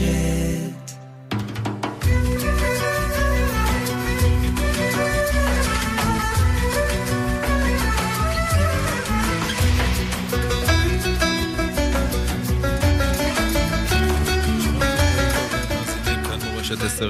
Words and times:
share. 0.00 0.39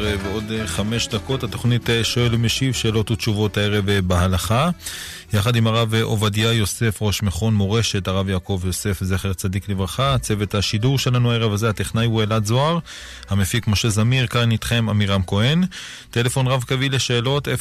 רשת 0.01 0.21
עשר 0.21 0.29
ועוד 0.29 0.45
חמש 0.67 1.09
דקות, 1.09 1.45
התוכנית 1.45 1.91
אה, 1.91 2.05
שואל 2.05 2.35
ומשיב, 2.35 2.75
שאלות 2.75 3.11
ותשובות 3.11 3.57
הערב 3.57 3.89
אה, 3.89 4.03
בהלכה. 4.03 4.71
יחד 5.33 5.57
עם 5.57 5.67
הרב 5.67 5.95
עובדיה 5.95 6.53
יוסף, 6.53 6.99
ראש 7.03 7.23
מכון 7.23 7.55
מורשת, 7.55 8.09
הרב 8.09 8.29
יעקב 8.29 8.63
יוסף, 8.65 9.05
זכר 9.05 9.33
צדיק 9.33 9.69
לברכה. 9.69 10.17
צוות 10.21 10.55
השידור 10.55 10.99
שלנו 10.99 11.33
הערב 11.33 11.53
הזה, 11.53 11.69
הטכנאי 11.69 12.07
הוא 12.07 12.23
אלעד 12.23 12.45
זוהר, 12.45 12.79
המפיק 13.29 13.69
משה 13.69 13.89
זמיר, 13.89 14.27
כאן 14.27 14.51
איתכם 14.51 14.87
עמירם 14.91 15.23
כהן. 15.27 15.65
טלפון 16.11 16.47
רב 16.47 16.65
קווי 16.69 16.89
לשאלות 16.89 17.49
072-333-2925 17.49 17.53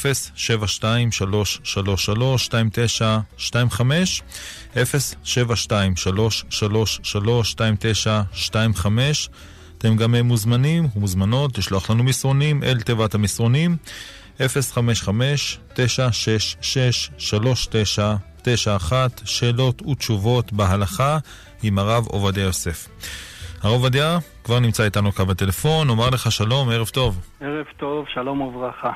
072-333-2925 4.74 4.78
אתם 9.80 9.96
גם 9.96 10.14
מוזמנים 10.14 10.86
ומוזמנות 10.96 11.58
לשלוח 11.58 11.90
לנו 11.90 12.04
מסרונים 12.04 12.62
אל 12.62 12.80
תיבת 12.80 13.14
המסרונים 13.14 13.76
055-966-3991 14.38 14.42
שאלות 19.24 19.82
ותשובות 19.82 20.52
בהלכה 20.52 21.18
עם 21.62 21.78
הרב 21.78 22.06
עובדיה 22.06 22.44
יוסף. 22.44 22.88
הרב 23.62 23.72
עובדיה 23.72 24.18
כבר 24.44 24.58
נמצא 24.58 24.84
איתנו 24.84 25.12
קו 25.12 25.22
הטלפון, 25.30 25.88
אומר 25.88 26.10
לך 26.10 26.32
שלום, 26.32 26.68
ערב 26.68 26.88
טוב. 26.88 27.20
ערב 27.40 27.66
טוב, 27.76 28.04
שלום 28.14 28.40
וברכה. 28.40 28.92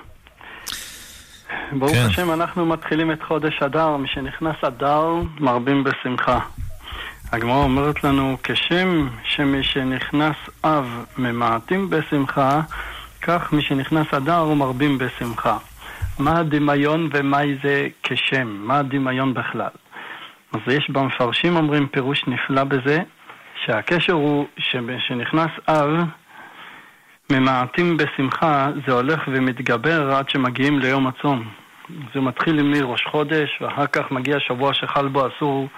ברוך 1.73 1.93
כן. 1.93 2.07
השם, 2.07 2.31
אנחנו 2.33 2.67
מתחילים 2.67 3.13
את 3.13 3.23
חודש 3.29 3.63
אדר, 3.63 3.97
משנכנס 3.97 4.57
אדר 4.63 5.07
מרבים 5.41 5.85
בשמחה. 5.85 6.39
הגמרא 7.33 7.63
אומרת 7.63 8.05
לנו, 8.05 8.37
כשם 8.43 9.09
שמשנכנס 9.25 10.37
אב 10.65 11.05
ממעטים 11.19 11.91
בשמחה, 11.91 12.61
כך 13.23 13.53
משנכנס 13.53 14.15
אדר 14.15 14.47
ומרבים 14.49 14.99
בשמחה. 14.99 15.59
מה 16.19 16.39
הדמיון 16.39 17.09
ומהי 17.13 17.57
זה 17.63 17.89
כשם? 18.03 18.49
מה 18.49 18.79
הדמיון 18.79 19.35
בכלל? 19.35 19.69
אז 20.53 20.61
יש 20.67 20.91
במפרשים 20.91 21.57
אומרים 21.57 21.87
פירוש 21.87 22.25
נפלא 22.27 22.65
בזה, 22.65 22.99
שהקשר 23.65 24.13
הוא 24.13 24.47
שמשנכנס 24.59 25.51
אב, 25.69 25.91
ממעטים 27.31 27.97
בשמחה, 27.97 28.69
זה 28.87 28.93
הולך 28.93 29.21
ומתגבר 29.27 30.15
עד 30.15 30.29
שמגיעים 30.29 30.79
ליום 30.79 31.07
הצום. 31.07 31.49
זה 32.15 32.21
מתחיל 32.21 32.63
מראש 32.63 33.05
חודש, 33.11 33.59
ואחר 33.61 33.87
כך 33.87 34.11
מגיע 34.11 34.41
שבוע 34.41 34.75
שחל 34.75 35.09
בו 35.09 35.27
אסור 35.29 35.69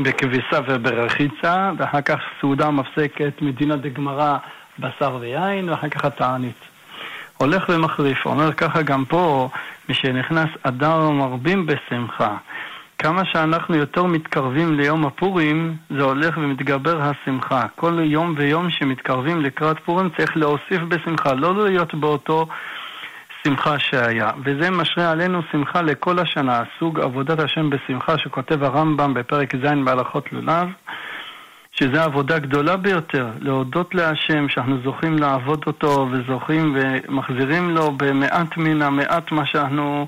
בכביסה 0.00 0.60
וברחיצה, 0.66 1.70
ואחר 1.76 2.00
כך 2.00 2.20
סעודה 2.40 2.70
מפסקת 2.70 3.42
מדינה 3.42 3.76
דגמרא, 3.76 4.36
בשר 4.78 5.16
ויין, 5.20 5.68
ואחר 5.68 5.88
כך 5.88 6.04
התענית. 6.04 6.68
הולך 7.38 7.68
ומחריף, 7.68 8.26
אומר 8.26 8.52
ככה 8.52 8.82
גם 8.82 9.04
פה, 9.04 9.48
משנכנס 9.88 10.48
אדר 10.62 11.10
מרבים 11.10 11.66
בשמחה. 11.66 12.36
כמה 12.98 13.24
שאנחנו 13.24 13.74
יותר 13.74 14.04
מתקרבים 14.04 14.74
ליום 14.74 15.06
הפורים, 15.06 15.76
זה 15.90 16.02
הולך 16.02 16.36
ומתגבר 16.36 17.02
השמחה. 17.02 17.66
כל 17.76 17.98
יום 18.02 18.34
ויום 18.36 18.70
שמתקרבים 18.70 19.40
לקראת 19.40 19.78
פורים 19.84 20.08
צריך 20.16 20.36
להוסיף 20.36 20.82
בשמחה, 20.88 21.34
לא 21.34 21.64
להיות 21.64 21.94
באותו 21.94 22.46
שמחה 23.44 23.78
שהיה. 23.78 24.30
וזה 24.44 24.70
משרה 24.70 25.10
עלינו 25.10 25.40
שמחה 25.52 25.82
לכל 25.82 26.18
השנה, 26.18 26.62
סוג 26.78 27.00
עבודת 27.00 27.38
השם 27.38 27.70
בשמחה 27.70 28.18
שכותב 28.18 28.64
הרמב"ם 28.64 29.14
בפרק 29.14 29.56
ז' 29.56 29.84
בהלכות 29.84 30.32
לולב, 30.32 30.68
שזה 31.72 32.02
עבודה 32.04 32.38
גדולה 32.38 32.76
ביותר, 32.76 33.26
להודות 33.38 33.94
להשם 33.94 34.48
שאנחנו 34.48 34.76
זוכים 34.84 35.18
לעבוד 35.18 35.64
אותו 35.66 36.08
וזוכים 36.12 36.76
ומחזירים 36.76 37.70
לו 37.70 37.92
במעט 37.96 38.56
מן 38.56 38.82
המעט 38.82 39.32
מה 39.32 39.46
שאנחנו 39.46 40.06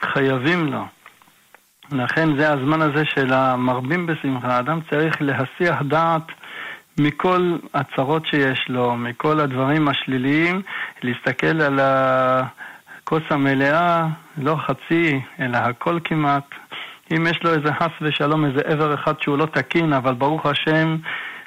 חייבים 0.00 0.72
לו. 0.72 0.84
לכן 1.92 2.36
זה 2.36 2.52
הזמן 2.52 2.82
הזה 2.82 3.04
של 3.04 3.32
המרבים 3.32 4.06
בשמחה. 4.06 4.56
האדם 4.56 4.80
צריך 4.90 5.16
להסיח 5.20 5.82
דעת 5.82 6.26
מכל 6.98 7.56
הצרות 7.74 8.26
שיש 8.26 8.66
לו, 8.68 8.96
מכל 8.96 9.40
הדברים 9.40 9.88
השליליים, 9.88 10.62
להסתכל 11.02 11.60
על 11.60 11.80
ה... 11.80 12.42
הכוס 13.04 13.22
המלאה, 13.30 14.06
לא 14.38 14.56
חצי, 14.66 15.20
אלא 15.40 15.56
הכל 15.56 15.98
כמעט. 16.04 16.44
אם 17.12 17.26
יש 17.26 17.40
לו 17.42 17.54
איזה 17.54 17.72
חס 17.72 17.90
ושלום, 18.00 18.44
איזה 18.44 18.60
עבר 18.64 18.94
אחד 18.94 19.12
שהוא 19.20 19.38
לא 19.38 19.46
תקין, 19.46 19.92
אבל 19.92 20.14
ברוך 20.14 20.46
השם, 20.46 20.96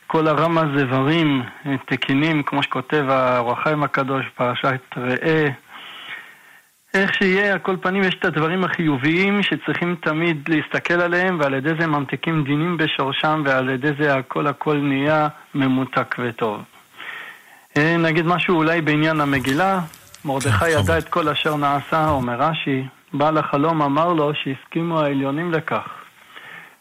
כל 0.07 0.27
הרמה 0.27 0.61
זברים 0.77 1.43
תקינים, 1.85 2.43
כמו 2.43 2.63
שכותב 2.63 3.05
האור 3.09 3.51
החיים 3.51 3.83
הקדוש, 3.83 4.25
פרשת 4.35 4.81
ראה. 4.97 5.47
איך 6.93 7.13
שיהיה, 7.13 7.53
על 7.53 7.59
כל 7.59 7.75
פנים 7.81 8.03
יש 8.03 8.15
את 8.19 8.25
הדברים 8.25 8.63
החיוביים 8.63 9.43
שצריכים 9.43 9.95
תמיד 10.01 10.49
להסתכל 10.49 11.01
עליהם, 11.01 11.39
ועל 11.39 11.53
ידי 11.53 11.71
זה 11.79 11.87
ממתיקים 11.87 12.43
דינים 12.43 12.77
בשורשם, 12.77 13.41
ועל 13.45 13.69
ידי 13.69 13.91
זה 13.99 14.15
הכל 14.15 14.47
הכל 14.47 14.77
נהיה 14.77 15.27
ממותק 15.55 16.15
וטוב. 16.19 16.61
אה, 17.77 17.97
נגיד 17.97 18.25
משהו 18.25 18.55
אולי 18.55 18.81
בעניין 18.81 19.21
המגילה, 19.21 19.79
מרדכי 20.25 20.69
ידע 20.69 20.97
את 20.97 21.09
כל 21.09 21.29
אשר 21.29 21.55
נעשה, 21.55 22.09
אומר 22.09 22.35
רש"י, 22.39 22.83
בעל 23.13 23.37
החלום 23.37 23.81
אמר 23.81 24.13
לו 24.13 24.31
שהסכימו 24.33 24.99
העליונים 24.99 25.51
לכך. 25.51 25.87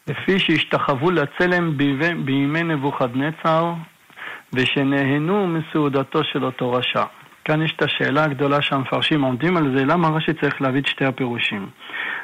לפי 0.07 0.39
שהשתחוו 0.39 1.11
לצלם 1.11 1.77
בימי 2.25 2.63
נבוכדנצר, 2.63 3.73
ושנהנו 4.53 5.47
מסעודתו 5.47 6.23
של 6.23 6.45
אותו 6.45 6.71
רשע. 6.71 7.03
כאן 7.45 7.61
יש 7.61 7.73
את 7.75 7.81
השאלה 7.81 8.23
הגדולה 8.23 8.61
שהמפרשים 8.61 9.21
עומדים 9.21 9.57
על 9.57 9.77
זה, 9.77 9.85
למה 9.85 10.09
רש"י 10.09 10.33
צריך 10.41 10.61
להביא 10.61 10.81
את 10.81 10.87
שתי 10.87 11.05
הפירושים? 11.05 11.69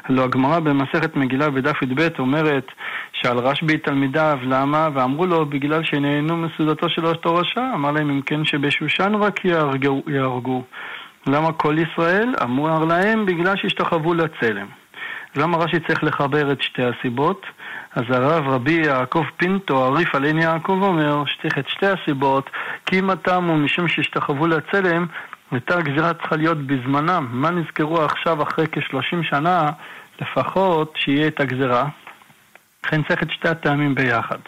הלוא 0.06 0.24
הגמרא 0.24 0.60
במסכת 0.60 1.16
מגילה 1.16 1.50
בדף 1.50 1.82
י"ב 1.82 2.08
אומרת 2.20 2.66
שעל 3.14 3.38
רשב"י 3.38 3.78
תלמידיו, 3.78 4.40
למה? 4.44 4.90
ואמרו 4.94 5.26
לו, 5.26 5.46
בגלל 5.46 5.84
שנהנו 5.84 6.38
מסעודתו 6.38 6.90
של 6.90 7.06
אותו 7.06 7.36
רשע. 7.36 7.62
אמר 7.74 7.92
להם, 7.92 8.10
אם 8.10 8.22
כן 8.22 8.46
שבשושן 8.46 9.16
רק 9.16 9.46
יהרגו. 9.46 10.02
יהרגו. 10.08 10.64
למה 11.28 11.54
כל 11.54 11.76
ישראל? 11.80 12.34
אמר 12.44 12.86
להם 12.86 13.26
בגלל 13.26 13.56
שהשתחוו 13.56 14.14
לצלם. 14.14 14.68
למה 15.36 15.58
רש"י 15.58 15.80
צריך 15.80 16.04
לחבר 16.04 16.52
את 16.52 16.62
שתי 16.62 16.84
הסיבות? 16.84 17.46
אז 17.96 18.04
הרב 18.10 18.48
רבי 18.48 18.82
יעקב 18.86 19.24
פינטו, 19.38 19.86
הריף 19.86 20.16
על 20.16 20.24
עין 20.24 20.40
יעקב 20.40 20.80
אומר 20.82 21.24
שצריך 21.26 21.58
את 21.58 21.70
שתי 21.70 21.88
הסיבות 21.88 22.50
כי 22.86 23.00
אם 23.00 23.10
הטעם 23.10 23.48
הוא 23.48 23.58
משום 23.58 23.88
שהשתחוו 23.88 24.48
לצלם 24.48 25.06
יותר 25.52 25.82
גזירה 25.82 26.14
צריכה 26.14 26.36
להיות 26.36 26.68
בזמנם. 26.68 27.28
מה 27.32 27.50
נזכרו 27.50 28.02
עכשיו 28.02 28.44
אחרי 28.44 28.66
כשלושים 28.72 29.24
שנה 29.24 29.72
לפחות 30.22 30.94
שיהיה 30.96 31.28
את 31.28 31.40
הגזירה? 31.40 31.86
לכן 32.86 33.04
צריך 33.04 33.24
את 33.24 33.32
שתי 33.32 33.50
הטעמים 33.50 33.96
ביחד. 33.96 34.40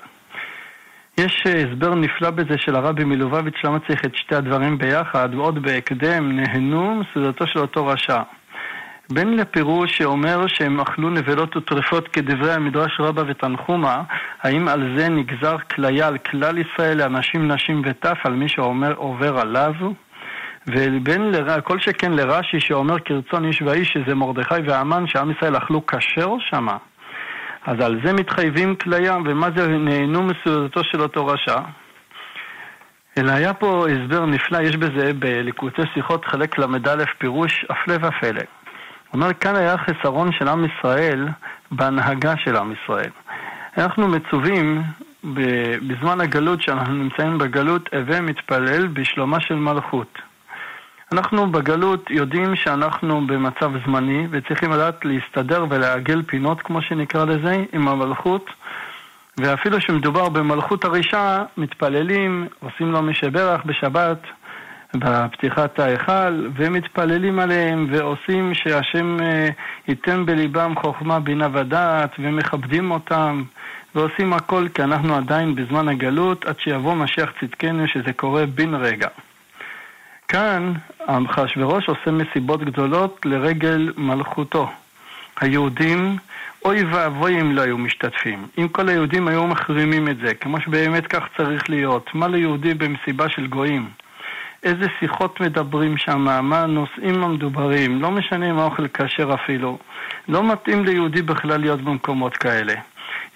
יש 1.18 1.44
אה, 1.48 1.64
הסבר 1.64 1.96
נפלא 1.96 2.30
בזה 2.30 2.58
של 2.58 2.76
הרבי 2.76 3.04
מלובביץ' 3.04 3.64
למה 3.64 3.80
צריך 3.88 4.06
את 4.06 4.16
שתי 4.16 4.36
הדברים 4.36 4.78
ביחד, 4.78 5.30
ועוד 5.36 5.62
בהקדם 5.62 6.32
נהנו 6.32 6.96
מסעודתו 6.96 7.48
של 7.48 7.60
אותו 7.60 7.88
רשע. 7.88 8.22
בין 9.12 9.38
לפירוש 9.38 9.98
שאומר 9.98 10.48
שהם 10.48 10.80
אכלו 10.80 11.10
נבלות 11.10 11.58
וטרפות 11.58 12.08
כדברי 12.08 12.54
המדרש 12.54 13.00
רבה 13.00 13.24
ותנחומה, 13.28 14.04
האם 14.44 14.68
על 14.68 14.98
זה 14.98 15.10
נגזר 15.10 15.58
כליה 15.58 16.08
על 16.08 16.18
כלל 16.18 16.58
ישראל, 16.58 16.98
לאנשים, 16.98 17.52
נשים 17.52 17.82
וטף, 17.86 18.18
על 18.24 18.34
מי 18.34 18.50
שעובר 18.50 19.40
עליו? 19.40 19.74
ובין 20.68 21.32
לר... 21.32 21.62
כל 21.62 21.80
שכן 21.80 22.14
לרש"י 22.14 22.60
שאומר 22.60 23.00
כרצון 23.00 23.46
איש 23.46 23.62
ואיש 23.62 23.94
שזה 23.94 24.16
מרדכי 24.16 24.62
והמן 24.68 25.08
שעם 25.08 25.32
ישראל 25.32 25.58
אכלו 25.58 25.86
כשר 25.86 26.30
שמה. 26.40 26.78
אז 27.66 27.80
על 27.80 28.00
זה 28.06 28.14
מתחייבים 28.14 28.76
כליה, 28.76 29.18
ומה 29.26 29.50
זה 29.56 29.68
נהנו 29.68 30.24
מסעודתו 30.24 30.84
של 30.84 31.02
אותו 31.02 31.28
רשע? 31.28 31.60
אלא 33.18 33.32
היה 33.32 33.54
פה 33.54 33.86
הסבר 33.90 34.26
נפלא, 34.26 34.58
יש 34.62 34.76
בזה 34.76 35.14
בליקוטי 35.14 35.82
שיחות 35.94 36.26
חלק 36.26 36.58
ל"א 36.58 37.04
פירוש 37.18 37.66
הפלא 37.70 37.96
ופלא. 37.96 38.42
אומר, 39.14 39.34
כאן 39.34 39.56
היה 39.56 39.76
חסרון 39.78 40.32
של 40.32 40.48
עם 40.48 40.66
ישראל 40.66 41.28
בהנהגה 41.72 42.34
של 42.38 42.56
עם 42.56 42.74
ישראל. 42.74 43.10
אנחנו 43.78 44.08
מצווים 44.08 44.84
בזמן 45.88 46.22
הגלות, 46.22 46.62
שאנחנו 46.62 46.94
נמצאים 46.94 47.38
בגלות, 47.38 47.94
הווה 47.94 48.22
מתפלל 48.22 48.88
בשלומה 48.88 49.40
של 49.42 49.56
מלכות. 49.56 50.20
אנחנו 51.16 51.52
בגלות 51.52 52.10
יודעים 52.10 52.56
שאנחנו 52.56 53.28
במצב 53.28 53.72
זמני 53.86 54.28
וצריכים 54.32 54.72
לדעת 54.72 55.06
להסתדר 55.06 55.66
ולעגל 55.70 56.22
פינות, 56.28 56.62
כמו 56.62 56.82
שנקרא 56.82 57.26
לזה, 57.26 57.64
עם 57.74 57.88
המלכות. 57.88 58.46
ואפילו 59.38 59.82
שמדובר 59.82 60.30
במלכות 60.30 60.86
הרישה, 60.86 61.44
מתפללים, 61.58 62.48
עושים 62.60 62.92
לו 62.92 63.02
משברך 63.02 63.66
בשבת, 63.66 64.18
בפתיחת 64.96 65.80
ההיכל, 65.80 66.48
ומתפללים 66.56 67.40
עליהם 67.40 67.88
ועושים 67.92 68.54
שהשם 68.54 69.18
אה, 69.22 69.50
ייתן 69.88 70.26
בליבם 70.26 70.74
חוכמה, 70.82 71.20
בינה 71.20 71.48
ודעת, 71.54 72.12
ומכבדים 72.20 72.92
אותם, 72.92 73.44
ועושים 73.96 74.34
הכל 74.34 74.68
כי 74.74 74.84
אנחנו 74.84 75.16
עדיין 75.16 75.56
בזמן 75.56 75.88
הגלות, 75.88 76.46
עד 76.46 76.60
שיבוא 76.60 76.96
משיח 76.96 77.30
צדקנו, 77.40 77.88
שזה 77.88 78.14
קורה 78.14 78.46
בן 78.46 78.76
רגע. 78.76 79.08
כאן 80.28 80.74
אחשוורוש 81.08 81.90
עושה 81.90 82.12
מסיבות 82.12 82.64
גדולות 82.64 83.26
לרגל 83.26 83.94
מלכותו. 83.98 84.70
היהודים, 85.42 86.18
אוי 86.66 86.84
ואבוי 86.84 87.42
אם 87.42 87.56
לא 87.56 87.62
היו 87.62 87.78
משתתפים. 87.78 88.48
אם 88.58 88.68
כל 88.68 88.90
היהודים 88.90 89.28
היו 89.28 89.48
מחרימים 89.48 90.08
את 90.08 90.18
זה, 90.18 90.34
כמו 90.34 90.62
שבאמת 90.62 91.08
כך 91.08 91.24
צריך 91.38 91.70
להיות. 91.70 92.10
מה 92.14 92.28
ליהודי 92.28 92.74
במסיבה 92.74 93.30
של 93.30 93.48
גויים? 93.48 93.90
איזה 94.64 94.86
שיחות 95.00 95.42
מדברים 95.42 95.98
שם, 95.98 96.22
מה 96.44 96.62
הנושאים 96.62 97.24
המדוברים, 97.24 98.02
לא 98.02 98.12
משנה 98.12 98.50
אם 98.50 98.60
האוכל 98.60 98.88
כשר 98.88 99.34
אפילו. 99.34 99.78
לא 100.28 100.44
מתאים 100.44 100.86
ליהודי 100.86 101.22
בכלל 101.22 101.60
להיות 101.60 101.82
במקומות 101.82 102.38
כאלה. 102.38 102.74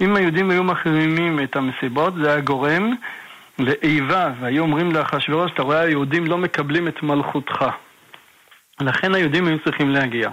אם 0.02 0.16
היהודים 0.16 0.50
היו 0.50 0.64
מחרימים 0.64 1.40
את 1.40 1.56
המסיבות, 1.56 2.16
זה 2.16 2.32
היה 2.32 2.42
גורם 2.42 2.94
לאיבה, 3.60 4.30
והיו 4.40 4.64
אומרים 4.64 4.92
לאחשוורוש, 4.92 5.52
אתה 5.52 5.62
רואה, 5.62 5.80
היהודים 5.80 6.26
לא 6.28 6.38
מקבלים 6.38 6.88
את 6.88 7.04
מלכותך. 7.04 7.66
לכן 8.82 9.16
היהודים 9.16 9.48
היו 9.48 9.58
צריכים 9.64 9.90
להגיע. 9.90 10.30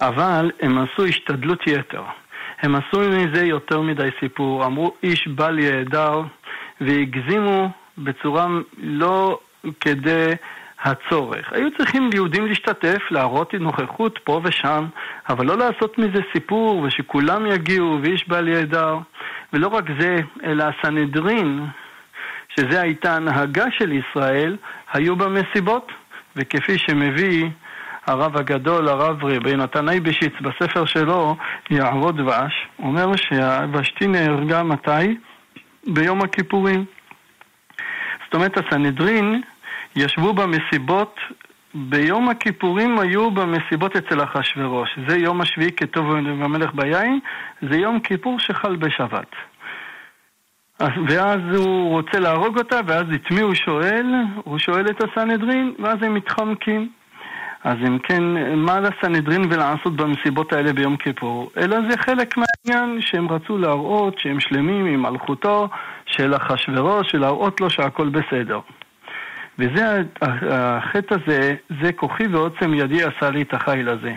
אבל 0.00 0.50
הם 0.60 0.78
עשו 0.78 1.04
השתדלות 1.04 1.66
יתר. 1.66 2.02
הם 2.62 2.74
עשו 2.74 3.00
מזה 3.00 3.44
יותר 3.44 3.80
מדי 3.80 4.08
סיפור, 4.20 4.66
אמרו 4.66 4.94
איש 5.02 5.28
בל 5.28 5.58
יהדר, 5.58 6.22
והגזימו 6.80 7.70
בצורה 7.98 8.46
לא 8.78 9.38
כדי 9.80 10.30
הצורך. 10.82 11.52
היו 11.52 11.68
צריכים 11.78 12.10
יהודים 12.14 12.46
להשתתף, 12.46 12.98
להראות 13.10 13.54
נוכחות 13.54 14.18
פה 14.24 14.40
ושם, 14.44 14.86
אבל 15.28 15.46
לא 15.46 15.58
לעשות 15.58 15.98
מזה 15.98 16.20
סיפור 16.32 16.78
ושכולם 16.78 17.46
יגיעו 17.46 17.98
ואיש 18.02 18.28
בל 18.28 18.48
יהדר. 18.48 18.98
ולא 19.52 19.68
רק 19.68 19.84
זה, 20.00 20.16
אלא 20.44 20.64
הסנהדרין, 20.64 21.66
שזה 22.56 22.80
הייתה 22.80 23.16
הנהגה 23.16 23.64
של 23.78 23.92
ישראל, 23.92 24.56
היו 24.92 25.16
במסיבות, 25.16 25.92
וכפי 26.36 26.78
שמביא 26.78 27.48
הרב 28.06 28.36
הגדול, 28.36 28.88
הרב 28.88 29.24
רבי 29.24 29.56
נתן 29.56 29.88
אייבשיץ, 29.88 30.32
בספר 30.40 30.84
שלו, 30.84 31.36
יעבוד 31.70 32.20
דבש, 32.20 32.52
אומר 32.78 33.16
שהבשתי 33.16 34.06
נהרגה 34.06 34.62
מתי? 34.62 35.16
ביום 35.86 36.22
הכיפורים. 36.22 36.84
זאת 38.24 38.34
אומרת, 38.34 38.58
הסנהדרין 38.58 39.42
ישבו 39.96 40.32
במסיבות, 40.32 41.16
ביום 41.74 42.28
הכיפורים 42.28 42.98
היו 42.98 43.30
במסיבות 43.30 43.96
אצל 43.96 44.22
אחשורוש. 44.22 44.98
זה 45.08 45.16
יום 45.16 45.40
השביעי 45.40 45.72
כטוב 45.72 46.14
המלך 46.14 46.74
ביין, 46.74 47.20
זה 47.70 47.76
יום 47.76 48.00
כיפור 48.00 48.40
שחל 48.40 48.76
בשבת. 48.76 49.26
ואז 50.80 51.40
הוא 51.56 51.90
רוצה 51.90 52.18
להרוג 52.18 52.58
אותה, 52.58 52.80
ואז 52.86 53.04
את 53.14 53.30
מי 53.30 53.40
הוא 53.40 53.54
שואל? 53.54 54.06
הוא 54.44 54.58
שואל 54.58 54.86
את 54.86 55.02
הסנהדרין, 55.02 55.74
ואז 55.78 55.96
הם 56.02 56.14
מתחמקים. 56.14 56.88
אז 57.64 57.76
אם 57.88 57.98
כן, 57.98 58.22
מה 58.56 58.80
לסנהדרין 58.80 59.42
ולעשות 59.50 59.96
במסיבות 59.96 60.52
האלה 60.52 60.72
ביום 60.72 60.96
כיפור? 60.96 61.50
אלא 61.56 61.76
זה 61.90 61.96
חלק 61.96 62.34
מהעניין 62.36 63.00
שהם 63.00 63.28
רצו 63.28 63.58
להראות 63.58 64.18
שהם 64.18 64.40
שלמים 64.40 64.86
עם 64.86 65.02
מלכותו 65.02 65.68
של 66.06 66.34
אחשורוש, 66.36 67.10
של 67.10 67.18
להראות 67.18 67.60
לו 67.60 67.70
שהכל 67.70 68.08
בסדר. 68.08 68.60
וזה, 69.58 70.02
החטא 70.50 71.14
הזה, 71.14 71.54
זה 71.82 71.92
כוחי 71.92 72.26
ועוצם 72.26 72.74
ידי 72.74 73.02
עשה 73.02 73.30
לי 73.30 73.42
את 73.42 73.54
החיל 73.54 73.88
הזה. 73.88 74.14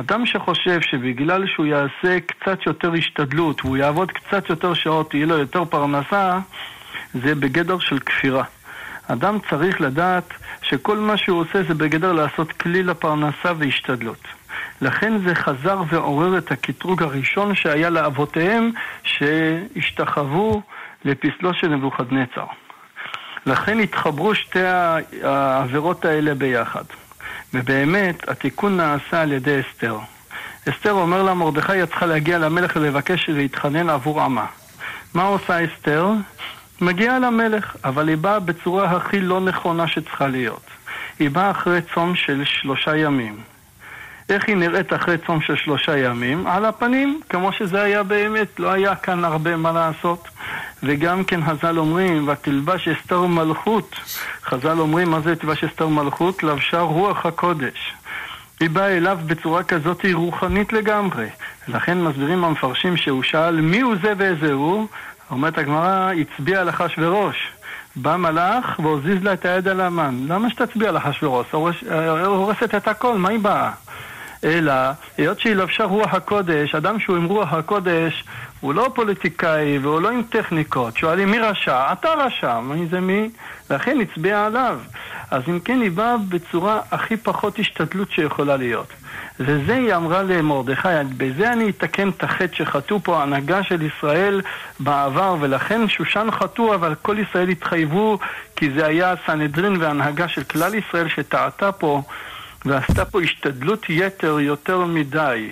אדם 0.00 0.26
שחושב 0.26 0.80
שבגלל 0.80 1.46
שהוא 1.46 1.66
יעשה 1.66 2.20
קצת 2.26 2.66
יותר 2.66 2.92
השתדלות 2.92 3.64
והוא 3.64 3.76
יעבוד 3.76 4.12
קצת 4.12 4.48
יותר 4.50 4.74
שעות, 4.74 5.10
תהיה 5.10 5.26
לו 5.26 5.38
יותר 5.38 5.64
פרנסה, 5.64 6.38
זה 7.14 7.34
בגדר 7.34 7.78
של 7.78 7.98
כפירה. 7.98 8.44
אדם 9.08 9.38
צריך 9.50 9.80
לדעת 9.80 10.32
שכל 10.62 10.96
מה 10.98 11.16
שהוא 11.16 11.40
עושה 11.40 11.62
זה 11.62 11.74
בגדר 11.74 12.12
לעשות 12.12 12.52
כלי 12.52 12.82
לפרנסה 12.82 13.52
והשתדלות. 13.58 14.28
לכן 14.80 15.18
זה 15.18 15.34
חזר 15.34 15.82
ועורר 15.88 16.38
את 16.38 16.52
הקטרוג 16.52 17.02
הראשון 17.02 17.54
שהיה 17.54 17.90
לאבותיהם 17.90 18.70
שהשתחוו 19.02 20.62
לפסלו 21.04 21.54
של 21.54 21.68
נבוכדנצר. 21.68 22.44
לכן 23.46 23.80
התחברו 23.80 24.34
שתי 24.34 24.62
העבירות 25.22 26.04
האלה 26.04 26.34
ביחד. 26.34 26.84
ובאמת, 27.54 28.28
התיקון 28.28 28.76
נעשה 28.76 29.22
על 29.22 29.32
ידי 29.32 29.60
אסתר. 29.60 29.98
אסתר 30.68 30.92
אומר 30.92 31.22
לה, 31.22 31.34
מרדכי, 31.34 31.82
את 31.82 31.88
צריכה 31.88 32.06
להגיע 32.06 32.38
למלך 32.38 32.72
ולבקש 32.76 33.28
להתחנן 33.28 33.90
עבור 33.90 34.20
עמה. 34.20 34.46
מה 35.14 35.22
עושה 35.22 35.64
אסתר? 35.64 36.12
מגיעה 36.80 37.18
למלך, 37.18 37.76
אבל 37.84 38.08
היא 38.08 38.16
באה 38.16 38.40
בצורה 38.40 38.90
הכי 38.90 39.20
לא 39.20 39.40
נכונה 39.40 39.88
שצריכה 39.88 40.26
להיות. 40.26 40.66
היא 41.18 41.30
באה 41.30 41.50
אחרי 41.50 41.80
צום 41.94 42.14
של 42.14 42.42
שלושה 42.44 42.96
ימים. 42.96 43.36
איך 44.30 44.48
היא 44.48 44.56
נראית 44.56 44.92
אחרי 44.92 45.18
צום 45.26 45.40
של 45.40 45.56
שלושה 45.56 45.98
ימים? 45.98 46.46
על 46.46 46.64
הפנים, 46.64 47.20
כמו 47.28 47.52
שזה 47.52 47.82
היה 47.82 48.02
באמת, 48.02 48.60
לא 48.60 48.72
היה 48.72 48.94
כאן 48.94 49.24
הרבה 49.24 49.56
מה 49.56 49.72
לעשות. 49.72 50.28
וגם 50.82 51.24
כן 51.24 51.40
חז"ל 51.46 51.78
אומרים, 51.78 52.28
ותלבש 52.28 52.88
אסתר 52.88 53.20
מלכות. 53.20 53.96
חז"ל 54.44 54.78
אומרים, 54.80 55.10
מה 55.10 55.20
זה 55.20 55.36
תלבש 55.36 55.64
אסתר 55.64 55.88
מלכות? 55.88 56.42
לבשה 56.42 56.80
רוח 56.80 57.26
הקודש. 57.26 57.94
היא 58.60 58.70
באה 58.70 58.96
אליו 58.96 59.18
בצורה 59.26 59.62
כזאת 59.62 60.04
רוחנית 60.12 60.72
לגמרי. 60.72 61.28
לכן 61.68 61.98
מסבירים 62.00 62.44
המפרשים 62.44 62.96
שהוא 62.96 63.22
שאל 63.22 63.60
מי 63.60 63.80
הוא 63.80 63.94
זה 64.02 64.12
ואיזה 64.16 64.52
הוא? 64.52 64.86
אומרת 65.30 65.58
הגמרא, 65.58 66.12
הצביע 66.12 66.60
על. 66.60 66.70
בא 67.96 68.16
מלאך 68.16 68.80
והוזיז 68.82 69.22
לה 69.22 69.32
את 69.32 69.44
היד 69.44 69.68
על 69.68 69.80
המן. 69.80 70.24
למה 70.28 70.50
שתצביע 70.50 70.88
על? 70.88 70.96
הורסת 72.24 72.74
את 72.74 72.88
הכל, 72.88 73.18
מה 73.18 73.28
היא 73.28 73.38
באה? 73.38 73.70
אלא, 74.44 74.72
היות 75.18 75.40
שהיא 75.40 75.54
לבשה 75.54 75.84
רוח 75.84 76.14
הקודש, 76.14 76.74
אדם 76.74 77.00
שהוא 77.00 77.16
עם 77.16 77.24
רוח 77.24 77.52
הקודש, 77.52 78.24
הוא 78.60 78.74
לא 78.74 78.90
פוליטיקאי 78.94 79.78
והוא 79.78 80.00
לא 80.00 80.10
עם 80.10 80.22
טכניקות. 80.22 80.96
שואלים 80.96 81.30
מי 81.30 81.38
רשע? 81.38 81.92
אתה 81.92 82.08
רשע, 82.08 82.60
מי 82.60 82.86
זה 82.86 83.00
מי? 83.00 83.30
לכן 83.70 83.98
הצביע 84.00 84.46
עליו. 84.46 84.78
אז 85.30 85.42
אם 85.48 85.60
כן, 85.60 85.80
היא 85.80 85.90
באה 85.90 86.16
בצורה 86.28 86.80
הכי 86.90 87.16
פחות 87.16 87.58
השתדלות 87.58 88.10
שיכולה 88.10 88.56
להיות. 88.56 88.92
וזה 89.40 89.74
היא 89.74 89.94
אמרה 89.94 90.22
למרדכי, 90.22 90.88
בזה 91.16 91.52
אני 91.52 91.70
אתקן 91.70 92.08
את 92.08 92.24
החטא 92.24 92.56
שחטאו 92.56 93.00
פה 93.00 93.18
ההנהגה 93.18 93.62
של 93.62 93.82
ישראל 93.82 94.40
בעבר, 94.80 95.36
ולכן 95.40 95.88
שושן 95.88 96.28
חטאו, 96.30 96.74
אבל 96.74 96.94
כל 97.02 97.16
ישראל 97.18 97.48
התחייבו, 97.48 98.18
כי 98.56 98.70
זה 98.70 98.86
היה 98.86 99.12
הסנהדרין 99.12 99.76
וההנהגה 99.76 100.28
של 100.28 100.42
כלל 100.44 100.74
ישראל 100.74 101.08
שטעתה 101.08 101.72
פה, 101.72 102.02
ועשתה 102.64 103.04
פה 103.04 103.22
השתדלות 103.22 103.86
יתר 103.88 104.40
יותר 104.40 104.84
מדי. 104.84 105.50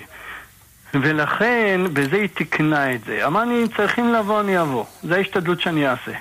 ולכן, 0.93 1.81
בזה 1.93 2.15
היא 2.15 2.29
תיקנה 2.29 2.93
את 2.93 3.03
זה. 3.03 3.27
אמרני, 3.27 3.63
צריכים 3.77 4.13
לבוא, 4.13 4.41
אני 4.41 4.61
אבוא. 4.61 4.85
זו 5.03 5.15
ההשתדלות 5.15 5.61
שאני 5.61 5.87
אעשה. 5.87 6.11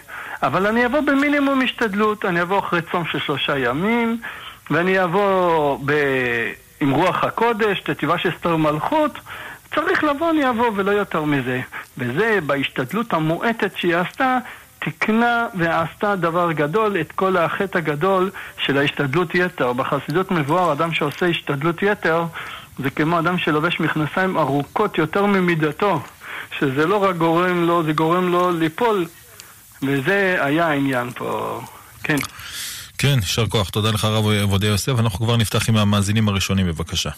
אבל 0.43 0.67
אני 0.67 0.87
אבוא 0.87 1.01
במינימום 1.01 1.63
השתדלות, 1.63 2.25
אני 2.25 2.43
אבוא 2.43 2.59
אחרי 2.59 2.81
צום 2.91 3.05
של 3.05 3.19
שלושה 3.19 3.59
ימים, 3.59 4.21
ואני 4.71 5.05
אבוא 5.05 5.79
ב... 5.85 5.93
עם 6.81 6.91
רוח 6.91 7.25
הקודש, 7.25 7.81
תתיבה 7.81 8.19
של 8.19 8.31
סתר 8.39 8.57
מלכות, 8.57 9.19
צריך 9.75 10.05
לבוא, 10.05 10.31
אני 10.31 10.51
אבוא, 10.51 10.71
ולא 10.75 10.91
יותר 10.91 11.25
מזה. 11.25 11.61
וזה, 11.99 12.39
בהשתדלות 12.47 13.13
המועטת 13.13 13.77
שהיא 13.77 13.97
עשתה, 13.97 14.39
תיקנה 14.91 15.47
ועשתה 15.59 16.17
דבר 16.17 16.53
גדול, 16.53 17.01
את 17.01 17.13
כל 17.13 17.37
החטא 17.37 17.79
הגדול 17.79 18.31
של 18.59 18.79
ההשתדלות 18.79 19.35
יתר. 19.35 19.73
בחסידות 19.73 20.31
מבואר, 20.31 20.73
אדם 20.73 20.95
שעושה 20.95 21.27
השתדלות 21.27 21.83
יתר, 21.83 22.25
זה 22.79 22.91
כמו 22.91 23.19
אדם 23.19 23.39
שלובש 23.39 23.81
מכנסיים 23.81 24.39
ארוכות 24.39 24.99
יותר 24.99 25.27
ממידתו, 25.27 26.01
שזה 26.59 26.87
לא 26.87 26.97
רק 26.97 27.17
גורם 27.17 27.67
לו, 27.67 27.83
זה 27.83 27.93
גורם 27.93 28.33
לו 28.33 28.51
ליפול, 28.51 29.07
וזה 29.83 30.37
היה 30.41 30.69
העניין 30.69 31.11
פה, 31.11 31.61
כן. 32.05 32.17
כן, 32.99 33.15
יישר 33.17 33.47
כוח. 33.47 33.71
תודה 33.71 33.91
לך 33.91 34.05
הרב 34.05 34.25
עובדיה 34.43 34.71
יוסף. 34.71 34.99
אנחנו 34.99 35.25
כבר 35.25 35.37
נפתח 35.37 35.69
עם 35.69 35.77
המאזינים 35.77 36.29
הראשונים, 36.29 36.67
בבקשה. 36.67 37.11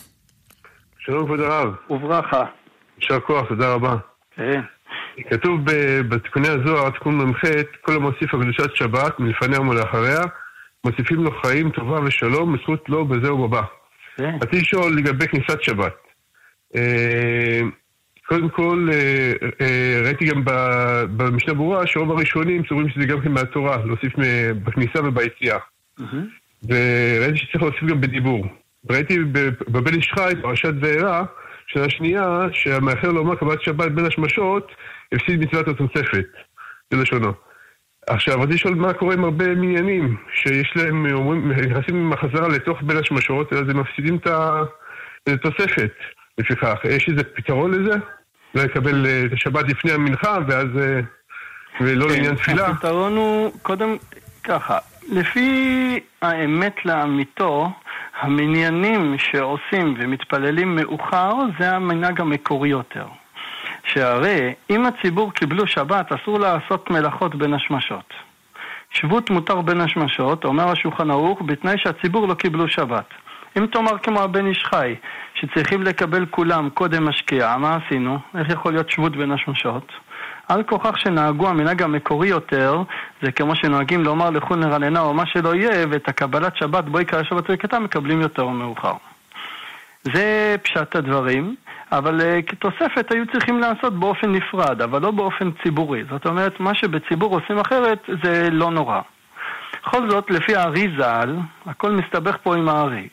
שלום 0.98 1.24
כבוד 1.24 1.40
הרב. 1.40 1.68
וברכה. 1.90 2.44
יישר 2.98 3.20
כוח, 3.20 3.48
תודה 3.48 3.74
רבה. 3.74 3.96
כן. 4.36 4.60
כתוב 5.30 5.60
בתיקוני 6.08 6.48
הזוהר, 6.48 6.90
תיקון 6.90 7.18
מ"ח, 7.18 7.44
כל 7.80 7.92
המוסיף 7.92 8.34
על 8.34 8.42
קדושת 8.42 8.76
שבת, 8.76 9.20
מלפניה 9.20 9.60
ולאחריה, 9.60 10.20
מוסיפים 10.84 11.24
לו 11.24 11.30
חיים, 11.42 11.70
טובה 11.70 12.00
ושלום, 12.04 12.56
בזכות 12.56 12.88
לו 12.88 13.04
בזה 13.04 13.32
ובבא. 13.32 13.62
כן. 14.16 14.34
רציתי 14.34 14.60
לשאול 14.60 14.96
לגבי 14.96 15.28
כניסת 15.28 15.62
שבת. 15.62 15.94
אה, 16.76 17.60
קודם 18.26 18.48
כל, 18.48 18.88
אה, 18.92 19.32
אה, 19.60 20.00
ראיתי 20.04 20.24
גם 20.24 20.42
במשנה 21.16 21.54
ברורה 21.54 21.86
שרוב 21.86 22.10
הראשונים 22.10 22.62
סוברים 22.68 22.88
שזה 22.88 23.06
גם 23.06 23.20
כן 23.20 23.32
מהתורה, 23.32 23.76
להוסיף 23.84 24.12
בכניסה 24.64 25.04
וביציאה. 25.04 25.58
וראיתי 26.68 27.38
שצריך 27.38 27.62
להוסיף 27.62 27.84
גם 27.84 28.00
בדיבור. 28.00 28.46
ראיתי 28.90 29.18
בבן 29.68 29.94
איש 29.94 30.12
חי, 30.12 30.32
פרשת 30.42 30.72
וארה, 30.80 31.24
שנה 31.66 31.90
שנייה, 31.90 32.46
שהמאחר 32.52 33.08
לומר 33.08 33.34
קבלת 33.34 33.62
שבת 33.62 33.92
בין 33.92 34.04
השמשות, 34.06 34.72
הפסיד 35.12 35.40
מצוות 35.40 35.68
התוספת. 35.68 36.26
זה 36.90 37.02
לשונו. 37.02 37.32
עכשיו, 38.06 38.40
רציתי 38.40 38.54
לשאול 38.54 38.74
מה 38.74 38.92
קורה 38.92 39.14
עם 39.14 39.24
הרבה 39.24 39.54
מניינים, 39.54 40.16
שיש 40.34 40.72
להם, 40.76 41.06
אומרים, 41.12 41.52
נכנסים 41.52 41.96
עם 41.96 42.12
החזרה 42.12 42.48
לתוך 42.48 42.78
בין 42.82 42.96
השמשות, 42.96 43.52
אז 43.52 43.68
הם 43.68 43.80
מפסידים 43.80 44.16
את 44.16 44.28
התוספת. 45.26 45.92
לפיכך, 46.38 46.78
יש 46.84 47.08
איזה 47.08 47.24
פתרון 47.24 47.70
לזה? 47.70 47.98
לא 48.54 48.62
לקבל 48.62 49.06
אה, 49.06 49.22
את 49.26 49.32
השבת 49.32 49.68
לפני 49.68 49.92
המנחה, 49.92 50.38
ואז... 50.48 50.66
אה, 50.78 51.00
ולא 51.80 52.04
כן, 52.04 52.10
לעניין 52.10 52.34
תפילה? 52.34 52.66
הפתרון 52.66 53.16
הוא, 53.16 53.52
קודם, 53.62 53.96
ככה, 54.44 54.78
לפי 55.12 56.00
האמת 56.22 56.74
לאמיתו, 56.84 57.70
המניינים 58.20 59.18
שעושים 59.18 59.94
ומתפללים 59.98 60.76
מאוחר 60.76 61.32
זה 61.58 61.70
המנהג 61.76 62.20
המקורי 62.20 62.68
יותר. 62.68 63.06
שהרי 63.92 64.54
אם 64.70 64.86
הציבור 64.86 65.32
קיבלו 65.32 65.66
שבת, 65.66 66.12
אסור 66.12 66.38
לעשות 66.38 66.90
מלאכות 66.90 67.34
בין 67.34 67.54
השמשות. 67.54 68.14
שבות 68.90 69.30
מותר 69.30 69.60
בין 69.60 69.80
השמשות, 69.80 70.44
אומר 70.44 70.68
השולחן 70.68 71.10
ערוך, 71.10 71.42
בתנאי 71.46 71.74
שהציבור 71.78 72.28
לא 72.28 72.34
קיבלו 72.34 72.68
שבת. 72.68 73.04
אם 73.58 73.66
תאמר 73.66 73.98
כמו 73.98 74.20
הבן 74.20 74.46
איש 74.46 74.64
חי, 74.64 74.94
שצריכים 75.34 75.82
לקבל 75.82 76.26
כולם 76.26 76.68
קודם 76.74 77.08
השקיעה, 77.08 77.58
מה 77.58 77.78
עשינו? 77.86 78.18
איך 78.38 78.48
יכול 78.50 78.72
להיות 78.72 78.90
שבות 78.90 79.16
בין 79.16 79.32
השמשות? 79.32 79.92
על 80.48 80.62
כוכך 80.62 80.98
שנהגו 80.98 81.48
המנהג 81.48 81.82
המקורי 81.82 82.28
יותר, 82.28 82.82
זה 83.22 83.32
כמו 83.32 83.56
שנוהגים 83.56 84.04
לומר 84.04 84.30
לכו 84.30 84.56
נרננה 84.56 85.00
או 85.00 85.14
מה 85.14 85.26
שלא 85.26 85.54
יהיה, 85.54 85.86
ואת 85.90 86.08
הקבלת 86.08 86.56
שבת 86.56 86.84
בואי 86.84 87.04
קרא 87.04 87.22
שבת 87.22 87.44
וקטע 87.48 87.78
מקבלים 87.78 88.20
יותר 88.20 88.46
מאוחר. 88.46 88.94
זה 90.02 90.56
פשט 90.62 90.96
הדברים, 90.96 91.54
אבל 91.92 92.20
uh, 92.20 92.42
כתוספת 92.42 93.12
היו 93.12 93.26
צריכים 93.32 93.60
לעשות 93.60 93.94
באופן 93.94 94.32
נפרד, 94.32 94.82
אבל 94.82 95.02
לא 95.02 95.10
באופן 95.10 95.50
ציבורי. 95.62 96.04
זאת 96.10 96.26
אומרת, 96.26 96.60
מה 96.60 96.74
שבציבור 96.74 97.40
עושים 97.40 97.58
אחרת 97.58 97.98
זה 98.22 98.48
לא 98.50 98.70
נורא. 98.70 99.00
בכל 99.82 100.10
זאת, 100.10 100.30
לפי 100.30 100.56
הארי 100.56 100.88
ז"ל, 100.98 101.36
הכל 101.66 101.90
מסתבך 101.90 102.36
פה 102.42 102.56
עם 102.56 102.68
הארי. 102.68 103.08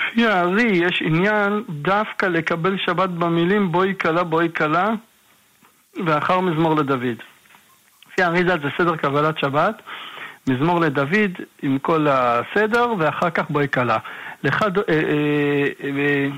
לפי 0.00 0.26
הארי 0.26 0.70
יש 0.72 1.02
עניין 1.02 1.62
דווקא 1.68 2.26
לקבל 2.26 2.78
שבת 2.78 3.08
במילים 3.08 3.72
בואי 3.72 3.94
כלה 4.00 4.24
בואי 4.24 4.48
כלה 4.56 4.88
ואחר 6.06 6.40
מזמור 6.40 6.74
לדוד. 6.74 7.22
לפי 8.12 8.22
הארי 8.22 8.40
ז"ל 8.40 8.62
זה 8.62 8.68
סדר 8.78 8.96
קבלת 8.96 9.38
שבת, 9.38 9.82
מזמור 10.48 10.80
לדוד 10.80 11.32
עם 11.62 11.78
כל 11.78 12.06
הסדר 12.10 12.86
ואחר 12.98 13.30
כך 13.30 13.50
בואי 13.50 13.68
כלה. 13.68 13.98
לך, 14.44 14.62
אה, 14.62 14.68
אה, 14.88 15.68
אה, 15.84 16.28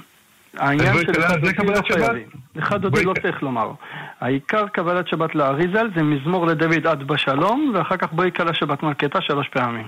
העניין 0.59 0.95
של 0.99 1.11
לך 1.11 1.61
דודי 1.61 1.73
לא 1.73 1.83
חייבים. 1.93 2.29
לך 2.55 2.73
דודי 2.73 3.05
לא 3.05 3.15
צריך 3.23 3.43
לומר. 3.43 3.73
העיקר 4.21 4.69
קבלת 4.69 5.09
שבת 5.09 5.35
לאריזל 5.35 5.91
זה 5.97 6.03
מזמור 6.03 6.47
לדוד 6.47 6.87
עד 6.87 7.03
בשלום, 7.03 7.73
ואחר 7.75 7.97
כך 7.97 8.13
בואי 8.13 8.31
כלה 8.33 8.55
שבת 8.55 8.83
מלכתה 8.83 9.21
שלוש 9.21 9.49
פעמים. 9.49 9.87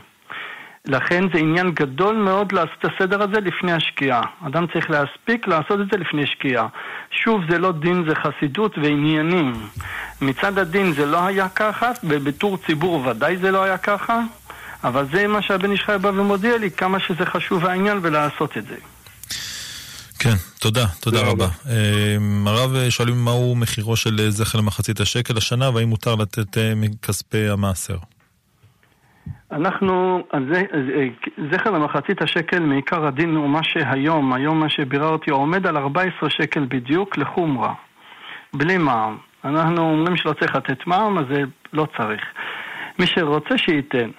לכן 0.86 1.24
זה 1.32 1.38
עניין 1.38 1.70
גדול 1.70 2.16
מאוד 2.16 2.52
לעשות 2.52 2.76
את 2.78 2.84
הסדר 2.84 3.22
הזה 3.22 3.40
לפני 3.40 3.72
השקיעה. 3.72 4.22
אדם 4.46 4.66
צריך 4.72 4.90
להספיק 4.90 5.48
לעשות 5.48 5.80
את 5.80 5.86
זה 5.92 5.98
לפני 5.98 6.26
שקיעה. 6.26 6.66
שוב, 7.10 7.40
זה 7.50 7.58
לא 7.58 7.72
דין, 7.72 8.04
זה 8.08 8.14
חסידות 8.14 8.78
ועניינים. 8.78 9.52
מצד 10.22 10.58
הדין 10.58 10.92
זה 10.92 11.06
לא 11.06 11.26
היה 11.26 11.48
ככה, 11.48 11.90
ובתור 12.04 12.56
ציבור 12.56 13.06
ודאי 13.06 13.36
זה 13.36 13.50
לא 13.50 13.62
היה 13.62 13.78
ככה, 13.78 14.20
אבל 14.84 15.04
זה 15.12 15.26
מה 15.26 15.42
שהבן 15.42 15.70
איש 15.70 15.84
חי 15.84 15.96
בא 16.00 16.08
ומודיע 16.08 16.58
לי, 16.58 16.70
כמה 16.70 17.00
שזה 17.00 17.26
חשוב 17.26 17.66
העניין 17.66 17.98
ולעשות 18.02 18.56
את 18.56 18.66
זה. 18.66 18.76
כן, 20.22 20.36
תודה, 20.60 20.86
תודה 21.00 21.20
רבה. 21.30 21.46
אמ, 21.66 22.46
הרב, 22.46 22.74
אה, 22.74 22.90
שואלים 22.90 23.24
מהו 23.24 23.54
מחירו 23.56 23.96
של 23.96 24.20
אה, 24.20 24.30
זכר 24.30 24.58
למחצית 24.58 25.00
השקל 25.00 25.36
השנה, 25.36 25.70
והאם 25.74 25.88
מותר 25.88 26.14
לתת 26.14 26.58
אה, 26.58 26.72
מכספי 26.76 27.48
המעשר? 27.48 27.96
אנחנו, 29.52 30.22
זכר 31.52 31.70
למחצית 31.70 32.22
השקל 32.22 32.60
מעיקר 32.60 33.06
הדין 33.06 33.36
הוא 33.36 33.48
מה 33.48 33.60
שהיום, 33.62 34.32
היום 34.32 34.60
מה 34.60 34.68
שביררתי, 34.68 35.30
עומד 35.30 35.66
על 35.66 35.76
14 35.76 36.30
שקל 36.30 36.66
בדיוק 36.68 37.18
לחומרה, 37.18 37.74
בלי 38.54 38.78
מע"מ. 38.78 39.16
אנחנו 39.44 39.90
אומרים 39.90 40.16
שלא 40.16 40.32
צריך 40.40 40.54
לתת 40.54 40.86
מע"מ, 40.86 41.18
אז 41.18 41.24
זה 41.34 41.42
לא 41.72 41.86
צריך. 41.96 42.22
מי 42.98 43.06
שרוצה 43.06 43.58
שייתן. 43.58 44.10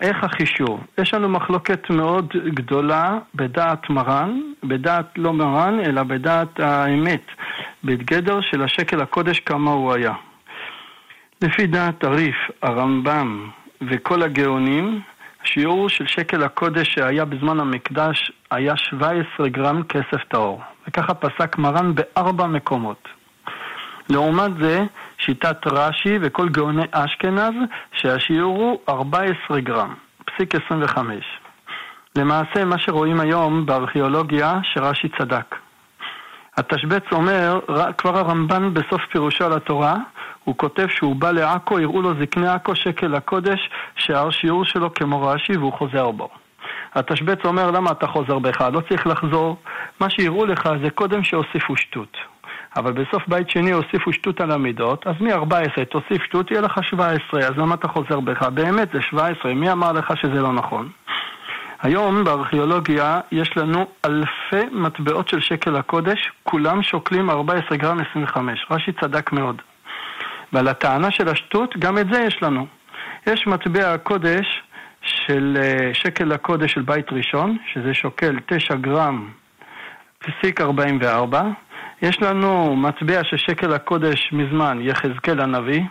איך 0.00 0.24
החישוב? 0.24 0.86
יש 0.98 1.14
לנו 1.14 1.28
מחלוקת 1.28 1.90
מאוד 1.90 2.32
גדולה 2.46 3.18
בדעת 3.34 3.90
מרן, 3.90 4.40
בדעת 4.64 5.06
לא 5.16 5.32
מרן, 5.32 5.80
אלא 5.80 6.02
בדעת 6.02 6.60
האמת, 6.60 7.22
בגדר 7.84 8.40
של 8.40 8.62
השקל 8.62 9.00
הקודש 9.00 9.40
כמה 9.40 9.70
הוא 9.70 9.92
היה. 9.92 10.12
לפי 11.42 11.66
דעת 11.66 12.04
הריף, 12.04 12.36
הרמב"ם 12.62 13.50
וכל 13.90 14.22
הגאונים, 14.22 15.00
השיעור 15.42 15.88
של 15.88 16.06
שקל 16.06 16.42
הקודש 16.42 16.94
שהיה 16.94 17.24
בזמן 17.24 17.60
המקדש 17.60 18.32
היה 18.50 18.76
17 18.76 19.48
גרם 19.48 19.82
כסף 19.82 20.24
טהור. 20.28 20.60
וככה 20.88 21.14
פסק 21.14 21.58
מרן 21.58 21.94
בארבע 21.94 22.46
מקומות. 22.46 23.08
לעומת 24.08 24.50
זה, 24.60 24.84
שיטת 25.18 25.66
רש"י 25.66 26.18
וכל 26.20 26.48
גאוני 26.48 26.82
אשכנז, 26.90 27.54
שהשיעור 27.92 28.56
הוא 28.56 28.78
14 28.88 29.60
גרם, 29.60 29.94
פסיק 30.24 30.54
25. 30.54 31.24
למעשה, 32.16 32.64
מה 32.64 32.78
שרואים 32.78 33.20
היום 33.20 33.66
בארכיאולוגיה, 33.66 34.58
שרש"י 34.62 35.08
צדק. 35.18 35.56
התשבץ 36.56 37.02
אומר, 37.12 37.60
כבר 37.98 38.18
הרמב"ן 38.18 38.74
בסוף 38.74 39.00
פירושו 39.10 39.44
על 39.44 39.52
התורה, 39.52 39.96
הוא 40.44 40.54
כותב 40.58 40.86
שהוא 40.88 41.16
בא 41.16 41.30
לעכו, 41.30 41.80
יראו 41.80 42.02
לו 42.02 42.12
זקני 42.20 42.48
עכו 42.48 42.74
שקל 42.74 43.14
הקודש, 43.14 43.70
שהשיעור 43.96 44.64
שלו 44.64 44.94
כמו 44.94 45.22
רש"י 45.22 45.56
והוא 45.56 45.72
חוזר 45.72 46.10
בו. 46.10 46.28
התשבץ 46.94 47.38
אומר, 47.44 47.70
למה 47.70 47.90
אתה 47.90 48.06
חוזר 48.06 48.38
בך? 48.38 48.60
לא 48.72 48.80
צריך 48.88 49.06
לחזור. 49.06 49.56
מה 50.00 50.10
שיראו 50.10 50.46
לך 50.46 50.68
זה 50.82 50.90
קודם 50.90 51.24
שהוסיפו 51.24 51.76
שטות. 51.76 52.16
אבל 52.76 52.92
בסוף 52.92 53.28
בית 53.28 53.50
שני 53.50 53.70
הוסיפו 53.70 54.12
שטות 54.12 54.40
על 54.40 54.50
המידות, 54.50 55.06
אז 55.06 55.14
מ-14 55.20 55.84
תוסיף 55.84 56.22
שטות, 56.24 56.50
יהיה 56.50 56.60
לך 56.60 56.80
17, 56.82 57.40
אז 57.40 57.52
למה 57.56 57.74
אתה 57.74 57.88
חוזר 57.88 58.20
בך? 58.20 58.42
באמת 58.42 58.88
זה 58.92 59.02
17, 59.02 59.54
מי 59.54 59.72
אמר 59.72 59.92
לך 59.92 60.16
שזה 60.16 60.42
לא 60.42 60.52
נכון? 60.52 60.88
היום 61.82 62.24
בארכיאולוגיה 62.24 63.20
יש 63.32 63.56
לנו 63.56 63.86
אלפי 64.04 64.68
מטבעות 64.72 65.28
של 65.28 65.40
שקל 65.40 65.76
הקודש, 65.76 66.30
כולם 66.42 66.82
שוקלים 66.82 67.30
14 67.30 67.76
גרם 67.76 68.00
25. 68.10 68.66
רש"י 68.70 68.92
צדק 68.92 69.32
מאוד. 69.32 69.62
ועל 70.52 70.68
הטענה 70.68 71.10
של 71.10 71.28
השטות, 71.28 71.76
גם 71.78 71.98
את 71.98 72.06
זה 72.12 72.20
יש 72.20 72.42
לנו. 72.42 72.66
יש 73.26 73.46
מטבע 73.46 73.94
הקודש 73.94 74.62
של 75.02 75.58
אה, 75.60 75.94
שקל 75.94 76.32
הקודש 76.32 76.72
של 76.72 76.82
בית 76.82 77.12
ראשון, 77.12 77.56
שזה 77.72 77.94
שוקל 77.94 78.38
9 78.46 78.74
גרם 78.74 79.30
פסיק 80.18 80.60
44, 80.60 81.42
יש 82.02 82.22
לנו 82.22 82.76
מטבע 82.76 83.24
של 83.24 83.36
שקל 83.36 83.72
הקודש 83.72 84.32
מזמן, 84.32 84.78
יחזקאל 84.80 85.40
הנביא, 85.40 85.82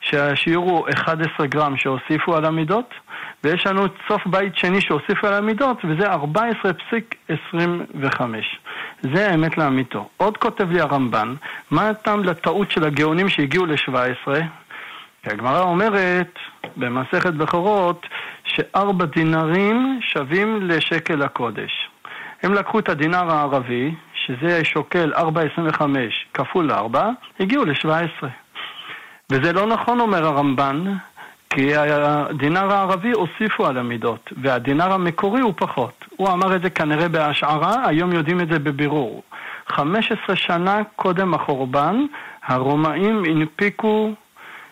שהשיעור 0.00 0.70
הוא 0.70 0.86
11 0.94 1.46
גרם 1.46 1.76
שהוסיפו 1.76 2.36
על 2.36 2.44
המידות, 2.44 2.94
ויש 3.44 3.66
לנו 3.66 3.82
סוף 4.08 4.26
בית 4.26 4.56
שני 4.56 4.80
שהוסיפו 4.80 5.26
על 5.26 5.34
המידות, 5.34 5.76
וזה 5.84 6.10
14 6.10 6.72
פסיק 6.72 7.14
25. 7.28 8.58
זה 9.02 9.30
האמת 9.30 9.58
לאמיתו. 9.58 10.08
עוד 10.16 10.36
כותב 10.36 10.70
לי 10.70 10.80
הרמב"ן, 10.80 11.34
מה 11.70 11.88
הטעם 11.88 12.24
לטעות 12.24 12.70
של 12.70 12.84
הגאונים 12.84 13.28
שהגיעו 13.28 13.66
ל-17? 13.66 14.32
הגמרא 15.26 15.60
אומרת 15.60 16.38
במסכת 16.76 17.34
בכורות 17.34 18.06
שארבע 18.44 19.04
דינרים 19.04 20.00
שווים 20.02 20.62
לשקל 20.62 21.22
הקודש. 21.22 21.88
הם 22.42 22.54
לקחו 22.54 22.78
את 22.78 22.88
הדינר 22.88 23.30
הערבי, 23.30 23.94
שזה 24.26 24.64
שוקל 24.64 25.12
4.25 25.14 25.82
כפול 26.34 26.70
4, 26.70 27.10
הגיעו 27.40 27.64
ל-17. 27.64 28.26
וזה 29.30 29.52
לא 29.52 29.66
נכון, 29.66 30.00
אומר 30.00 30.26
הרמב"ן, 30.26 30.84
כי 31.50 31.76
הדינר 31.76 32.72
הערבי 32.72 33.12
הוסיפו 33.12 33.66
על 33.66 33.78
המידות, 33.78 34.32
והדינר 34.42 34.92
המקורי 34.92 35.40
הוא 35.40 35.52
פחות. 35.56 36.04
הוא 36.16 36.28
אמר 36.28 36.56
את 36.56 36.62
זה 36.62 36.70
כנראה 36.70 37.08
בהשערה, 37.08 37.88
היום 37.88 38.12
יודעים 38.12 38.40
את 38.40 38.48
זה 38.48 38.58
בבירור. 38.58 39.22
15 39.66 40.36
שנה 40.36 40.80
קודם 40.96 41.34
החורבן, 41.34 42.06
הרומאים 42.46 43.24
הנפיקו 43.24 44.14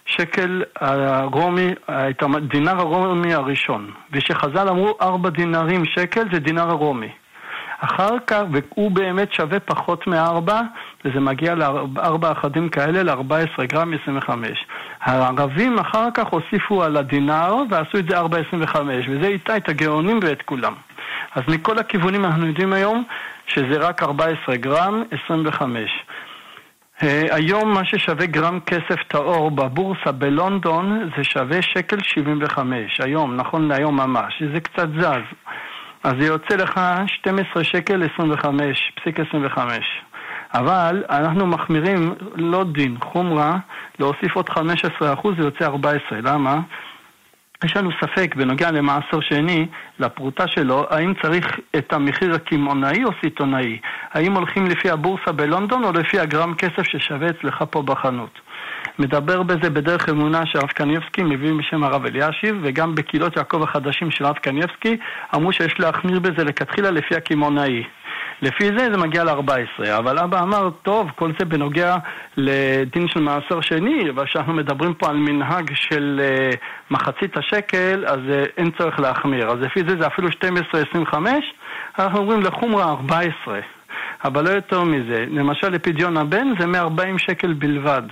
שקל 0.07 0.63
הרומי, 0.81 1.69
את 1.89 2.23
הדינר 2.23 2.81
הרומי 2.81 3.35
הראשון. 3.35 3.91
ושחז"ל 4.13 4.69
אמרו 4.69 4.97
ארבע 5.01 5.31
דינרים 5.31 5.85
שקל 5.85 6.25
זה 6.33 6.39
דינר 6.39 6.71
הרומי. 6.71 7.09
אחר 7.85 8.17
כך, 8.27 8.43
והוא 8.51 8.91
באמת 8.91 9.33
שווה 9.33 9.61
פחות 9.61 10.07
מארבע, 10.07 10.61
וזה 11.05 11.21
מגיע 11.21 11.55
לארבע 11.55 12.33
אחדים 12.33 12.69
כאלה, 12.69 13.03
ל-14 13.03 13.65
גרם 13.65 13.95
25. 14.03 14.67
הערבים 15.01 15.79
אחר 15.79 16.09
כך 16.15 16.27
הוסיפו 16.27 16.83
על 16.83 16.97
הדינר 16.97 17.55
ועשו 17.71 17.99
את 17.99 18.09
זה 18.09 18.21
4.25, 18.21 18.77
וזה 19.09 19.27
איתה 19.27 19.57
את 19.57 19.69
הגאונים 19.69 20.21
ואת 20.23 20.43
כולם. 20.43 20.75
אז 21.35 21.43
מכל 21.49 21.79
הכיוונים 21.79 22.25
אנחנו 22.25 22.47
יודעים 22.47 22.73
היום 22.73 23.05
שזה 23.47 23.79
רק 23.79 24.03
14 24.03 24.57
גרם, 24.57 25.03
25. 25.25 25.91
Uh, 26.99 27.05
היום 27.31 27.75
מה 27.75 27.85
ששווה 27.85 28.27
גרם 28.27 28.61
כסף 28.61 29.03
טהור 29.09 29.51
בבורסה 29.51 30.12
בלונדון 30.12 31.11
זה 31.17 31.25
שווה 31.25 31.62
שקל 31.62 31.97
75, 32.03 33.01
היום, 33.01 33.37
נכון 33.37 33.69
להיום 33.69 33.97
ממש, 33.97 34.43
זה 34.53 34.61
קצת 34.61 34.89
זז. 35.01 35.37
אז 36.05 36.13
זה 36.21 36.27
יוצא 36.27 36.57
לך 36.57 36.81
12 37.07 37.65
שקל 37.65 38.03
25, 38.15 38.93
פסיק 38.97 39.21
25. 39.21 39.79
אבל 40.55 41.05
אנחנו 41.11 41.47
מחמירים 41.47 42.15
לא 42.35 42.65
דין, 42.65 42.97
חומרה, 43.01 43.59
להוסיף 43.99 44.37
עוד 44.37 44.49
15% 44.49 44.59
זה 45.39 45.45
יוצא 45.45 45.65
14. 45.65 46.19
למה? 46.23 46.61
יש 47.65 47.77
לנו 47.77 47.91
ספק 48.01 48.35
בנוגע 48.35 48.71
למעשר 48.71 49.21
שני, 49.21 49.67
לפרוטה 49.99 50.49
שלו, 50.49 50.87
האם 50.91 51.15
צריך 51.23 51.61
את 51.77 51.93
המחיר 51.93 52.35
הקמעונאי 52.35 53.05
או 53.05 53.11
סיטונאי? 53.25 53.79
האם 54.13 54.33
הולכים 54.33 54.67
לפי 54.67 54.91
הבורסה 54.91 55.33
בלונדון 55.33 55.85
או 55.85 55.93
לפי 55.93 56.21
הגרם 56.21 56.55
כסף 56.55 56.83
ששווה 56.83 57.31
אצלך 57.31 57.65
פה 57.71 57.83
בחנות? 57.83 58.41
מדבר 58.99 59.43
בזה 59.43 59.71
בדרך 59.71 60.09
אמונה 60.09 60.47
שהרב 60.47 60.69
קניבסקי 60.69 61.23
מביא 61.23 61.53
בשם 61.59 61.85
הרב 61.85 62.07
אלישיב, 62.07 62.57
וגם 62.63 62.95
בקהילות 62.95 63.37
יעקב 63.37 63.63
החדשים 63.63 64.11
של 64.11 64.25
הרב 64.25 64.37
קניבסקי 64.37 64.97
אמרו 65.35 65.53
שיש 65.53 65.81
להחמיר 65.81 66.21
בזה 66.21 66.45
לכתחילה 66.45 66.91
לפי 66.91 67.17
הקמעונאי. 67.17 67.83
לפי 68.43 68.65
זה 68.79 68.89
זה 68.93 68.99
מגיע 68.99 69.25
ל-14, 69.25 69.99
אבל 69.99 70.19
אבא 70.19 70.43
אמר, 70.43 70.71
טוב, 70.83 71.11
כל 71.17 71.33
זה 71.39 71.45
בנוגע 71.45 71.97
לדין 72.37 73.09
של 73.09 73.21
מעשר 73.21 73.61
שני, 73.61 74.11
וכשאנחנו 74.17 74.53
מדברים 74.53 74.95
פה 74.95 75.09
על 75.09 75.17
מנהג 75.17 75.71
של 75.75 76.21
uh, 76.21 76.57
מחצית 76.91 77.37
השקל, 77.37 78.05
אז 78.07 78.19
uh, 78.19 78.49
אין 78.57 78.71
צורך 78.79 79.01
להחמיר. 79.01 79.51
אז 79.51 79.59
לפי 79.61 79.81
זה 79.89 79.97
זה 80.01 80.07
אפילו 80.07 80.29
12-25, 80.29 81.15
אנחנו 81.99 82.19
אומרים 82.19 82.41
לחומרה 82.41 82.85
14, 82.85 83.61
אבל 84.25 84.45
לא 84.45 84.51
יותר 84.51 84.83
מזה. 84.83 85.25
למשל 85.29 85.69
לפדיון 85.69 86.17
הבן 86.17 86.47
זה 86.59 86.67
140 86.67 87.19
שקל 87.19 87.53
בלבד. 87.53 88.03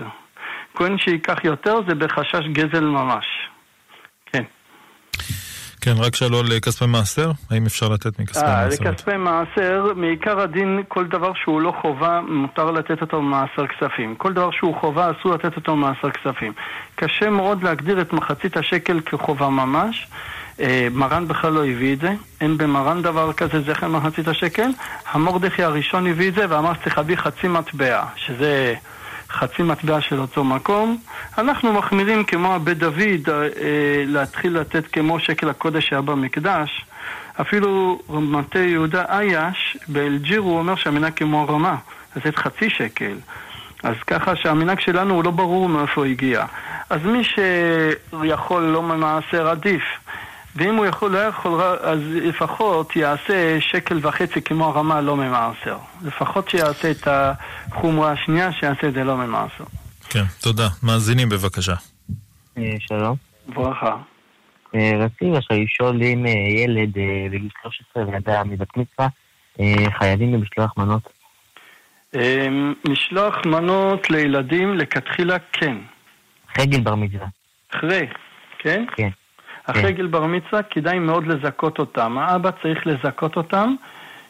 כהן 0.75 0.99
שייקח 0.99 1.45
יותר 1.45 1.77
זה 1.89 1.95
בחשש 1.95 2.47
גזל 2.53 2.85
ממש. 2.85 3.27
כן. 4.27 4.45
כן, 5.81 5.95
רק 5.99 6.15
שאלו 6.15 6.39
על 6.39 6.47
כספי 6.63 6.87
מעשר, 6.87 7.31
האם 7.51 7.67
אפשר 7.67 7.89
לתת 7.89 8.19
מכספי 8.19 8.47
אה, 8.47 8.65
מעשר? 8.65 8.85
לכספי 8.85 9.17
מעשר, 9.17 9.93
מעיקר 9.97 10.41
הדין, 10.41 10.83
כל 10.89 11.07
דבר 11.07 11.33
שהוא 11.35 11.61
לא 11.61 11.73
חובה, 11.81 12.21
מותר 12.29 12.71
לתת 12.71 13.01
אותו 13.01 13.17
במעשר 13.17 13.67
כספים. 13.67 14.15
כל 14.15 14.33
דבר 14.33 14.51
שהוא 14.51 14.75
חובה, 14.81 15.11
אסור 15.11 15.35
לתת 15.35 15.57
אותו 15.57 15.73
במעשר 15.73 16.11
כספים. 16.11 16.53
קשה 16.95 17.31
מאוד 17.31 17.63
להגדיר 17.63 18.01
את 18.01 18.13
מחצית 18.13 18.57
השקל 18.57 19.01
כחובה 19.01 19.49
ממש. 19.49 20.09
אה, 20.61 20.89
מרן 20.93 21.29
בכלל 21.29 21.53
לא 21.53 21.67
הביא 21.67 21.95
את 21.95 22.01
זה, 22.01 22.13
אין 22.41 22.59
במרן 22.59 23.03
דבר 23.03 23.33
כזה 23.33 23.61
זכר 23.61 23.89
מחצית 23.89 24.29
השקל. 24.29 24.71
המורדכי 25.13 25.63
הראשון 25.63 26.07
הביא 26.07 26.29
את 26.29 26.35
זה 26.35 26.47
ואמר 26.49 26.75
שצריך 26.75 26.99
להביא 26.99 27.17
חצי 27.17 27.49
מטבע, 27.49 28.05
שזה... 28.17 28.75
חצי 29.31 29.63
מטבע 29.63 30.01
של 30.01 30.21
אותו 30.21 30.45
מקום. 30.45 30.99
אנחנו 31.39 31.73
מחמירים 31.73 32.25
כמו 32.25 32.55
הבית 32.55 32.79
דוד 32.79 33.29
אה, 33.29 33.49
להתחיל 34.07 34.59
לתת 34.59 34.87
כמו 34.87 35.21
שקל 35.21 35.49
הקודש 35.49 35.89
שהיה 35.89 36.03
במקדש. 36.03 36.85
אפילו 37.41 38.01
מטה 38.09 38.59
יהודה 38.59 39.05
אייש 39.09 39.77
באלג'יר 39.89 40.41
הוא 40.41 40.59
אומר 40.59 40.75
שהמנהג 40.75 41.13
כמו 41.17 41.49
רמה, 41.49 41.77
לתת 42.17 42.37
חצי 42.37 42.71
שקל. 42.71 43.15
אז 43.83 43.95
ככה 44.07 44.37
שהמנהג 44.37 44.81
שלנו 44.81 45.15
הוא 45.15 45.25
לא 45.25 45.31
ברור 45.31 45.69
מאיפה 45.69 46.07
הגיע. 46.07 46.45
אז 46.91 47.01
מי 47.05 47.23
שיכול 47.25 48.63
לא 48.63 48.83
ממעשר 48.83 49.49
עדיף. 49.49 49.83
ואם 50.57 50.75
הוא 50.75 50.87
יכול, 50.87 51.13
לא 51.13 51.19
יכול, 51.19 51.63
אז 51.63 51.99
לפחות 52.05 52.97
יעשה 52.97 53.61
שקל 53.61 53.99
וחצי 54.03 54.43
כמו 54.43 54.65
הרמה 54.65 55.01
לא 55.01 55.17
ממעשר. 55.17 55.79
לפחות 56.05 56.51
שיעשה 56.51 56.91
את 56.91 57.09
החומרה 57.11 58.13
השנייה, 58.13 58.53
שיעשה 58.53 58.89
את 58.89 58.95
זה 58.95 59.05
לא 59.05 59.17
ממעשר. 59.17 59.65
כן, 60.11 60.25
תודה. 60.41 60.69
מאזינים 60.83 61.29
בבקשה. 61.29 61.75
אה, 62.59 62.75
שלום. 62.79 63.17
ברכה. 63.49 63.97
אה, 64.75 64.93
רציתי 64.99 65.31
לשאול 65.51 66.03
אם 66.03 66.27
אה, 66.27 66.33
ילד 66.33 66.93
בגיל 67.33 67.49
13 67.95 68.15
וידע 68.15 68.43
מבת 68.45 68.77
מצווה, 68.77 69.09
חייבים 69.99 70.33
במשלוח 70.33 70.75
מנות? 70.77 71.09
משלוח 72.89 73.35
מנות 73.47 74.11
לילדים 74.11 74.79
לכתחילה 74.79 75.37
כן. 75.53 75.77
אחרי 76.53 76.67
גיל 76.67 76.81
בר 76.81 76.95
מצווה. 76.95 77.27
אחרי, 77.75 78.07
כן? 78.59 78.85
כן. 78.97 79.09
אחרי 79.71 79.83
כן. 79.83 79.91
גיל 79.91 80.07
בר 80.07 80.27
מצווה 80.27 80.63
כדאי 80.63 80.99
מאוד 80.99 81.27
לזכות 81.27 81.79
אותם. 81.79 82.19
האבא 82.19 82.51
צריך 82.63 82.87
לזכות 82.87 83.37
אותם, 83.37 83.75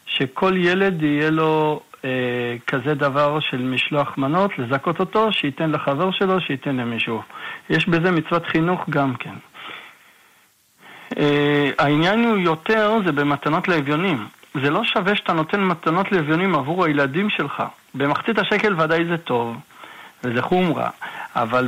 שכל 0.05 0.53
ילד 0.57 1.03
יהיה 1.03 1.29
לו 1.29 1.81
אה, 2.05 2.55
כזה 2.67 2.93
דבר 2.93 3.39
של 3.39 3.61
משלוח 3.61 4.17
מנות, 4.17 4.59
לזכות 4.59 4.99
אותו, 4.99 5.31
שייתן 5.31 5.71
לחבר 5.71 6.11
שלו, 6.11 6.41
שייתן 6.41 6.75
למישהו. 6.75 7.21
יש 7.69 7.87
בזה 7.87 8.11
מצוות 8.11 8.45
חינוך 8.45 8.89
גם 8.89 9.15
כן. 9.15 9.35
אה, 11.17 11.69
העניין 11.79 12.23
הוא 12.23 12.37
יותר, 12.37 12.97
זה 13.05 13.11
במתנות 13.11 13.67
לאביונים. 13.67 14.27
זה 14.53 14.69
לא 14.69 14.83
שווה 14.83 15.15
שאתה 15.15 15.33
נותן 15.33 15.63
מתנות 15.63 16.11
לאביונים 16.11 16.55
עבור 16.55 16.85
הילדים 16.85 17.29
שלך. 17.29 17.63
במחצית 17.95 18.39
השקל 18.39 18.81
ודאי 18.81 19.05
זה 19.05 19.17
טוב, 19.17 19.57
וזה 20.23 20.41
חומרה. 20.41 20.89
אבל. 21.35 21.67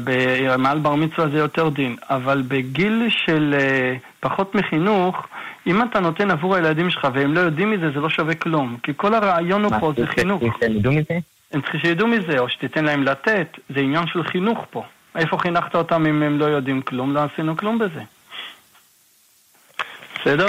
מעל 0.57 0.79
בר 0.79 0.95
מצווה 0.95 1.29
זה 1.29 1.37
יותר 1.37 1.69
דין. 1.69 1.95
אבל 2.09 2.43
בגיל 2.47 3.07
של 3.25 3.55
uh, 3.57 3.99
פחות 4.19 4.55
מחינוך, 4.55 5.27
אם 5.67 5.83
אתה 5.83 5.99
נותן 5.99 6.31
עבור 6.31 6.55
הילדים 6.55 6.89
שלך 6.89 7.07
והם 7.13 7.33
לא 7.33 7.39
יודעים 7.39 7.71
מזה, 7.71 7.91
זה 7.93 7.99
לא 7.99 8.09
שווה 8.09 8.35
כלום. 8.35 8.77
כי 8.83 8.91
כל 8.95 9.13
הרעיון 9.13 9.63
הוא 9.63 9.79
פה 9.79 9.93
זה 9.97 10.07
חינוך. 10.07 10.43
הם 11.51 11.61
צריכים 11.61 11.79
שידעו 11.79 12.07
מזה, 12.07 12.39
או 12.39 12.49
שתיתן 12.49 12.85
להם 12.85 13.03
לתת. 13.03 13.47
זה 13.69 13.79
עניין 13.79 14.07
של 14.07 14.23
חינוך 14.23 14.65
פה. 14.69 14.83
איפה 15.15 15.37
חינכת 15.37 15.75
אותם 15.75 16.05
אם 16.05 16.23
הם 16.23 16.39
לא 16.39 16.45
יודעים 16.45 16.81
כלום? 16.81 17.13
לא 17.13 17.19
עשינו 17.23 17.57
כלום 17.57 17.79
בזה. 17.79 18.01
בסדר? 20.21 20.47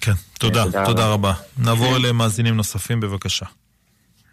כן, 0.00 0.12
תודה, 0.38 0.64
תודה 0.84 1.08
רבה. 1.08 1.32
נעבור 1.64 1.96
אליהם 1.96 2.16
מאזינים 2.16 2.56
נוספים 2.56 3.00
בבקשה. 3.00 3.46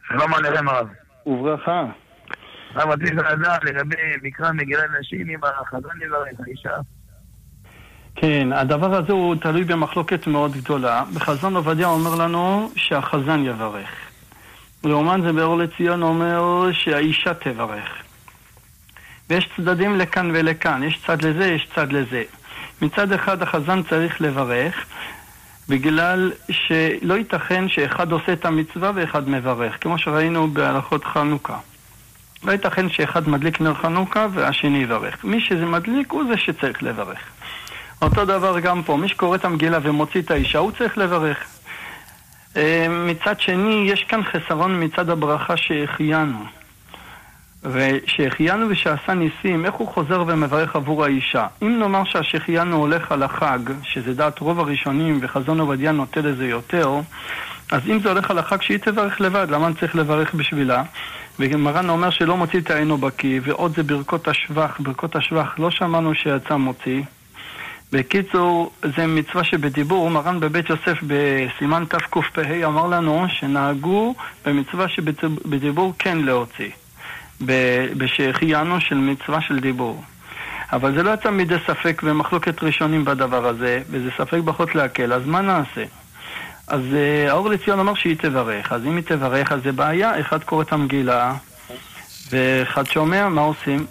שלום 0.07 0.33
עליכם 0.33 0.69
הרב. 0.69 0.87
וברכה. 1.25 1.85
הרב 2.75 2.89
רציתי 2.89 3.15
לדעת 3.15 3.63
לגבי 3.63 3.95
מקרא 4.21 4.51
מגילת 4.51 4.89
נשים 4.99 5.29
אם 5.29 5.39
החזון 5.43 5.91
יברך, 6.05 6.39
האישה. 6.45 6.75
כן, 8.15 8.53
הדבר 8.53 8.95
הזה 8.95 9.13
הוא 9.13 9.35
תלוי 9.35 9.63
במחלוקת 9.63 10.27
מאוד 10.27 10.51
גדולה. 10.51 11.03
בחזון 11.13 11.55
עובדיה 11.55 11.87
אומר 11.87 12.15
לנו 12.15 12.71
שהחזן 12.75 13.43
יברך. 13.45 13.89
לעומת 14.83 15.21
זה 15.23 15.33
באור 15.33 15.57
לציון 15.57 16.03
אומר 16.03 16.69
שהאישה 16.71 17.33
תברך. 17.33 17.89
ויש 19.29 19.49
צדדים 19.57 19.97
לכאן 19.97 20.31
ולכאן, 20.33 20.83
יש 20.83 21.03
צד 21.07 21.21
לזה, 21.21 21.45
יש 21.45 21.69
צד 21.75 21.91
לזה. 21.91 22.23
מצד 22.81 23.11
אחד 23.11 23.41
החזן 23.41 23.83
צריך 23.83 24.21
לברך, 24.21 24.85
בגלל 25.69 26.31
שלא 26.51 27.13
ייתכן 27.13 27.69
שאחד 27.69 28.11
עושה 28.11 28.33
את 28.33 28.45
המצווה 28.45 28.91
ואחד 28.95 29.29
מברך, 29.29 29.77
כמו 29.81 29.97
שראינו 29.97 30.47
בהלכות 30.47 31.05
חנוכה. 31.05 31.57
לא 32.43 32.51
ייתכן 32.51 32.89
שאחד 32.89 33.29
מדליק 33.29 33.61
נר 33.61 33.73
חנוכה 33.73 34.27
והשני 34.33 34.77
יברך. 34.77 35.25
מי 35.25 35.41
שזה 35.41 35.65
מדליק 35.65 36.11
הוא 36.11 36.23
זה 36.29 36.37
שצריך 36.37 36.83
לברך. 36.83 37.19
אותו 38.01 38.25
דבר 38.25 38.59
גם 38.59 38.83
פה, 38.83 38.97
מי 38.97 39.07
שקורא 39.07 39.35
את 39.35 39.45
המגילה 39.45 39.79
ומוציא 39.81 40.21
את 40.21 40.31
האישה, 40.31 40.59
הוא 40.59 40.71
צריך 40.71 40.97
לברך. 40.97 41.37
אה, 42.57 42.87
מצד 42.89 43.39
שני, 43.39 43.85
יש 43.87 44.03
כאן 44.03 44.21
חסרון 44.23 44.83
מצד 44.83 45.09
הברכה 45.09 45.57
שהחיינו. 45.57 46.43
ושהחיינו 47.63 48.69
ושעשה 48.69 49.13
ניסים, 49.13 49.65
איך 49.65 49.73
הוא 49.73 49.87
חוזר 49.87 50.23
ומברך 50.27 50.75
עבור 50.75 51.03
האישה? 51.03 51.47
אם 51.61 51.79
נאמר 51.79 52.03
שהשהחיינו 52.03 52.77
הולך 52.77 53.11
על 53.11 53.23
החג, 53.23 53.59
שזה 53.83 54.13
דעת 54.13 54.39
רוב 54.39 54.59
הראשונים 54.59 55.19
וחזון 55.21 55.59
עובדיה 55.59 55.91
נוטה 55.91 56.21
לזה 56.21 56.47
יותר, 56.47 56.99
אז 57.71 57.81
אם 57.87 57.99
זה 57.99 58.09
הולך 58.09 58.31
על 58.31 58.37
החג, 58.37 58.61
שהיא 58.61 58.77
תברך 58.77 59.21
לבד, 59.21 59.47
למה 59.49 59.67
אני 59.67 59.75
צריך 59.75 59.95
לברך 59.95 60.33
בשבילה? 60.33 60.83
ומרן 61.39 61.89
אומר 61.89 62.09
שלא 62.09 62.37
מוציא 62.37 62.59
את 62.59 62.71
העינו 62.71 62.97
בקיא, 62.97 63.39
ועוד 63.43 63.75
זה 63.75 63.83
ברכות 63.83 64.27
השבח, 64.27 64.77
ברכות 64.79 65.15
השבח 65.15 65.55
לא 65.57 65.71
שמענו 65.71 66.15
שיצא 66.15 66.55
מוציא. 66.55 67.01
בקיצור, 67.91 68.71
זה 68.97 69.07
מצווה 69.07 69.43
שבדיבור, 69.43 70.09
מרן 70.09 70.39
בבית 70.39 70.69
יוסף 70.69 70.97
בסימן 71.07 71.85
תקפ"ה 71.85 72.65
אמר 72.65 72.87
לנו 72.87 73.25
שנהגו 73.29 74.15
במצווה 74.45 74.89
שבדיבור 74.89 75.93
כן 75.99 76.17
להוציא. 76.17 76.69
בשהחיינו 77.97 78.81
של 78.81 78.95
מצווה 78.95 79.41
של 79.41 79.59
דיבור. 79.59 80.03
אבל 80.71 80.95
זה 80.95 81.03
לא 81.03 81.11
יצא 81.11 81.29
מידי 81.29 81.55
ספק 81.67 82.01
ומחלוקת 82.05 82.63
ראשונים 82.63 83.05
בדבר 83.05 83.47
הזה, 83.47 83.81
וזה 83.89 84.09
ספק 84.17 84.37
פחות 84.45 84.75
להקל, 84.75 85.13
אז 85.13 85.25
מה 85.25 85.41
נעשה? 85.41 85.83
אז 86.71 86.81
uh, 86.81 87.29
האור 87.29 87.49
לציון 87.49 87.79
אמר 87.79 87.93
שהיא 87.95 88.17
תברך, 88.17 88.71
אז 88.71 88.85
אם 88.85 88.95
היא 88.95 89.03
תברך 89.03 89.51
אז 89.51 89.59
זה 89.63 89.71
בעיה, 89.71 90.19
אחד 90.19 90.43
קורא 90.43 90.63
את 90.63 90.73
המגילה 90.73 91.33
ואחד 92.29 92.85
שומע, 92.85 93.29
מה 93.29 93.41
עושים? 93.41 93.85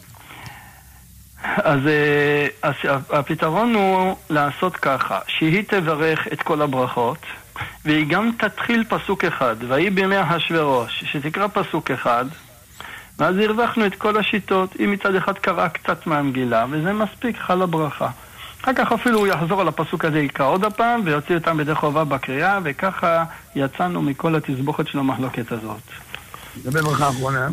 אז, 1.43 1.81
אה, 1.87 2.47
אז 2.62 2.75
הפתרון 3.11 3.75
הוא 3.75 4.16
לעשות 4.31 4.77
ככה, 4.77 5.19
שהיא 5.27 5.64
תברך 5.69 6.29
את 6.33 6.43
כל 6.43 6.62
הברכות, 6.62 7.19
והיא 7.85 8.07
גם 8.09 8.31
תתחיל 8.38 8.85
פסוק 8.88 9.25
אחד, 9.25 9.57
ויהי 9.69 9.90
בימי 9.90 10.23
אחשורוש, 10.23 11.05
שתקרא 11.07 11.47
פסוק 11.53 11.90
אחד, 11.90 12.25
ואז 13.19 13.37
הרווחנו 13.38 13.87
את 13.87 13.95
כל 13.95 14.19
השיטות. 14.19 14.75
היא 14.79 14.88
מצד 14.88 15.14
אחד 15.14 15.38
קראה 15.38 15.69
קצת 15.69 16.07
מהמגילה, 16.07 16.66
וזה 16.71 16.93
מספיק, 16.93 17.37
חלה 17.38 17.66
ברכה. 17.66 18.09
אחר 18.62 18.73
כך 18.73 18.92
אפילו 18.92 19.18
הוא 19.18 19.27
יחזור 19.27 19.61
על 19.61 19.68
הפסוק 19.68 20.05
הזה, 20.05 20.20
יקרא 20.20 20.46
עוד 20.46 20.64
הפעם, 20.64 21.01
ויוציא 21.05 21.35
אותם 21.35 21.57
בידי 21.57 21.75
חובה 21.75 22.05
בקריאה, 22.05 22.59
וככה 22.62 23.25
יצאנו 23.55 24.03
מכל 24.03 24.35
התסבוכת 24.35 24.87
של 24.87 24.99
המחלוקת 24.99 25.53
הזאת. 25.53 25.83
לגבי 26.57 26.81
ברכה 26.81 27.09
אחרונה. 27.09 27.49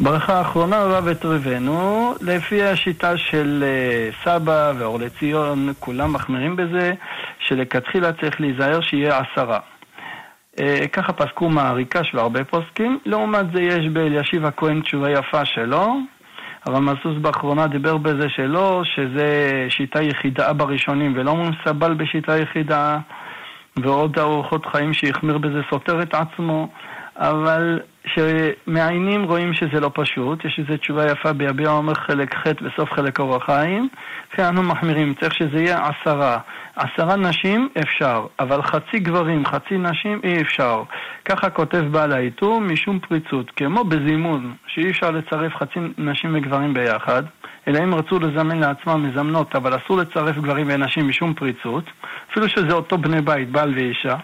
ברכה 0.00 0.38
האחרונה, 0.38 0.84
רב 0.84 1.08
את 1.08 1.24
רבנו, 1.24 2.14
לפי 2.20 2.62
השיטה 2.62 3.16
של 3.16 3.64
uh, 3.64 4.24
סבא 4.24 4.72
ואור 4.78 4.98
לציון, 4.98 5.72
כולם 5.78 6.12
מחמירים 6.12 6.56
בזה, 6.56 6.92
שלכתחילה 7.38 8.12
צריך 8.12 8.40
להיזהר 8.40 8.80
שיהיה 8.80 9.18
עשרה. 9.18 9.58
Uh, 10.56 10.60
ככה 10.92 11.12
פסקו 11.12 11.48
מעריקש 11.48 12.14
והרבה 12.14 12.44
פוסקים, 12.44 12.98
לעומת 13.04 13.46
זה 13.52 13.62
יש 13.62 13.88
באלישיב 13.92 14.44
הכהן 14.44 14.80
תשובה 14.80 15.10
יפה 15.10 15.44
שלו, 15.44 15.96
הרב 16.66 16.78
מזוז 16.78 17.18
באחרונה 17.20 17.66
דיבר 17.66 17.96
בזה 17.96 18.28
שלא, 18.28 18.82
שזה 18.84 19.66
שיטה 19.68 20.02
יחידה 20.02 20.52
בראשונים 20.52 21.12
ולא 21.16 21.36
סבל 21.64 21.94
בשיטה 21.94 22.38
יחידה, 22.38 22.98
ועוד 23.82 24.18
ארוחות 24.18 24.66
חיים 24.66 24.92
שהחמיר 24.92 25.38
בזה 25.38 25.60
סותר 25.70 26.02
את 26.02 26.14
עצמו. 26.14 26.68
אבל 27.16 27.80
כשמעיינים 28.06 29.24
רואים 29.24 29.54
שזה 29.54 29.80
לא 29.80 29.90
פשוט, 29.94 30.44
יש 30.44 30.58
איזו 30.58 30.76
תשובה 30.76 31.10
יפה 31.10 31.32
ביביע 31.32 31.70
אומר 31.70 31.94
חלק 31.94 32.34
ח' 32.34 32.46
בסוף 32.46 32.92
חלק 32.92 33.20
אור 33.20 33.36
החיים, 33.36 33.88
ואנו 34.38 34.62
מחמירים, 34.62 35.14
צריך 35.20 35.34
שזה 35.34 35.58
יהיה 35.58 35.78
עשרה. 35.88 36.38
עשרה 36.76 37.16
נשים 37.16 37.68
אפשר, 37.82 38.26
אבל 38.40 38.62
חצי 38.62 38.98
גברים, 38.98 39.46
חצי 39.46 39.78
נשים 39.78 40.20
אי 40.24 40.40
אפשר. 40.40 40.82
ככה 41.24 41.50
כותב 41.50 41.84
בעל 41.90 42.12
העיטור 42.12 42.60
משום 42.60 42.98
פריצות, 42.98 43.50
כמו 43.50 43.84
בזימון, 43.84 44.54
שאי 44.66 44.90
אפשר 44.90 45.10
לצרף 45.10 45.56
חצי 45.56 45.78
נשים 45.98 46.34
וגברים 46.34 46.74
ביחד, 46.74 47.22
אלא 47.68 47.84
אם 47.84 47.94
רצו 47.94 48.18
לזמן 48.18 48.58
לעצמם 48.58 49.08
מזמנות, 49.08 49.56
אבל 49.56 49.76
אסור 49.76 49.96
לצרף 49.96 50.36
גברים 50.36 50.66
ונשים 50.70 51.08
משום 51.08 51.34
פריצות, 51.34 51.84
אפילו 52.30 52.48
שזה 52.48 52.72
אותו 52.72 52.98
בני 52.98 53.20
בית, 53.20 53.50
בעל 53.50 53.74
ואישה. 53.74 54.16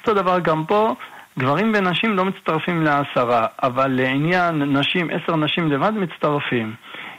אותו 0.00 0.14
דבר 0.14 0.38
גם 0.38 0.64
פה, 0.64 0.94
גברים 1.38 1.72
ונשים 1.74 2.16
לא 2.16 2.24
מצטרפים 2.24 2.82
לעשרה, 2.82 3.46
אבל 3.62 3.88
לעניין 3.88 4.62
נשים, 4.62 5.10
עשר 5.10 5.36
נשים 5.36 5.72
לבד 5.72 5.92
מצטרפים. 5.94 6.74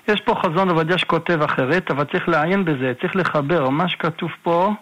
יש 0.08 0.22
פה 0.22 0.36
חזון 0.36 0.70
עובדיה 0.70 0.98
שכותב 0.98 1.42
אחרת, 1.42 1.92
אבל 1.92 2.04
צריך 2.04 2.30
לעיין 2.30 2.66
בזה, 2.66 2.94
צריך 3.02 3.16
לחבר 3.16 3.70
מה 3.70 3.90
שכתוב 3.90 4.32
פה 4.44 4.74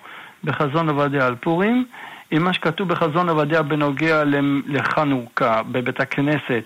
בחזון 0.44 0.90
עובדיה 0.90 1.28
על 1.28 1.36
פורים 1.36 1.86
עם 2.32 2.44
מה 2.44 2.54
שכתוב 2.54 2.88
בחזון 2.88 3.30
עובדיה 3.30 3.62
בנוגע 3.62 4.24
לחנוכה 4.68 5.62
בבית 5.72 6.00
הכנסת. 6.00 6.64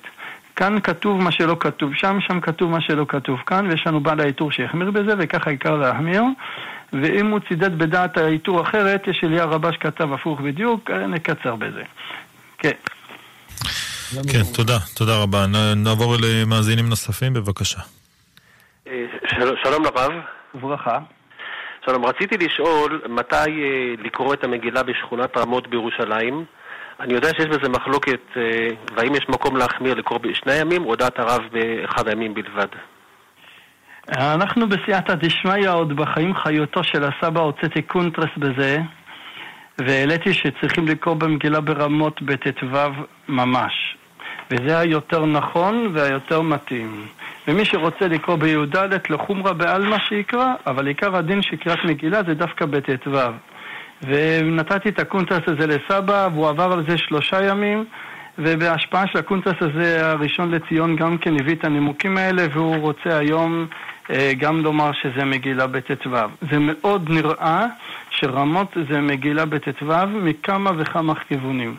כאן 0.55 0.79
כתוב 0.79 1.21
מה 1.21 1.31
שלא 1.31 1.57
כתוב 1.59 1.93
שם, 1.93 2.17
שם 2.21 2.39
כתוב 2.39 2.71
מה 2.71 2.81
שלא 2.81 3.05
כתוב 3.07 3.39
כאן, 3.45 3.67
ויש 3.69 3.87
לנו 3.87 3.99
בעל 3.99 4.19
העיטור 4.19 4.51
שהחמיר 4.51 4.91
בזה, 4.91 5.13
וככה 5.17 5.49
העיקר 5.49 5.75
להחמיר. 5.75 6.23
ואם 6.93 7.27
הוא 7.27 7.39
צידד 7.47 7.77
בדעת 7.77 8.17
העיטור 8.17 8.61
אחרת, 8.61 9.07
יש 9.07 9.23
אליה 9.23 9.45
רבה 9.45 9.73
שכתב 9.73 10.13
הפוך 10.13 10.41
בדיוק, 10.41 10.91
נקצר 10.91 11.55
בזה. 11.55 11.83
כן. 12.57 12.71
כן, 14.31 14.43
תודה, 14.53 14.77
תודה 14.95 15.23
רבה. 15.23 15.45
נעבור 15.75 16.15
למאזינים 16.21 16.89
נוספים, 16.89 17.33
בבקשה. 17.33 17.79
אה, 18.87 19.05
שלום 19.63 19.83
לרב. 19.83 20.11
וברכה. 20.55 20.99
שלום, 21.85 22.05
רציתי 22.05 22.37
לשאול 22.37 23.01
מתי 23.09 23.35
אה, 23.35 23.93
לקרוא 24.03 24.33
את 24.33 24.43
המגילה 24.43 24.83
בשכונת 24.83 25.37
רמות 25.37 25.67
בירושלים. 25.67 26.45
אני 26.99 27.13
יודע 27.13 27.29
שיש 27.29 27.45
בזה 27.45 27.69
מחלוקת, 27.69 28.19
אה, 28.37 28.41
והאם 28.95 29.15
יש 29.15 29.25
מקום 29.29 29.57
להחמיר 29.57 29.93
לקרוא 29.93 30.19
בשני 30.19 30.55
ימים, 30.55 30.85
או 30.85 30.95
דעת 30.95 31.19
הרב 31.19 31.41
באחד 31.51 32.07
הימים 32.07 32.33
בלבד? 32.33 32.67
אנחנו 34.09 34.69
בסייעתא 34.69 35.13
דשמיא 35.13 35.69
עוד 35.69 35.95
בחיים 35.95 36.35
חיותו 36.35 36.83
של 36.83 37.03
הסבא 37.03 37.41
הוצאתי 37.41 37.81
קונטרס 37.81 38.29
בזה, 38.37 38.77
והעליתי 39.79 40.33
שצריכים 40.33 40.87
לקרוא 40.87 41.15
במגילה 41.15 41.61
ברמות 41.61 42.21
בט"ו 42.21 42.65
ממש. 43.29 43.97
וזה 44.51 44.79
היותר 44.79 45.25
נכון 45.25 45.89
והיותר 45.93 46.41
מתאים. 46.41 47.05
ומי 47.47 47.65
שרוצה 47.65 48.07
לקרוא 48.07 48.35
בי"ד 48.35 48.75
לחומרה 49.09 49.53
בעלמא 49.53 49.97
שיקרא, 49.99 50.53
אבל 50.67 50.87
עיקר 50.87 51.15
הדין 51.15 51.41
של 51.41 51.55
קריאת 51.55 51.79
מגילה 51.85 52.23
זה 52.27 52.33
דווקא 52.33 52.65
בט"ו. 52.65 53.11
ונתתי 54.03 54.89
את 54.89 54.99
הקונטרס 54.99 55.41
הזה 55.47 55.67
לסבא, 55.67 56.29
והוא 56.33 56.47
עבר 56.47 56.71
על 56.73 56.83
זה 56.87 56.97
שלושה 56.97 57.43
ימים, 57.43 57.85
ובהשפעה 58.37 59.07
של 59.07 59.17
הקונטרס 59.17 59.55
הזה, 59.61 60.09
הראשון 60.09 60.51
לציון 60.51 60.95
גם 60.95 61.17
כן 61.17 61.39
הביא 61.39 61.55
את 61.55 61.65
הנימוקים 61.65 62.17
האלה, 62.17 62.45
והוא 62.53 62.77
רוצה 62.77 63.17
היום 63.17 63.67
אה, 64.11 64.31
גם 64.39 64.59
לומר 64.59 64.91
שזה 64.91 65.25
מגילה 65.25 65.67
בט"ו. 65.67 66.09
זה 66.51 66.59
מאוד 66.59 67.09
נראה 67.09 67.65
שרמות 68.19 68.77
זה 68.89 69.01
מגילה 69.01 69.45
בט"ו 69.45 69.93
מכמה 70.07 70.71
וכמה 70.77 71.15
כיוונים. 71.15 71.75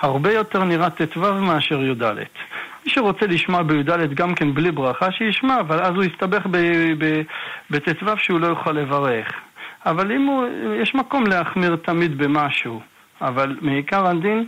הרבה 0.00 0.32
יותר 0.32 0.64
נראה 0.64 0.90
ט"ו 0.90 1.34
מאשר 1.34 1.82
י"ד. 1.82 2.02
מי 2.84 2.90
שרוצה 2.90 3.26
לשמוע 3.26 3.62
בי"ד 3.62 4.14
גם 4.14 4.34
כן 4.34 4.54
בלי 4.54 4.70
ברכה, 4.70 5.12
שישמע, 5.12 5.60
אבל 5.60 5.80
אז 5.80 5.94
הוא 5.94 6.04
יסתבך 6.04 6.46
בט"ו 7.70 8.16
שהוא 8.16 8.40
לא 8.40 8.46
יוכל 8.46 8.72
לברך. 8.72 9.32
אבל 9.86 10.12
אם 10.12 10.22
הוא, 10.22 10.46
יש 10.82 10.94
מקום 10.94 11.26
להחמיר 11.26 11.76
תמיד 11.76 12.18
במשהו, 12.18 12.80
אבל 13.20 13.56
מעיקר 13.60 14.06
הדין 14.06 14.46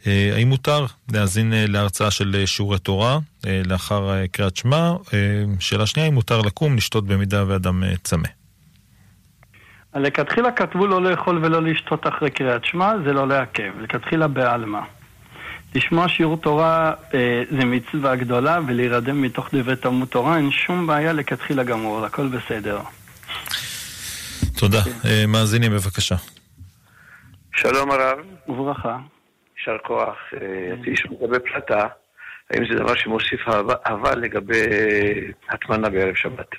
אה, 0.08 0.32
האם 0.36 0.48
מותר 0.48 0.86
להאזין 1.14 1.54
להרצאה 1.56 2.12
של 2.12 2.44
שיעורי 2.46 2.80
תורה 2.80 3.20
לאחר 3.66 4.26
קריאת 4.32 4.56
שמע? 4.56 4.92
שאלה 5.60 5.86
שנייה, 5.86 6.06
האם 6.06 6.14
מותר 6.14 6.42
לקום, 6.42 6.76
לשתות 6.76 7.08
במידה 7.08 7.44
ואדם 7.48 7.84
צמא? 8.04 8.28
לכתחילה 9.96 10.52
כתבו 10.52 10.88
לא 10.88 11.02
לאכול 11.04 11.46
ולא 11.46 11.62
לשתות 11.62 12.08
אחרי 12.08 12.32
קריאת 12.32 12.66
שמע, 12.66 12.94
זה 13.06 13.14
לא 13.14 13.28
לעכב, 13.28 13.72
לכתחילה 13.82 14.28
בעלמא. 14.28 14.80
לשמוע 15.76 16.08
שיעור 16.08 16.38
תורה 16.38 16.92
אה, 17.14 17.44
זה 17.52 17.66
מצווה 17.66 18.16
גדולה, 18.16 18.60
ולהירדם 18.68 19.22
מתוך 19.22 19.50
דברי 19.54 19.76
תלמוד 19.76 20.08
תורה 20.08 20.38
אין 20.38 20.52
שום 20.52 20.88
בעיה 20.88 21.14
לכתחילה 21.14 21.64
גמור, 21.64 22.06
הכל 22.06 22.28
בסדר. 22.28 22.80
תודה. 24.64 24.82
אה, 25.06 25.28
מאזינים, 25.28 25.72
בבקשה. 25.72 26.16
שלום 27.56 27.92
הרב. 27.92 28.18
וברכה. 28.48 28.98
יישר 29.58 29.78
כוח. 29.84 30.16
אה, 30.34 30.74
רציתי 30.74 30.92
לשאול 30.92 31.14
לגבי 31.22 31.38
פלטה, 31.40 31.88
האם 32.52 32.64
זה 32.70 32.80
דבר 32.80 32.96
שמוסיף 32.96 33.42
אהבה 33.88 34.16
לגבי 34.16 34.64
הטמנה 35.50 35.90
בערב 35.90 36.16
שבת? 36.16 36.50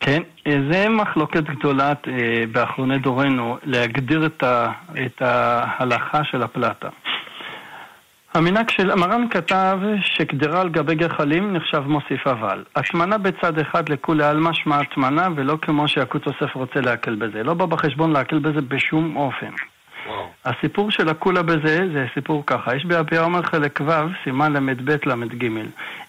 כן, 0.00 0.22
אה, 0.46 0.56
זה 0.70 0.88
מחלוקת 0.88 1.42
גדולה 1.42 1.92
באחרוני 2.52 2.98
דורנו 2.98 3.58
להגדיר 3.62 4.26
את 5.06 5.22
ההלכה 5.22 6.24
של 6.24 6.42
הפלטה. 6.42 6.88
המנהג 8.36 8.70
של 8.70 8.94
מרן 8.94 9.28
כתב 9.30 9.78
שקדרה 10.02 10.60
על 10.60 10.68
גבי 10.68 10.94
גחלים 10.94 11.52
נחשב 11.52 11.82
מוסיף 11.86 12.26
אבל. 12.26 12.64
השמנה 12.76 13.18
בצד 13.18 13.58
אחד 13.58 13.88
לכולי 13.88 14.24
עלמא 14.24 14.52
שמה 14.52 14.80
הטמנה 14.80 15.28
ולא 15.36 15.56
כמו 15.62 15.88
שיעקות 15.88 16.26
יוסף 16.26 16.54
רוצה 16.54 16.80
להקל 16.80 17.14
בזה. 17.14 17.42
לא 17.42 17.54
בא 17.54 17.66
בחשבון 17.66 18.12
להקל 18.12 18.38
בזה 18.38 18.60
בשום 18.60 19.16
אופן. 19.16 19.50
וואו. 20.06 20.26
הסיפור 20.44 20.90
של 20.90 21.08
הקולה 21.08 21.42
בזה, 21.42 21.88
זה 21.92 22.06
סיפור 22.14 22.42
ככה. 22.46 22.76
יש 22.76 22.84
באבי 22.84 23.16
עומר 23.16 23.42
חלק 23.42 23.80
ו', 23.86 23.92
סימן 24.24 24.52
ל"ב 24.52 24.90
ל"ג. 25.06 25.50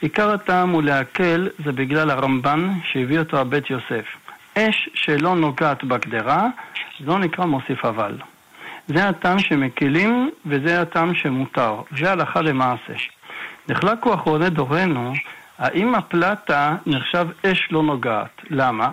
עיקר 0.02 0.32
הטעם 0.32 0.70
הוא 0.70 0.84
להקל, 0.84 1.50
זה 1.66 1.72
בגלל 1.72 2.10
הרמב"ן 2.10 2.70
שהביא 2.84 3.20
אותו 3.20 3.38
הבית 3.38 3.70
יוסף. 3.70 4.06
אש 4.58 4.90
שלא 4.94 5.36
נוגעת 5.36 5.84
בגדרה, 5.84 6.48
לא 7.00 7.20
נקרא 7.20 7.46
מוסיף 7.46 7.86
אבל. 7.86 8.18
זה 8.88 9.10
הטעם 9.10 9.40
שמקילים 9.40 10.30
וזה 10.46 10.82
הטעם 10.82 11.16
שמותר. 11.16 11.82
זה 11.98 12.12
הלכה 12.12 12.42
למעשה. 12.42 12.94
נחלקו 13.70 14.14
אחרוני 14.14 14.50
דורנו, 14.50 15.14
האם 15.58 15.96
הפלטה 15.96 16.76
נחשב 16.86 17.28
אש 17.46 17.68
לא 17.72 17.84
נוגעת? 17.84 18.42
למה? 18.50 18.90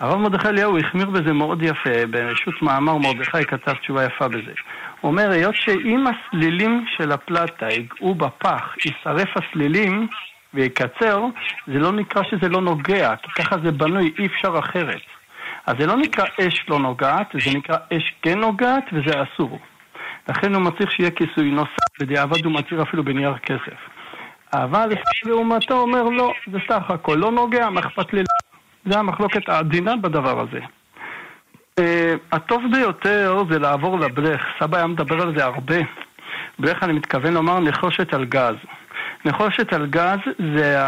הרב 0.00 0.20
מרדכי 0.20 0.48
אליהו 0.48 0.78
החמיר 0.78 1.10
בזה 1.10 1.32
מאוד 1.32 1.62
יפה, 1.62 2.06
ברשות 2.10 2.62
מאמר 2.62 2.96
מרדכי 2.96 3.44
כתב 3.44 3.72
תשובה 3.72 4.04
יפה 4.04 4.28
בזה. 4.28 4.52
הוא 5.00 5.10
אומר, 5.10 5.30
היות 5.30 5.54
שאם 5.54 6.04
הסלילים 6.06 6.84
של 6.96 7.12
הפלטה 7.12 7.68
יגעו 7.72 8.14
בפח, 8.14 8.74
יישרף 8.84 9.28
הסלילים 9.36 10.06
ויקצר, 10.54 11.24
זה 11.66 11.78
לא 11.78 11.92
נקרא 11.92 12.22
שזה 12.30 12.48
לא 12.48 12.60
נוגע, 12.60 13.14
כי 13.22 13.42
ככה 13.42 13.56
זה 13.64 13.72
בנוי, 13.72 14.12
אי 14.18 14.26
אפשר 14.26 14.58
אחרת. 14.58 15.00
אז 15.66 15.74
זה 15.78 15.86
לא 15.86 15.96
נקרא 15.96 16.24
אש 16.40 16.64
לא 16.68 16.78
נוגעת, 16.78 17.26
זה 17.44 17.58
נקרא 17.58 17.76
אש 17.92 18.14
כן 18.22 18.38
נוגעת 18.38 18.84
וזה 18.92 19.22
אסור. 19.22 19.58
לכן 20.28 20.54
הוא 20.54 20.62
מצריך 20.62 20.92
שיהיה 20.92 21.10
כיסוי 21.10 21.50
נוסף, 21.50 22.00
בדיעבד 22.00 22.44
הוא 22.44 22.52
מצהיר 22.52 22.82
אפילו 22.82 23.04
בנייר 23.04 23.38
כסף. 23.38 23.78
אבל 24.52 24.88
לעומתו 25.26 25.74
אומר 25.74 26.02
לא, 26.02 26.32
זה 26.52 26.58
סך 26.68 26.90
הכל 26.90 27.14
לא 27.14 27.32
נוגע, 27.32 27.70
מה 27.70 27.80
אכפת 27.80 28.12
לי? 28.12 28.22
זה 28.84 28.98
המחלוקת 28.98 29.48
העדינה 29.48 29.96
בדבר 29.96 30.40
הזה. 30.40 30.60
Uh, 31.80 31.82
הטוב 32.32 32.62
ביותר 32.72 33.42
זה 33.50 33.58
לעבור 33.58 33.98
לברך, 33.98 34.40
סבא 34.60 34.76
היה 34.76 34.86
מדבר 34.86 35.22
על 35.22 35.38
זה 35.38 35.44
הרבה. 35.44 35.76
ברך 36.58 36.82
אני 36.82 36.92
מתכוון 36.92 37.34
לומר 37.34 37.60
נחושת 37.60 38.14
על 38.14 38.24
גז. 38.24 38.54
נחושת 39.24 39.72
על 39.72 39.86
גז 39.86 40.18
זה 40.56 40.78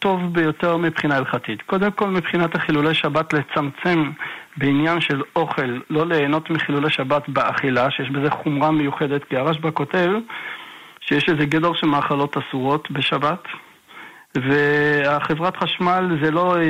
הטוב 0.00 0.32
ביותר 0.32 0.76
מבחינה 0.76 1.16
הלכתית. 1.16 1.62
קודם 1.62 1.90
כל 1.90 2.06
מבחינת 2.06 2.54
החילולי 2.54 2.94
שבת 2.94 3.32
לצמצם 3.32 4.10
בעניין 4.56 5.00
של 5.00 5.22
אוכל, 5.36 5.78
לא 5.90 6.06
ליהנות 6.06 6.50
מחילולי 6.50 6.90
שבת 6.90 7.28
באכילה, 7.28 7.90
שיש 7.90 8.10
בזה 8.10 8.30
חומרה 8.30 8.70
מיוחדת, 8.70 9.24
כי 9.24 9.36
הרשב"א 9.36 9.70
כותב 9.74 10.08
שיש 11.00 11.28
איזה 11.28 11.46
גדר 11.46 11.72
של 11.74 11.86
מאכלות 11.86 12.36
אסורות 12.36 12.90
בשבת, 12.90 13.44
והחברת 14.36 15.56
חשמל 15.56 16.18
זה 16.22 16.30
לא 16.30 16.56
אה, 16.56 16.62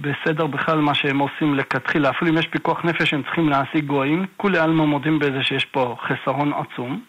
בסדר 0.00 0.46
בכלל 0.46 0.78
מה 0.78 0.94
שהם 0.94 1.18
עושים 1.18 1.54
לכתחילה, 1.54 2.10
אפילו 2.10 2.30
אם 2.30 2.38
יש 2.38 2.46
פיקוח 2.46 2.84
נפש 2.84 3.14
הם 3.14 3.22
צריכים 3.22 3.48
להשיג 3.48 3.84
גויים, 3.84 4.26
כולי 4.36 4.58
עלמא 4.58 4.84
מודים 4.84 5.18
בזה 5.18 5.42
שיש 5.42 5.64
פה 5.64 5.96
חסרון 6.02 6.52
עצום. 6.52 7.00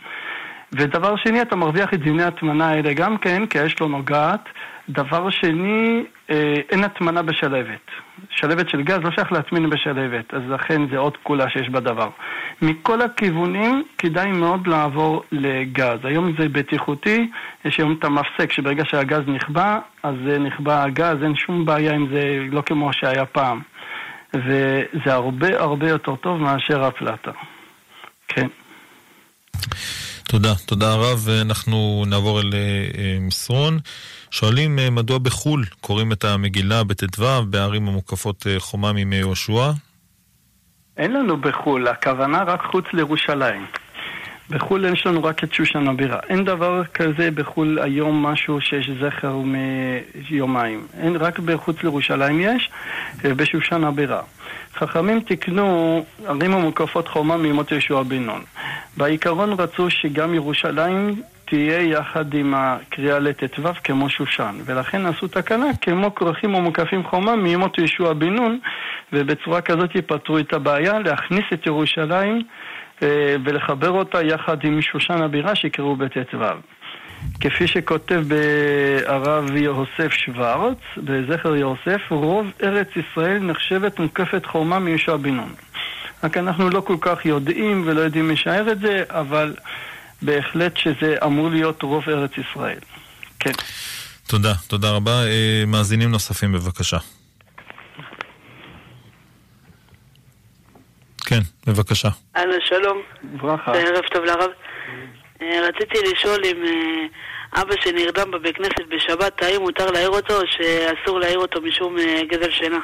ודבר 0.73 1.15
שני, 1.15 1.41
אתה 1.41 1.55
מרוויח 1.55 1.93
את 1.93 1.99
דיני 1.99 2.23
הטמנה 2.23 2.69
האלה 2.69 2.93
גם 2.93 3.17
כן, 3.17 3.45
כי 3.45 3.59
האש 3.59 3.75
לא 3.81 3.89
נוגעת. 3.89 4.49
דבר 4.89 5.29
שני, 5.29 6.03
אה, 6.29 6.55
אין 6.69 6.83
הטמנה 6.83 7.21
בשלבת. 7.21 7.91
שלבת 8.29 8.69
של 8.69 8.81
גז 8.81 8.97
לא 9.03 9.11
שייך 9.15 9.31
להטמין 9.31 9.69
בשלבת, 9.69 10.33
אז 10.33 10.41
לכן 10.49 10.81
זה 10.91 10.97
עוד 10.97 11.17
כולה 11.23 11.49
שיש 11.49 11.69
בדבר. 11.69 12.09
מכל 12.61 13.01
הכיוונים 13.01 13.83
כדאי 13.97 14.31
מאוד 14.31 14.67
לעבור 14.67 15.23
לגז. 15.31 15.99
היום 16.03 16.33
זה 16.39 16.49
בטיחותי, 16.49 17.29
יש 17.65 17.77
היום 17.77 17.95
את 17.99 18.03
המפסק 18.03 18.51
שברגע 18.51 18.83
שהגז 18.85 19.21
נכבה, 19.27 19.79
אז 20.03 20.15
נכבה 20.39 20.83
הגז, 20.83 21.23
אין 21.23 21.35
שום 21.35 21.65
בעיה 21.65 21.93
עם 21.93 22.07
זה, 22.13 22.39
לא 22.51 22.61
כמו 22.61 22.93
שהיה 22.93 23.25
פעם. 23.25 23.61
וזה 24.33 25.13
הרבה 25.13 25.61
הרבה 25.61 25.89
יותר 25.89 26.15
טוב 26.15 26.41
מאשר 26.41 26.83
הפלטה. 26.83 27.31
כן. 28.27 28.47
תודה, 30.27 30.55
תודה 30.65 30.95
רב. 30.95 31.27
אנחנו 31.41 32.03
נעבור 32.07 32.41
אל 32.41 32.49
אה, 32.53 33.17
מסרון. 33.21 33.79
שואלים 34.31 34.79
אה, 34.79 34.89
מדוע 34.89 35.17
בחו"ל 35.17 35.65
קוראים 35.81 36.11
את 36.11 36.23
המגילה 36.23 36.83
בט"ו 36.83 37.23
בערים 37.49 37.87
המוקפות 37.87 38.47
אה, 38.47 38.59
חומה 38.59 38.93
מימי 38.93 39.15
יהושע? 39.15 39.71
אין 40.97 41.13
לנו 41.13 41.37
בחו"ל, 41.37 41.87
הכוונה 41.87 42.43
רק 42.43 42.61
חוץ 42.71 42.85
לירושלים. 42.93 43.65
בחו"ל 44.49 44.85
יש 44.85 45.05
לנו 45.05 45.23
רק 45.23 45.43
את 45.43 45.53
שושן 45.53 45.87
הבירה. 45.87 46.19
אין 46.29 46.45
דבר 46.45 46.85
כזה 46.85 47.31
בחו"ל 47.31 47.79
היום 47.79 48.25
משהו 48.25 48.61
שיש 48.61 48.89
זכר 49.01 49.37
מיומיים. 50.29 50.87
אין, 50.99 51.15
רק 51.15 51.39
בחוץ 51.39 51.83
לירושלים 51.83 52.39
יש, 52.41 52.69
בשושן 53.23 53.83
הבירה. 53.83 54.21
חכמים 54.75 55.19
תיקנו 55.19 56.03
ערים 56.25 56.53
המוקפות 56.53 57.07
חומה 57.07 57.37
מימות 57.37 57.71
יהושע 57.71 58.01
בן 58.01 58.23
נון. 58.23 58.41
בעיקרון 58.97 59.53
רצו 59.53 59.89
שגם 59.89 60.33
ירושלים 60.33 61.21
תהיה 61.51 61.81
יחד 61.81 62.33
עם 62.33 62.53
הקריאה 62.57 63.19
לט"ו 63.19 63.63
כמו 63.83 64.09
שושן, 64.09 64.55
ולכן 64.65 65.05
עשו 65.05 65.27
תקנה 65.27 65.65
כמו 65.81 66.15
כרכים 66.15 66.55
המוקפים 66.55 67.03
חומה 67.03 67.35
מימות 67.35 67.77
יהושע 67.77 68.13
בן 68.13 68.33
נון, 68.33 68.59
ובצורה 69.13 69.61
כזאת 69.61 69.95
יפתרו 69.95 70.37
את 70.39 70.53
הבעיה, 70.53 70.99
להכניס 70.99 71.43
את 71.53 71.65
ירושלים 71.65 72.41
אה, 73.03 73.35
ולחבר 73.43 73.89
אותה 73.89 74.21
יחד 74.21 74.57
עם 74.63 74.81
שושן 74.81 75.21
הבירה 75.21 75.55
שיקראו 75.55 75.95
בט"ו. 75.95 76.37
כפי 77.41 77.67
שכותב 77.67 78.23
בהרב 78.27 79.55
יוסף 79.55 80.11
שוורץ, 80.11 80.77
בזכר 80.97 81.55
יוסף, 81.55 82.01
רוב 82.09 82.47
ארץ 82.63 82.87
ישראל 82.95 83.39
נחשבת 83.39 83.99
מוקפת 83.99 84.45
חומה 84.45 84.79
מיהושע 84.79 85.15
בן 85.15 85.35
נון. 85.35 85.53
רק 86.23 86.37
אנחנו 86.37 86.69
לא 86.69 86.81
כל 86.81 86.97
כך 87.01 87.25
יודעים 87.25 87.83
ולא 87.85 88.01
יודעים 88.01 88.29
לשער 88.29 88.71
את 88.71 88.79
זה, 88.79 89.03
אבל 89.09 89.53
בהחלט 90.21 90.77
שזה 90.77 91.15
אמור 91.25 91.49
להיות 91.49 91.81
רוב 91.81 92.09
ארץ 92.09 92.31
ישראל. 92.37 92.79
כן. 93.39 93.51
תודה, 94.27 94.53
תודה 94.67 94.91
רבה. 94.91 95.25
אה, 95.25 95.63
מאזינים 95.67 96.11
נוספים, 96.11 96.51
בבקשה. 96.51 96.97
כן, 101.25 101.39
בבקשה. 101.67 102.09
אהלן, 102.35 102.57
שלום. 102.69 103.01
ברכה. 103.23 103.71
ערב 103.71 104.03
טוב 104.11 104.23
לרב. 104.23 104.49
אה, 105.41 105.67
רציתי 105.67 105.97
לשאול 106.11 106.41
אם 106.45 106.63
אה, 106.65 107.61
אבא 107.61 107.75
שנרדם 107.81 108.31
בבית 108.31 108.55
כנסת 108.55 108.87
בשבת, 108.89 109.43
האם 109.43 109.61
מותר 109.61 109.91
להעיר 109.91 110.09
אותו 110.09 110.41
או 110.41 110.47
שאסור 110.47 111.19
להעיר 111.19 111.39
אותו 111.39 111.61
משום 111.61 111.95
גזל 112.31 112.51
שינה? 112.51 112.79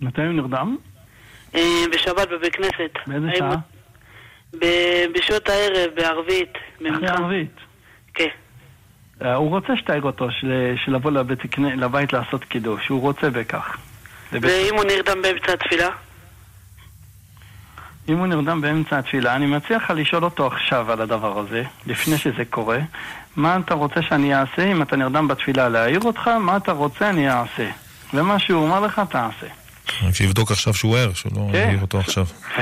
מתי 0.00 0.22
הוא 0.22 0.32
נרדם? 0.32 0.76
בשבת 1.92 2.28
בבית 2.28 2.56
כנסת. 2.56 2.90
באיזה 3.06 3.26
שעה? 3.38 3.56
בשעות 5.14 5.48
הערב, 5.48 5.90
בערבית. 5.96 6.52
אחרי 6.90 7.08
ערבית? 7.08 7.56
כן. 8.14 8.28
הוא 9.20 9.50
רוצה 9.50 9.76
שתעיר 9.76 10.02
אותו, 10.02 10.28
של 10.84 10.92
לבוא 10.92 11.10
לבית 11.76 12.12
לעשות 12.12 12.44
קידוש, 12.44 12.88
הוא 12.88 13.00
רוצה 13.00 13.30
בכך. 13.30 13.76
ואם 14.32 14.74
הוא 14.76 14.84
נרדם 14.84 15.22
באמצע 15.22 15.52
התפילה? 15.52 15.88
אם 18.08 18.18
הוא 18.18 18.26
נרדם 18.26 18.60
באמצע 18.60 18.98
התפילה, 18.98 19.36
אני 19.36 19.46
מציע 19.46 19.76
לך 19.76 19.92
לשאול 19.96 20.24
אותו 20.24 20.46
עכשיו 20.46 20.92
על 20.92 21.00
הדבר 21.00 21.38
הזה, 21.38 21.62
לפני 21.86 22.18
שזה 22.18 22.44
קורה. 22.50 22.78
מה 23.36 23.56
אתה 23.56 23.74
רוצה 23.74 24.02
שאני 24.02 24.34
אעשה 24.34 24.64
אם 24.72 24.82
אתה 24.82 24.96
נרדם 24.96 25.28
בתפילה 25.28 25.68
להעיר 25.68 26.00
אותך? 26.00 26.28
מה 26.28 26.56
אתה 26.56 26.72
רוצה 26.72 27.10
אני 27.10 27.30
אעשה. 27.30 27.70
ומה 28.14 28.38
שהוא 28.38 28.64
אומר 28.64 28.80
לך, 28.80 29.02
תעשה. 29.10 29.46
שיבדוק 30.12 30.50
עכשיו 30.50 30.74
שהוא 30.74 30.96
ער, 30.96 31.12
שהוא 31.12 31.32
לא 31.36 31.48
כן. 31.52 31.58
יעיר 31.58 31.80
אותו 31.82 31.98
עכשיו. 31.98 32.26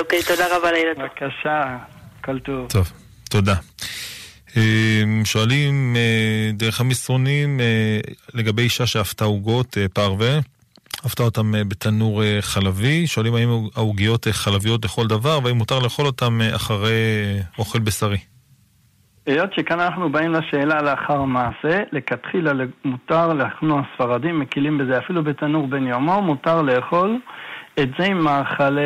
אוקיי, 0.00 0.22
תודה 0.22 0.56
רבה 0.56 0.72
לילד. 0.72 0.98
בבקשה, 0.98 1.76
כל 2.24 2.38
טוב. 2.38 2.68
טוב, 2.68 2.92
תודה. 3.30 3.54
אה, 4.56 5.02
שואלים 5.24 5.96
אה, 5.96 6.50
דרך 6.52 6.80
המסרונים 6.80 7.60
אה, 7.60 8.00
לגבי 8.34 8.62
אישה 8.62 8.86
שאפתה 8.86 9.24
עוגות 9.24 9.76
פרווה, 9.92 10.38
אפתה 11.06 11.22
אותם 11.22 11.52
בתנור 11.68 12.22
חלבי, 12.40 13.06
שואלים 13.06 13.34
האם 13.34 13.48
העוגיות 13.74 14.26
חלביות 14.30 14.84
לכל 14.84 15.06
דבר 15.06 15.40
והאם 15.44 15.56
מותר 15.56 15.78
לאכול 15.78 16.06
אותם 16.06 16.40
אחרי 16.54 16.92
אוכל 17.58 17.78
בשרי. 17.78 18.18
היות 19.26 19.54
שכאן 19.54 19.80
אנחנו 19.80 20.10
באים 20.10 20.32
לשאלה 20.32 20.82
לאחר 20.82 21.22
מעשה, 21.22 21.82
לכתחילה 21.92 22.52
מותר 22.84 23.32
להכנו 23.32 23.80
הספרדים, 23.80 24.40
מקילים 24.40 24.78
בזה 24.78 24.98
אפילו 24.98 25.24
בתנור 25.24 25.66
בן 25.66 25.86
יומו, 25.86 26.22
מותר 26.22 26.62
לאכול 26.62 27.18
את 27.80 27.88
זה 27.98 28.04
עם 28.04 28.24
מאכלי 28.24 28.82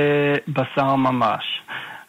בשר 0.48 0.94
ממש. 0.94 1.62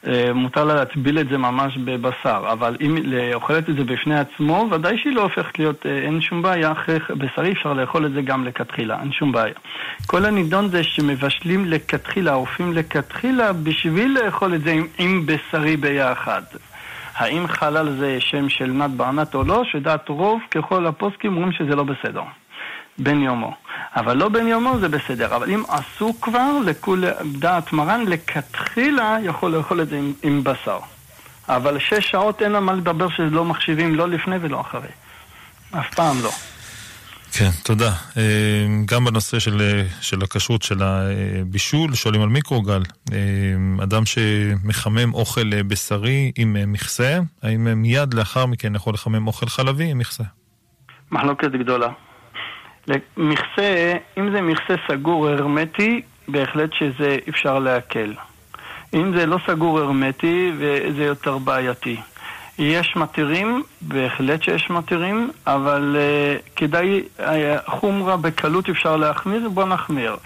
אה, 0.07 0.33
מותר 0.33 0.65
לה 0.65 0.73
להטביל 0.73 1.19
את 1.19 1.29
זה 1.29 1.37
ממש 1.37 1.77
בבשר, 1.77 2.43
אבל 2.51 2.77
אם 2.81 2.97
אוכלת 3.33 3.69
את 3.69 3.75
זה 3.75 3.83
בפני 3.83 4.19
עצמו, 4.19 4.67
ודאי 4.71 4.97
שהיא 4.97 5.15
לא 5.15 5.21
הופכת 5.21 5.59
להיות, 5.59 5.85
אה, 5.85 5.97
אין 5.97 6.21
שום 6.21 6.41
בעיה, 6.41 6.71
אחרי 6.71 6.99
בשרי 7.17 7.51
אפשר 7.51 7.73
לאכול 7.73 8.05
את 8.05 8.11
זה 8.11 8.21
גם 8.21 8.45
לכתחילה, 8.45 9.01
אין 9.01 9.11
שום 9.11 9.31
בעיה. 9.31 9.53
כל 10.07 10.25
הנידון 10.25 10.69
זה 10.69 10.83
שמבשלים 10.83 11.65
לכתחילה, 11.65 12.33
עורפים 12.33 12.73
לכתחילה 12.73 13.53
בשביל 13.53 14.17
לאכול 14.23 14.55
את 14.55 14.61
זה 14.61 14.71
עם, 14.71 14.87
עם 14.97 15.25
בשרי 15.25 15.77
ביחד. 15.77 16.41
האם 17.19 17.47
חלל 17.47 17.95
זה 17.99 18.17
שם 18.19 18.49
של 18.49 18.71
נת 18.71 18.91
בענת 18.91 19.35
או 19.35 19.43
לא, 19.43 19.63
שדעת 19.71 20.09
רוב 20.09 20.41
ככל 20.51 20.85
הפוסקים 20.85 21.35
אומרים 21.35 21.51
שזה 21.51 21.75
לא 21.75 21.83
בסדר. 21.83 22.21
בן 22.97 23.21
יומו. 23.21 23.53
אבל 23.95 24.17
לא 24.17 24.29
בן 24.29 24.47
יומו 24.47 24.79
זה 24.79 24.89
בסדר. 24.89 25.35
אבל 25.35 25.49
אם 25.49 25.63
עשו 25.67 26.13
כבר, 26.21 26.51
לכול 26.65 27.03
דעת 27.39 27.73
מרן, 27.73 28.03
לכתחילה 28.07 29.17
יכול 29.23 29.51
לאכול 29.51 29.81
את 29.81 29.87
זה 29.89 29.97
עם, 29.97 30.13
עם 30.23 30.43
בשר. 30.43 30.79
אבל 31.49 31.79
שש 31.79 32.11
שעות 32.11 32.41
אין 32.41 32.51
לה 32.51 32.59
מה 32.59 32.73
לדבר 32.73 33.09
שלא 33.09 33.45
מחשיבים 33.45 33.95
לא 33.95 34.09
לפני 34.09 34.35
ולא 34.41 34.61
אחרי. 34.61 34.89
אף 35.71 35.93
פעם 35.95 36.15
לא. 36.23 36.31
כן, 37.39 37.49
תודה. 37.63 37.91
אה, 38.17 38.67
גם 38.85 39.05
בנושא 39.05 39.39
של, 39.39 39.61
אה, 39.61 39.83
של 40.01 40.23
הכשרות 40.23 40.61
של 40.61 40.77
הבישול, 40.81 41.93
שואלים 41.95 42.21
על 42.21 42.29
מיקרוגל. 42.29 42.81
אה, 43.13 43.17
אדם 43.83 44.05
שמחמם 44.05 45.13
אוכל 45.13 45.61
בשרי 45.63 46.31
עם 46.37 46.55
מכסה, 46.67 47.19
האם 47.43 47.81
מיד 47.81 48.13
לאחר 48.13 48.45
מכן 48.45 48.75
יכול 48.75 48.93
לחמם 48.93 49.27
אוכל 49.27 49.45
חלבי 49.45 49.91
עם 49.91 49.97
מכסה? 49.97 50.23
מחלוקת 51.11 51.51
גדולה. 51.51 51.87
מכסה, 53.17 53.93
אם 54.17 54.31
זה 54.31 54.41
מכסה 54.41 54.73
סגור 54.91 55.27
הרמטי, 55.27 56.01
בהחלט 56.27 56.69
שזה 56.73 57.17
אפשר 57.29 57.59
להקל. 57.59 58.13
אם 58.93 59.17
זה 59.17 59.25
לא 59.25 59.37
סגור 59.47 59.79
הרמטי, 59.79 60.51
זה 60.97 61.03
יותר 61.03 61.37
בעייתי. 61.37 61.97
יש 62.59 62.95
מתירים, 62.95 63.63
בהחלט 63.81 64.43
שיש 64.43 64.69
מתירים, 64.69 65.31
אבל 65.47 65.95
uh, 65.95 66.49
כדאי, 66.55 67.01
uh, 67.17 67.21
חומרה 67.65 68.17
בקלות 68.17 68.69
אפשר 68.69 68.97
להחמיר, 68.97 69.49
בוא 69.49 69.65
נחמיר. 69.65 70.17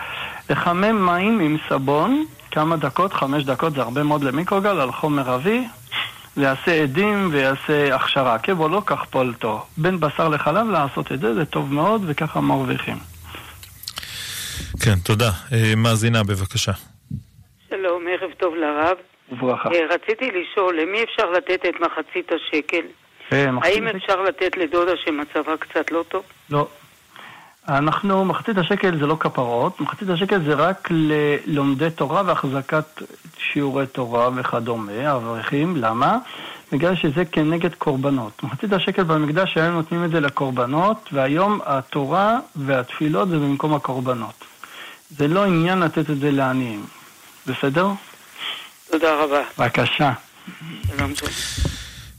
לחמם 0.50 1.06
מים 1.06 1.40
עם 1.40 1.58
סבון, 1.70 2.26
כמה 2.52 2.78
דקות, 2.78 3.14
חמש 3.14 3.44
דקות, 3.44 3.74
זה 3.74 3.82
הרבה 3.82 4.04
מאוד 4.04 4.24
למיקרוגל, 4.24 4.80
על 4.80 4.92
חום 4.92 5.16
מרבי, 5.16 5.68
ויעשה 6.38 6.84
עדים 6.84 7.30
ויעשה 7.32 7.96
הכשרה. 7.96 8.40
כבו 8.40 8.70
לא 8.70 8.82
כך 8.86 9.06
פולטו. 9.10 9.66
בין 9.78 10.00
בשר 10.00 10.30
לחלב 10.30 10.70
לעשות 10.70 11.12
את 11.12 11.20
זה, 11.20 11.34
זה 11.34 11.46
טוב 11.46 11.74
מאוד, 11.74 12.02
וככה 12.06 12.42
מרוויחים. 12.42 12.98
כן, 14.82 14.96
תודה. 15.04 15.32
אה, 15.52 15.74
מאזינה, 15.78 16.24
בבקשה. 16.24 16.72
שלום, 17.70 18.04
ערב 18.08 18.32
טוב 18.38 18.56
לרב. 18.56 19.13
וברכה. 19.32 19.70
אה, 19.70 19.80
רציתי 19.90 20.32
לשאול, 20.32 20.80
למי 20.82 21.04
אפשר 21.04 21.30
לתת 21.32 21.66
את 21.70 21.76
מחצית 21.80 22.32
השקל? 22.32 22.86
אה, 23.34 23.46
האם 23.62 23.88
אפשר 23.88 24.22
לתת 24.22 24.58
לדודה 24.58 24.92
שמצבה 25.06 25.58
קצת 25.58 25.92
לא 25.92 26.04
טוב? 26.10 26.24
לא. 26.50 26.68
אנחנו, 27.70 28.26
מחצית 28.26 28.58
השקל 28.58 28.98
זה 29.00 29.06
לא 29.06 29.18
כפרות, 29.20 29.82
מחצית 29.82 30.10
השקל 30.10 30.42
זה 30.44 30.54
רק 30.54 30.88
ללומדי 30.92 31.90
תורה 31.90 32.22
והחזקת 32.26 33.02
שיעורי 33.38 33.88
תורה 33.88 34.30
וכדומה, 34.36 35.16
אברכים, 35.16 35.78
למה? 35.78 36.18
בגלל 36.72 36.96
שזה 36.96 37.26
כנגד 37.26 37.76
קורבנות. 37.76 38.44
מחצית 38.44 38.74
השקל 38.74 39.04
במקדש 39.04 39.58
היו 39.58 39.72
נותנים 39.72 40.04
את 40.04 40.10
זה 40.10 40.20
לקורבנות, 40.20 41.10
והיום 41.12 41.60
התורה 41.66 42.40
והתפילות 42.56 43.30
זה 43.30 43.38
במקום 43.38 43.74
הקורבנות. 43.74 44.46
זה 45.10 45.28
לא 45.28 45.46
עניין 45.46 45.80
לתת 45.80 46.10
את 46.10 46.20
זה 46.20 46.32
לעניים, 46.32 46.86
בסדר? 47.48 47.88
תודה 48.94 49.24
רבה. 49.24 49.42
בבקשה. 49.60 50.14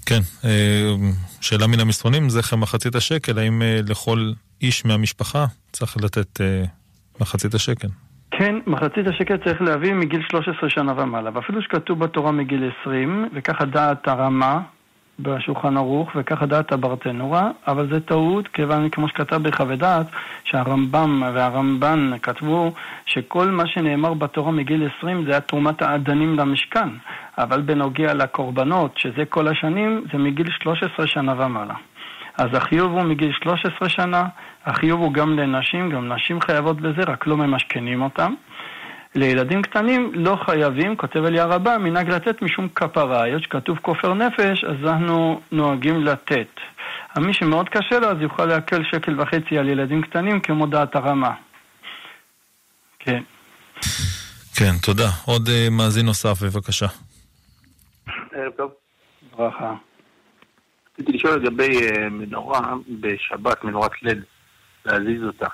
כן, 0.06 0.20
אה, 0.44 0.94
שאלה 1.40 1.66
מן 1.66 1.80
המסרונים, 1.80 2.28
זכר 2.28 2.56
מחצית 2.56 2.94
השקל, 2.94 3.38
האם 3.38 3.62
אה, 3.62 3.80
לכל 3.88 4.32
איש 4.62 4.84
מהמשפחה 4.84 5.44
צריך 5.72 5.96
לתת 5.96 6.40
אה, 6.40 6.64
מחצית 7.20 7.54
השקל? 7.54 7.88
כן, 8.30 8.54
מחצית 8.66 9.06
השקל 9.06 9.36
צריך 9.44 9.62
להביא 9.62 9.94
מגיל 9.94 10.20
13 10.30 10.70
שנה 10.70 11.02
ומעלה, 11.02 11.30
ואפילו 11.34 11.62
שכתוב 11.62 11.98
בתורה 11.98 12.32
מגיל 12.32 12.70
20, 12.82 13.28
וככה 13.34 13.64
דעת 13.64 14.08
הרמה 14.08 14.60
בשולחן 15.18 15.76
ערוך, 15.76 16.10
וככה 16.16 16.46
דעת 16.46 16.72
הברטנורה, 16.72 17.50
אבל 17.66 17.88
זה 17.92 18.00
טעות, 18.00 18.48
כיוון 18.48 18.88
כמו 18.88 19.08
שכתב 19.08 19.36
בחוות 19.42 19.78
דעת, 19.78 20.06
שהרמב"ם 20.44 21.22
והרמב"ן 21.34 22.10
כתבו 22.22 22.72
שכל 23.06 23.46
מה 23.46 23.66
שנאמר 23.66 24.14
בתורה 24.14 24.52
מגיל 24.52 24.88
20 24.98 25.24
זה 25.24 25.30
היה 25.30 25.40
תרומת 25.40 25.82
האדנים 25.82 26.38
למשכן, 26.38 26.88
אבל 27.38 27.60
בנוגע 27.60 28.14
לקורבנות, 28.14 28.98
שזה 28.98 29.24
כל 29.28 29.48
השנים, 29.48 30.04
זה 30.12 30.18
מגיל 30.18 30.50
13 30.50 31.06
שנה 31.06 31.34
ומעלה. 31.38 31.74
אז 32.38 32.48
החיוב 32.54 32.92
הוא 32.92 33.02
מגיל 33.02 33.32
13 33.32 33.88
שנה, 33.88 34.24
החיוב 34.64 35.00
הוא 35.00 35.12
גם 35.12 35.38
לנשים, 35.38 35.90
גם 35.90 36.12
נשים 36.12 36.40
חייבות 36.40 36.80
בזה, 36.80 37.02
רק 37.06 37.26
לא 37.26 37.36
ממשכנים 37.36 38.02
אותם. 38.02 38.34
לילדים 39.14 39.62
קטנים 39.62 40.12
לא 40.14 40.36
חייבים, 40.46 40.96
כותב 40.96 41.24
אליה 41.24 41.44
רבה, 41.44 41.78
מנהג 41.78 42.10
לתת 42.10 42.42
משום 42.42 42.68
כפרה. 42.68 43.22
היות 43.22 43.42
שכתוב 43.42 43.78
כופר 43.78 44.14
נפש, 44.14 44.64
אז 44.64 44.76
אנחנו 44.84 45.40
נוהגים 45.52 46.04
לתת. 46.04 46.48
מי 47.18 47.34
שמאוד 47.34 47.68
קשה 47.68 47.98
לו, 47.98 48.06
אז 48.08 48.16
יוכל 48.20 48.44
להקל 48.44 48.84
שקל 48.84 49.20
וחצי 49.20 49.58
על 49.58 49.68
ילדים 49.68 50.02
קטנים 50.02 50.40
כמו 50.40 50.66
דעת 50.66 50.96
הרמה. 50.96 51.34
כן. 52.98 53.22
כן, 54.58 54.72
תודה. 54.82 55.08
עוד 55.26 55.48
uh, 55.48 55.70
מאזין 55.70 56.06
נוסף, 56.06 56.42
בבקשה. 56.42 56.86
ערב 58.32 58.52
טוב. 58.56 58.70
ברכה. 59.36 59.74
רציתי 60.92 61.12
לשאול 61.12 61.36
לגבי 61.36 61.78
uh, 61.78 61.98
מנורה 62.10 62.60
בשבת, 63.00 63.64
מנורת 63.64 64.02
לד, 64.02 64.22
להזיז 64.84 65.22
אותה. 65.22 65.46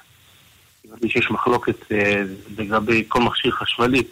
הבנתי 0.90 1.09
שיש 1.09 1.31
מחלוקת 1.31 1.92
אה, 1.92 2.22
לגבי 2.59 3.05
כל 3.09 3.22
מכשיר 3.22 3.50
חשמלי, 3.50 4.03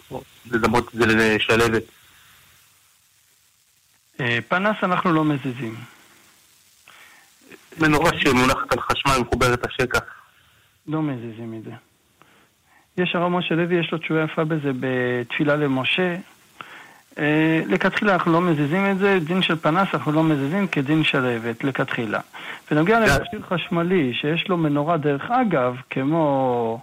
לדמות 0.51 0.87
את 0.87 0.93
זה 0.93 1.05
לשלבת. 1.05 1.83
אה, 4.19 4.39
פנס 4.47 4.75
אנחנו 4.83 5.13
לא 5.13 5.23
מזיזים. 5.23 5.75
מנורה 7.81 8.11
שמונחת 8.19 8.71
על 8.71 8.79
חשמל 8.81 9.13
מחוברת 9.21 9.65
השקע. 9.65 9.99
לא 10.87 11.01
מזיזים 11.01 11.53
את 11.53 11.63
זה. 11.63 11.71
יש 12.97 13.15
הרב 13.15 13.31
משה 13.31 13.55
לוי, 13.55 13.79
יש 13.79 13.91
לו 13.91 13.97
תשובה 13.97 14.23
יפה 14.23 14.43
בזה 14.43 14.71
בתפילה 14.79 15.55
למשה. 15.55 16.15
אה, 17.19 17.61
לכתחילה 17.67 18.13
אנחנו 18.13 18.31
לא 18.33 18.41
מזיזים 18.41 18.91
את 18.91 18.97
זה, 18.97 19.19
דין 19.25 19.41
של 19.41 19.55
פנס 19.55 19.87
אנחנו 19.93 20.11
לא 20.11 20.23
מזיזים 20.23 20.67
כדין 20.67 21.03
שלהבת, 21.03 21.63
לכתחילה. 21.63 22.19
בנוגע 22.71 22.99
למכשיר 22.99 23.41
חשמלי 23.49 24.13
שיש 24.13 24.47
לו 24.49 24.57
מנורה, 24.57 24.97
דרך 24.97 25.31
אגב, 25.31 25.75
כמו, 25.89 26.81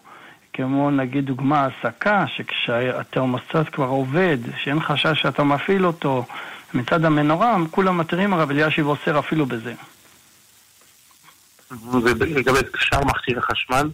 כמו 0.52 0.90
נגיד 0.90 1.26
דוגמה 1.26 1.66
הסקה, 1.66 2.24
שכשהתרמוסטט 2.26 3.72
כבר 3.72 3.86
עובד, 3.86 4.38
שאין 4.62 4.80
חשש 4.80 5.22
שאתה 5.22 5.44
מפעיל 5.44 5.86
אותו 5.86 6.24
מצד 6.74 7.04
המנורה, 7.04 7.56
כולם 7.70 7.98
מתירים 7.98 8.32
הרב 8.32 8.50
אלישיב 8.50 8.86
אוסר 8.86 9.18
אפילו 9.18 9.46
בזה. 9.46 9.74
ולגבי 11.92 12.60
שאר 12.78 13.04
מכשיר 13.04 13.38
החשמל? 13.38 13.88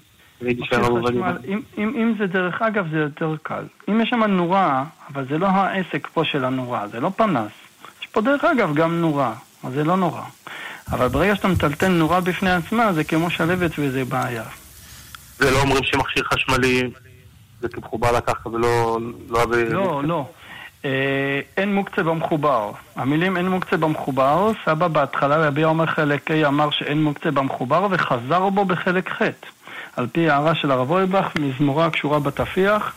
אם, 1.44 1.61
אם, 1.78 1.92
אם 1.96 2.14
זה 2.18 2.26
דרך 2.26 2.62
אגב 2.62 2.87
זה 2.90 2.98
יותר 2.98 3.35
קל. 3.42 3.64
אם 3.88 4.00
יש 4.00 4.09
שם 4.09 4.22
נורה, 4.22 4.85
אבל 5.12 5.26
זה 5.28 5.38
לא 5.38 5.46
העסק 5.46 6.09
פה 6.12 6.24
של 6.24 6.44
הנורה, 6.44 6.88
זה 6.88 7.00
לא 7.00 7.11
פנס. 7.16 7.52
יש 8.00 8.07
פה 8.07 8.20
דרך 8.20 8.44
אגב 8.44 8.74
גם 8.74 9.00
נורה, 9.00 9.35
אז 9.64 9.72
זה 9.72 9.85
לא 9.85 9.96
נורא. 9.96 10.22
אבל 10.92 11.09
ברגע 11.09 11.37
שאתה 11.37 11.48
מטלטל 11.48 11.88
נורה 11.88 12.20
בפני 12.20 12.50
עצמה, 12.50 12.92
זה 12.92 13.05
כמו 13.05 13.31
שלבת 13.31 13.70
וזה 13.78 14.05
בעיה. 14.05 14.44
ולא 15.40 15.61
אומרים 15.61 15.85
שמכשיר 15.85 16.24
חשמלי 16.24 16.90
זה 17.61 17.68
כמחובר 17.68 18.12
לקרקע 18.12 18.48
ולא... 18.48 18.98
לא, 19.28 19.46
לא, 19.70 20.02
לא. 20.05 20.26
אה, 20.85 21.40
אין 21.57 21.74
מוקצה 21.74 22.02
במחובר. 22.02 22.70
המילים 22.96 23.37
אין 23.37 23.48
מוקצה 23.48 23.76
במחובר, 23.76 24.50
סבא 24.64 24.88
בהתחלה 24.88 25.37
רבי 25.37 25.62
עומר 25.62 25.87
חלק 25.87 26.31
ה' 26.31 26.48
אמר 26.48 26.70
שאין 26.70 27.02
מוקצה 27.02 27.31
במחובר 27.31 27.87
וחזר 27.90 28.48
בו 28.48 28.64
בחלק 28.64 29.09
ח'. 29.09 29.22
על 29.96 30.07
פי 30.12 30.31
הערה 30.31 30.55
של 30.55 30.70
הרב 30.70 30.90
אויבך, 30.90 31.33
מזמורה 31.40 31.87
הקשורה 31.87 32.20
בתפיח, 32.20 32.94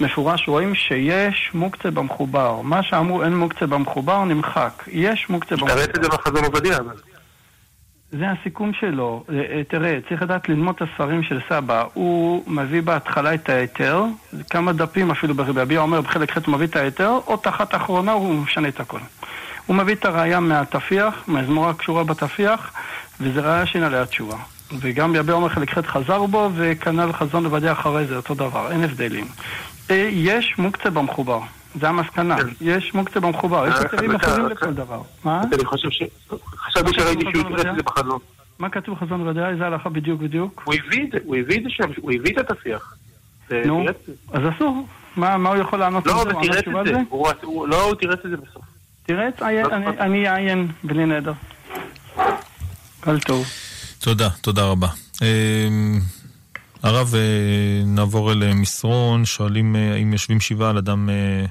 מפורש 0.00 0.48
רואים 0.48 0.74
שיש 0.74 1.50
מוקצה 1.54 1.90
במחובר. 1.90 2.60
מה 2.60 2.82
שאמרו 2.82 3.24
אין 3.24 3.36
מוקצה 3.36 3.66
במחובר 3.66 4.24
נמחק. 4.24 4.82
יש 4.86 5.30
מוקצה 5.30 5.56
במחובר. 5.56 5.74
תראה 5.74 5.84
את 5.84 6.02
זה 6.02 6.08
בחזון 6.08 6.44
עובדיה. 6.44 6.78
זה 8.18 8.30
הסיכום 8.30 8.72
שלו. 8.80 9.24
אה, 9.30 9.34
אה, 9.34 9.64
תראה, 9.68 9.98
צריך 10.08 10.22
לדעת 10.22 10.48
ללמוד 10.48 10.74
את 10.76 10.82
הספרים 10.82 11.22
של 11.22 11.40
סבא. 11.48 11.84
הוא 11.94 12.44
מביא 12.46 12.82
בהתחלה 12.82 13.34
את 13.34 13.48
ההיתר, 13.48 14.04
כמה 14.50 14.72
דפים 14.72 15.10
אפילו 15.10 15.34
ברבי 15.34 15.76
אומר 15.76 16.00
בחלק 16.00 16.30
ח' 16.30 16.46
הוא 16.46 16.54
מביא 16.54 16.66
את 16.66 16.76
ההיתר, 16.76 17.18
או 17.26 17.36
תחת 17.36 17.74
אחרונה 17.74 18.12
הוא 18.12 18.34
משנה 18.34 18.68
את 18.68 18.80
הכל. 18.80 18.98
הוא 19.66 19.76
מביא 19.76 19.94
את 19.94 20.04
הראייה 20.04 20.40
מהתפיח, 20.40 21.24
מהזמורה 21.26 21.70
הקשורה 21.70 22.04
בתפיח, 22.04 22.72
וזה 23.20 23.40
ראייה 23.40 23.66
שאין 23.66 23.82
עליה 23.82 24.06
תשובה. 24.06 24.36
וגם 24.80 25.12
ביבי 25.12 25.32
עומר 25.32 25.48
חלק 25.48 25.78
ח' 25.78 25.86
חזר 25.86 26.26
בו, 26.26 26.50
וכנ"ל 26.54 27.12
חזון 27.12 27.44
לוודא 27.44 27.72
אחרי 27.72 28.06
זה, 28.06 28.16
אותו 28.16 28.34
דבר, 28.34 28.72
אין 28.72 28.84
הבדלים. 28.84 29.26
אה, 29.90 30.08
יש 30.12 30.54
מוקצה 30.58 30.90
במחובר, 30.90 31.40
זה 31.80 31.88
המסקנה, 31.88 32.36
כן. 32.36 32.48
יש 32.60 32.94
מוקצה 32.94 33.20
במחובר, 33.20 33.66
יש 33.66 33.74
היתרים 33.78 34.10
אה, 34.10 34.16
אחרים 34.16 34.46
לכל 34.46 34.72
דבר. 34.72 35.02
מה? 35.24 35.42
אני 35.52 35.64
חושב 35.64 35.90
ש... 35.90 36.02
חשבתי 36.56 36.94
שראיתי 36.94 37.24
שהוא 37.32 37.46
הקראת 37.46 37.66
את 37.66 37.76
זה 37.76 37.82
בחזון. 37.82 38.18
מה 38.58 38.68
כתוב 38.68 38.94
בחזון 38.94 39.20
לוודא? 39.20 39.48
איזה 39.48 39.66
הלכה 39.66 39.88
בדיוק 39.88 40.20
בדיוק? 40.20 40.62
הוא 40.64 40.74
הביא 41.36 41.58
את 41.58 41.62
זה 41.62 41.70
שם, 41.70 41.90
הוא 42.00 42.12
הביא 42.12 42.32
את 42.32 42.50
התפיח. 42.50 42.96
נו, 43.66 43.84
אז 44.32 44.42
אסור. 44.56 44.86
מה 45.16 45.48
הוא 45.48 45.56
יכול 45.56 45.78
לענות 45.78 46.06
לא, 46.06 46.22
אבל 46.22 46.32
תראה 46.32 46.58
את 46.58 46.86
זה. 46.86 46.92
לא, 47.42 47.82
הוא 47.82 47.94
תראה 47.94 48.14
את 48.14 48.18
זה 48.30 48.36
בסוף. 48.36 48.64
זה, 49.08 49.28
אני 50.00 50.28
אעיין 50.28 50.68
בלי 50.84 51.06
נדר. 51.06 51.32
כל 53.00 53.18
טוב. 53.18 53.46
תודה, 54.04 54.28
תודה 54.42 54.62
רבה. 54.64 54.86
אמ, 55.22 55.98
הרב, 56.82 57.14
אה, 57.14 57.82
נעבור 57.86 58.32
אל 58.32 58.42
אה, 58.42 58.54
מסרון, 58.54 59.24
שואלים 59.24 59.76
אה, 59.76 59.92
האם 59.94 60.12
יושבים 60.12 60.40
שבעה 60.40 60.70
על 60.70 60.78
אדם 60.78 61.08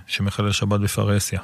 שמחלל 0.07 0.51
שבת 0.51 0.79
בפרהסיה. 0.79 1.39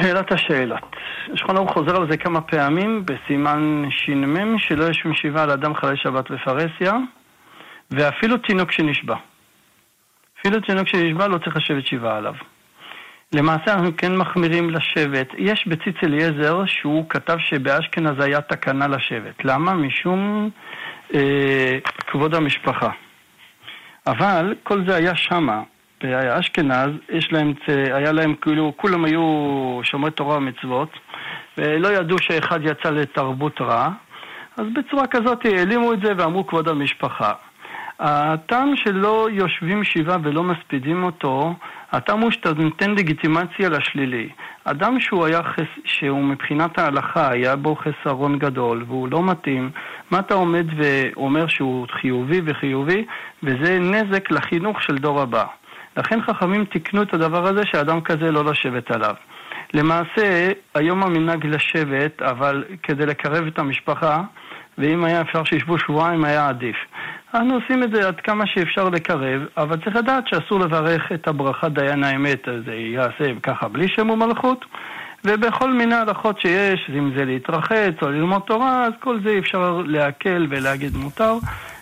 שאלת 0.00 0.32
השאלות. 0.32 0.96
שולחן 1.34 1.56
ערוך 1.56 1.72
חוזר 1.72 1.96
על 1.96 2.10
זה 2.10 2.16
כמה 2.16 2.40
פעמים 2.40 3.04
בסימן 3.06 3.84
ש"מ, 3.90 4.58
שלא 4.58 4.84
יושבים 4.84 5.14
שבעה 5.14 5.42
על 5.42 5.50
אדם 5.50 5.74
חלל 5.74 5.96
שבת 5.96 6.30
בפרהסיה, 6.30 6.92
ואפילו 7.90 8.36
תינוק 8.36 8.72
שנשבע. 8.72 9.16
אפילו 10.40 10.60
תינוק 10.60 10.88
שנשבע 10.88 11.28
לא 11.28 11.38
צריך 11.38 11.56
לשבת 11.56 11.86
שבעה 11.86 12.16
עליו. 12.16 12.34
למעשה 13.32 13.74
אנחנו 13.74 13.96
כן 13.96 14.16
מחמירים 14.16 14.70
לשבת. 14.70 15.26
יש 15.38 15.68
בציץ 15.68 15.96
אליעזר 16.04 16.66
שהוא 16.66 17.04
כתב 17.08 17.36
שבאשכנז 17.38 18.24
היה 18.24 18.40
תקנה 18.40 18.88
לשבת. 18.88 19.44
למה? 19.44 19.74
משום 19.74 20.50
אה, 21.14 21.78
כבוד 22.06 22.34
המשפחה. 22.34 22.90
אבל 24.06 24.54
כל 24.62 24.84
זה 24.86 24.94
היה 24.94 25.16
שמה. 25.16 25.62
באשכנז, 26.02 26.90
יש 27.08 27.32
להם, 27.32 27.52
היה 27.94 28.12
להם, 28.12 28.34
כאילו, 28.34 28.72
כולם 28.76 29.04
היו 29.04 29.80
שומרי 29.82 30.10
תורה 30.10 30.36
ומצוות, 30.36 30.88
ולא 31.58 31.88
ידעו 31.88 32.18
שאחד 32.18 32.60
יצא 32.62 32.90
לתרבות 32.90 33.60
רע, 33.60 33.88
אז 34.56 34.64
בצורה 34.74 35.06
כזאת 35.06 35.44
העלימו 35.44 35.92
את 35.92 35.98
זה 36.02 36.12
ואמרו 36.16 36.46
כבוד 36.46 36.68
המשפחה. 36.68 37.32
הטעם 37.98 38.76
שלא 38.76 39.28
יושבים 39.32 39.84
שבעה 39.84 40.18
ולא 40.22 40.42
מספידים 40.42 41.04
אותו, 41.04 41.54
הטעם 41.92 42.20
הוא 42.20 42.30
שאתה 42.30 42.52
נותן 42.54 42.90
לגיטימציה 42.90 43.68
לשלילי. 43.68 44.28
אדם 44.64 45.00
שהוא 45.00 45.24
היה, 45.24 45.42
חס... 45.42 45.82
שהוא 45.84 46.24
מבחינת 46.24 46.78
ההלכה 46.78 47.30
היה 47.30 47.56
בו 47.56 47.76
חסרון 47.76 48.38
גדול 48.38 48.84
והוא 48.88 49.08
לא 49.10 49.22
מתאים, 49.22 49.70
מה 50.10 50.18
אתה 50.18 50.34
עומד 50.34 50.66
ואומר 50.76 51.46
שהוא 51.46 51.86
חיובי 52.00 52.40
וחיובי, 52.44 53.04
וזה 53.42 53.78
נזק 53.78 54.30
לחינוך 54.30 54.82
של 54.82 54.98
דור 54.98 55.20
הבא. 55.20 55.44
לכן 55.96 56.22
חכמים 56.22 56.64
תיקנו 56.64 57.02
את 57.02 57.14
הדבר 57.14 57.46
הזה 57.46 57.60
שאדם 57.66 58.00
כזה 58.00 58.30
לא 58.30 58.44
לשבת 58.44 58.90
עליו. 58.90 59.14
למעשה, 59.74 60.52
היום 60.74 61.02
המנהג 61.02 61.46
לשבת, 61.46 62.22
אבל 62.22 62.64
כדי 62.82 63.06
לקרב 63.06 63.46
את 63.46 63.58
המשפחה, 63.58 64.22
ואם 64.78 65.04
היה 65.04 65.20
אפשר 65.20 65.44
שישבו 65.44 65.78
שבועיים 65.78 66.24
היה 66.24 66.48
עדיף. 66.48 66.76
אנו 67.34 67.54
עושים 67.54 67.82
את 67.82 67.90
זה 67.94 68.08
עד 68.08 68.20
כמה 68.20 68.44
שאפשר 68.46 68.88
לקרב, 68.88 69.42
אבל 69.56 69.76
צריך 69.84 69.96
לדעת 69.96 70.24
שאסור 70.28 70.60
לברך 70.60 71.12
את 71.14 71.28
הברכה 71.28 71.68
דיין 71.68 72.04
האמת, 72.04 72.48
אז 72.48 72.64
זה 72.66 72.74
יעשה 72.74 73.40
ככה 73.42 73.68
בלי 73.68 73.88
שם 73.88 74.10
ומלכות. 74.10 74.64
ובכל 75.24 75.72
מיני 75.72 75.94
הלכות 75.94 76.40
שיש, 76.40 76.90
אם 76.98 77.12
זה 77.16 77.24
להתרחץ 77.24 77.94
או 78.02 78.08
ללמוד 78.10 78.42
תורה, 78.46 78.84
אז 78.84 78.92
כל 79.00 79.20
זה 79.24 79.38
אפשר 79.38 79.82
להקל 79.86 80.46
ולהגיד 80.50 80.96
מותר. 80.96 81.34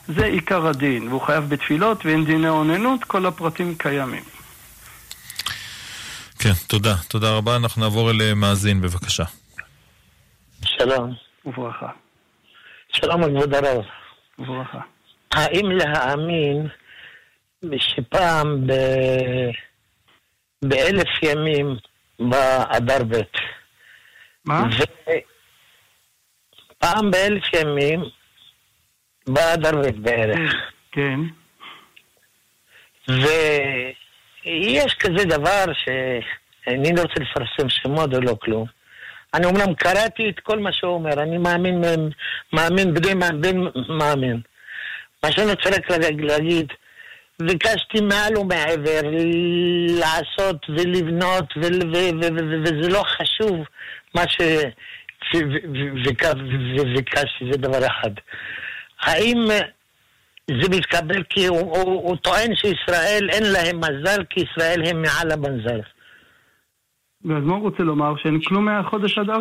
זה 0.07 0.25
עיקר 0.25 0.67
הדין, 0.67 1.09
והוא 1.09 1.21
חייב 1.21 1.45
בתפילות 1.45 2.07
ואין 2.07 2.25
דיני 2.25 2.49
אוננות, 2.49 3.05
כל 3.05 3.27
הפרטים 3.27 3.75
קיימים. 3.79 4.23
כן, 6.39 6.53
תודה. 6.69 6.95
תודה 7.09 7.37
רבה. 7.37 7.57
אנחנו 7.57 7.83
נעבור 7.83 8.11
אל 8.11 8.35
מאזין, 8.35 8.81
בבקשה. 8.81 9.25
שלום. 10.65 11.15
וברכה. 11.47 11.89
שלום 12.93 13.25
כבוד 13.25 13.55
הרב. 13.55 13.85
וברכה. 14.39 14.81
האם 15.35 15.71
להאמין 15.71 16.69
שפעם 17.77 18.67
ב... 18.67 18.73
באלף 20.65 21.23
ימים 21.23 21.77
באדר 22.19 23.05
ב' 23.05 23.23
מה? 24.45 24.63
ו... 24.79 24.83
פעם 26.79 27.11
באלף 27.11 27.45
ימים 27.55 28.05
באדר 29.27 29.77
ב' 29.77 30.03
בערך. 30.03 30.55
כן. 30.93 31.21
ויש 33.09 34.95
כזה 34.95 35.25
דבר 35.25 35.65
שאני 35.75 36.93
לא 36.97 37.03
רוצה 37.03 37.21
לפרסם 37.21 37.69
שמות 37.69 38.15
או 38.15 38.21
לא 38.21 38.37
כלום. 38.41 38.67
אני 39.35 39.47
אומנם 39.47 39.75
קראתי 39.75 40.31
את 40.31 40.41
כל 40.41 40.59
מה 40.59 40.73
שהוא 40.73 40.95
אומר, 40.95 41.23
אני 41.23 41.39
מאמין, 41.39 41.83
מאמין 42.53 42.95
בלי 42.95 43.15
מאמין, 43.15 43.69
מאמין. 43.89 44.41
מה 45.25 45.33
שאני 45.33 45.51
רוצה 45.51 45.71
רק 45.71 46.15
להגיד, 46.19 46.73
ביקשתי 47.43 48.01
מעל 48.01 48.39
ומעבר 48.39 49.01
לעשות 50.01 50.67
ולבנות, 50.69 51.45
וזה 51.57 52.89
לא 52.89 53.03
חשוב 53.03 53.57
מה 54.15 54.23
ש... 54.29 54.41
וביקשתי, 56.77 57.45
זה 57.53 57.59
דבר 57.59 57.87
אחד. 57.87 58.11
האם 59.01 59.45
זה 60.51 60.69
מתקבל 60.71 61.23
כי 61.23 61.47
הוא, 61.47 61.59
הוא, 61.61 61.85
הוא 61.85 62.17
טוען 62.17 62.55
שישראל 62.55 63.29
אין 63.31 63.43
להם 63.53 63.79
מזל, 63.79 64.25
כי 64.31 64.41
ישראל 64.41 64.83
הם 64.87 65.03
מעל 65.03 65.31
המזל. 65.33 65.81
ואז 67.25 67.43
מה 67.45 67.55
הוא 67.55 67.63
רוצה 67.63 67.83
לומר? 67.83 68.17
שאין 68.17 68.41
כלום 68.41 68.65
מהחודש 68.65 69.19
אדר? 69.19 69.41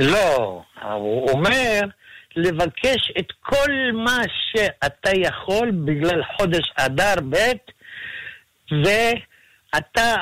לא, 0.00 0.62
הוא 0.82 1.30
אומר 1.30 1.80
לבקש 2.38 3.12
את 3.18 3.32
כל 3.40 3.70
מה 3.94 4.18
שאתה 4.50 5.10
יכול 5.16 5.70
בגלל 5.70 6.22
חודש 6.36 6.72
אדר 6.76 7.14
ב' 7.30 7.36
ואתה 8.70 10.14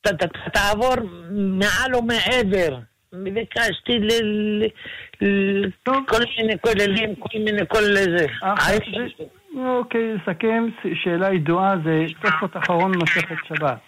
ת, 0.00 0.06
ת, 0.06 0.22
ת, 0.22 0.36
תעבור 0.52 0.94
מעל 1.30 1.94
ומעבר. 1.94 2.78
ביקשתי 3.12 3.98
כל 6.06 6.22
מיני 6.38 6.58
כוללים, 6.60 7.14
כל 7.14 7.38
מיני 7.38 7.62
כל 7.68 7.82
זה. 7.94 8.26
אוקיי, 9.56 10.14
לסכם, 10.14 10.68
שאלה 11.02 11.34
ידועה 11.34 11.74
זה 11.84 12.04
תוספות 12.22 12.56
אחרון 12.56 12.92
מסכת 13.02 13.36
שבת. 13.48 13.78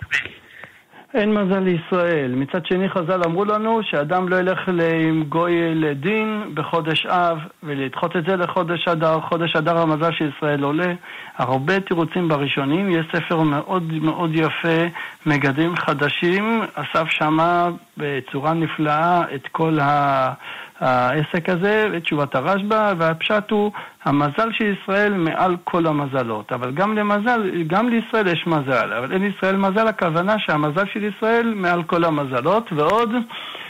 אין 1.15 1.35
מזל 1.35 1.59
לישראל. 1.59 2.35
מצד 2.35 2.67
שני 2.67 2.89
חז"ל 2.89 3.23
אמרו 3.25 3.45
לנו 3.45 3.81
שאדם 3.83 4.29
לא 4.29 4.37
ילך 4.37 4.69
עם 5.09 5.25
גוי 5.29 5.75
לדין 5.75 6.51
בחודש 6.55 7.07
אב 7.07 7.39
ולדחות 7.63 8.17
את 8.17 8.25
זה 8.25 8.37
לחודש 8.37 8.89
אדר. 8.89 9.21
חודש 9.21 9.57
אדר 9.57 9.79
המזל 9.79 10.13
שישראל 10.13 10.63
עולה. 10.63 10.93
הרבה 11.37 11.81
תירוצים 11.81 12.29
בראשונים. 12.29 12.91
יש 12.91 13.07
ספר 13.17 13.41
מאוד 13.41 13.93
מאוד 13.93 14.31
יפה, 14.35 14.87
מגדים 15.27 15.77
חדשים. 15.77 16.63
אסף 16.75 17.09
שמה 17.09 17.69
בצורה 17.97 18.55
נפלאה 18.55 19.23
את 19.35 19.49
כל 19.53 19.79
ה... 19.81 20.33
העסק 20.81 21.49
הזה, 21.49 21.87
ותשובת 21.93 22.35
הרשב"א, 22.35 22.93
והפשט 22.99 23.51
הוא, 23.51 23.73
המזל 24.05 24.49
של 24.53 24.75
ישראל 24.75 25.15
מעל 25.15 25.57
כל 25.65 25.87
המזלות. 25.87 26.53
אבל 26.53 26.73
גם 26.73 26.97
למזל, 26.97 27.63
גם 27.67 27.89
לישראל 27.89 28.27
יש 28.27 28.45
מזל, 28.47 28.93
אבל 28.93 29.13
אין 29.13 29.23
לישראל 29.23 29.57
מזל, 29.57 29.89
הכוונה 29.89 30.37
שהמזל 30.39 30.85
של 30.93 31.05
ישראל 31.05 31.55
מעל 31.57 31.83
כל 31.83 32.05
המזלות, 32.05 32.73
ועוד 32.77 33.11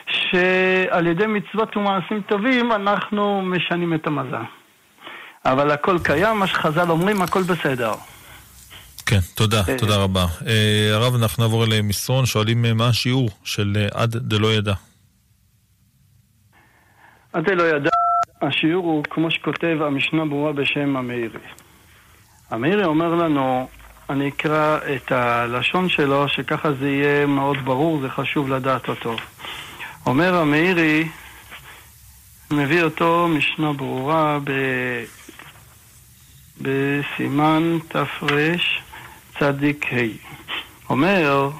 שעל 0.07 1.07
ידי 1.07 1.27
מצוות 1.27 1.77
ומעשים 1.77 2.21
טובים 2.21 2.73
אנחנו 2.73 3.43
משנים 3.43 3.95
את 3.95 4.07
המזל. 4.07 4.45
אבל 5.45 5.71
הכל 5.71 5.97
קיים, 6.03 6.37
מה 6.37 6.47
שחז"ל 6.47 6.91
אומרים, 6.91 7.23
הכל 7.23 7.43
בסדר. 7.43 7.93
כן, 9.07 9.19
תודה, 9.35 9.63
אה, 9.69 9.79
תודה 9.79 9.97
רבה. 9.97 10.27
אה, 10.47 10.91
הרב, 10.95 11.15
אנחנו 11.15 11.43
נעבור 11.43 11.65
למסרון, 11.69 12.27
שואלים 12.27 12.65
אה, 12.65 12.75
מה 12.75 12.89
השיעור 12.89 13.31
של 13.45 13.87
עד 13.95 14.17
דלא 14.17 14.53
ידע. 14.55 14.75
עד 17.35 17.51
לא 17.51 17.62
ידע, 17.62 17.91
השיעור 18.43 18.85
הוא 18.85 19.05
כמו 19.11 19.30
שכותב 19.30 19.78
המשנה 19.80 20.24
ברורה 20.24 20.53
בשם 20.53 20.97
המאירי. 20.97 21.39
המאירי 22.51 22.85
אומר 22.85 23.14
לנו, 23.14 23.68
אני 24.11 24.28
אקרא 24.28 24.78
את 24.97 25.12
הלשון 25.12 25.89
שלו, 25.89 26.28
שככה 26.28 26.72
זה 26.72 26.91
יהיה 26.91 27.26
מאוד 27.26 27.57
ברור, 27.64 28.01
זה 28.01 28.09
חשוב 28.09 28.51
לדעת 28.51 28.89
אותו. 28.89 29.16
אומר 30.07 30.35
המאירי, 30.35 31.09
מביא 32.51 32.82
אותו 32.82 33.28
משנה 33.28 33.72
ברורה 33.72 34.39
ב... 34.45 34.53
בסימן 36.61 37.78
תרצ"ה. 37.89 38.55
אומר, 40.91 41.51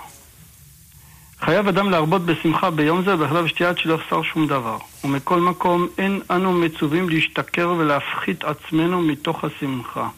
חייב 1.45 1.69
אדם 1.69 1.91
להרבות 1.91 2.23
בשמחה 2.27 2.71
ביום 2.71 3.05
זה, 3.05 3.15
ובכלל 3.15 3.43
בשתייה 3.43 3.69
עד 3.69 3.79
שלא 3.79 3.95
יחסר 3.95 4.23
שום 4.23 4.47
דבר. 4.47 4.77
ומכל 5.05 5.41
מקום 5.41 5.87
אין 5.99 6.21
אנו 6.31 6.53
מצווים 6.53 7.09
להשתכר 7.09 7.75
ולהפחית 7.79 8.45
עצמנו 8.45 9.03
מתוך 9.03 9.45
השמחה. 9.45 10.09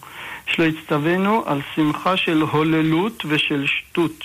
שלא 0.46 0.64
יצטווינו 0.64 1.42
על 1.46 1.60
שמחה 1.74 2.16
של 2.16 2.40
הוללות 2.40 3.22
ושל 3.28 3.66
שטות, 3.66 4.24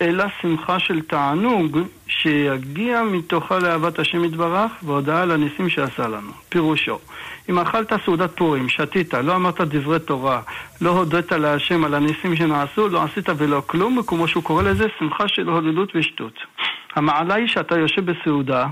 אלא 0.00 0.24
שמחה 0.42 0.78
של 0.78 1.00
תענוג 1.00 1.78
שיגיע 2.08 3.02
מתוכה 3.02 3.58
לאהבת 3.58 3.98
השם 3.98 4.24
יתברך 4.24 4.72
והודעה 4.82 5.22
על 5.22 5.30
הניסים 5.30 5.68
שעשה 5.68 6.08
לנו. 6.08 6.30
פירושו, 6.48 6.98
אם 7.48 7.58
אכלת 7.58 7.92
סעודת 8.04 8.36
פורים, 8.36 8.68
שתית, 8.68 9.14
לא 9.14 9.36
אמרת 9.36 9.60
דברי 9.60 9.98
תורה, 9.98 10.40
לא 10.80 10.90
הודית 10.90 11.32
להשם 11.32 11.84
על 11.84 11.94
הניסים 11.94 12.36
שנעשו, 12.36 12.88
לא 12.88 13.02
עשית 13.02 13.28
ולא 13.36 13.62
כלום, 13.66 13.98
וכמו 13.98 14.28
שהוא 14.28 14.42
קורא 14.42 14.62
לזה, 14.62 14.86
שמחה 14.98 15.28
של 15.28 15.48
הוללות 15.48 15.92
ושטות. 15.94 16.32
המעלה 16.96 17.34
היא 17.34 17.48
שאתה 17.48 17.78
יושב 17.78 18.10
בסעודה, 18.10 18.66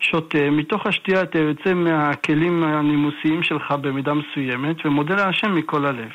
שותה, 0.00 0.50
מתוך 0.50 0.86
השתייה 0.86 1.22
אתה 1.22 1.38
יוצא 1.38 1.74
מהכלים 1.74 2.64
הנימוסיים 2.64 3.42
שלך 3.42 3.72
במידה 3.80 4.14
מסוימת, 4.14 4.76
ומודה 4.84 5.14
להשם 5.14 5.54
מכל 5.54 5.86
הלב. 5.86 6.10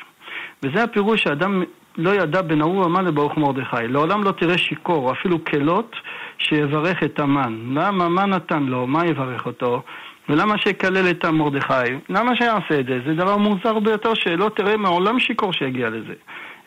וזה 0.63 0.83
הפירוש 0.83 1.23
שאדם 1.23 1.63
לא 1.97 2.09
ידע 2.09 2.41
בין 2.41 2.61
ההוא 2.61 2.85
המן 2.85 3.05
לברוך 3.05 3.37
מרדכי. 3.37 3.87
לעולם 3.87 4.23
לא 4.23 4.31
תראה 4.31 4.57
שיכור, 4.57 5.11
אפילו 5.11 5.45
כלות, 5.45 5.95
שיברך 6.37 7.03
את 7.03 7.19
המן. 7.19 7.59
למה? 7.73 8.09
מה 8.09 8.25
נתן 8.25 8.63
לו? 8.63 8.87
מה 8.87 9.05
יברך 9.05 9.45
אותו? 9.45 9.81
ולמה 10.29 10.57
שיקלל 10.57 11.09
את 11.09 11.25
מרדכי? 11.25 11.73
למה 12.09 12.35
שיעשה 12.35 12.79
את 12.79 12.85
זה? 12.85 12.99
זה 13.05 13.13
דבר 13.13 13.37
מוזר 13.37 13.79
ביותר 13.79 14.13
שלא 14.13 14.51
תראה 14.55 14.77
מעולם 14.77 15.19
שיכור 15.19 15.53
שיגיע 15.53 15.89
לזה. 15.89 16.13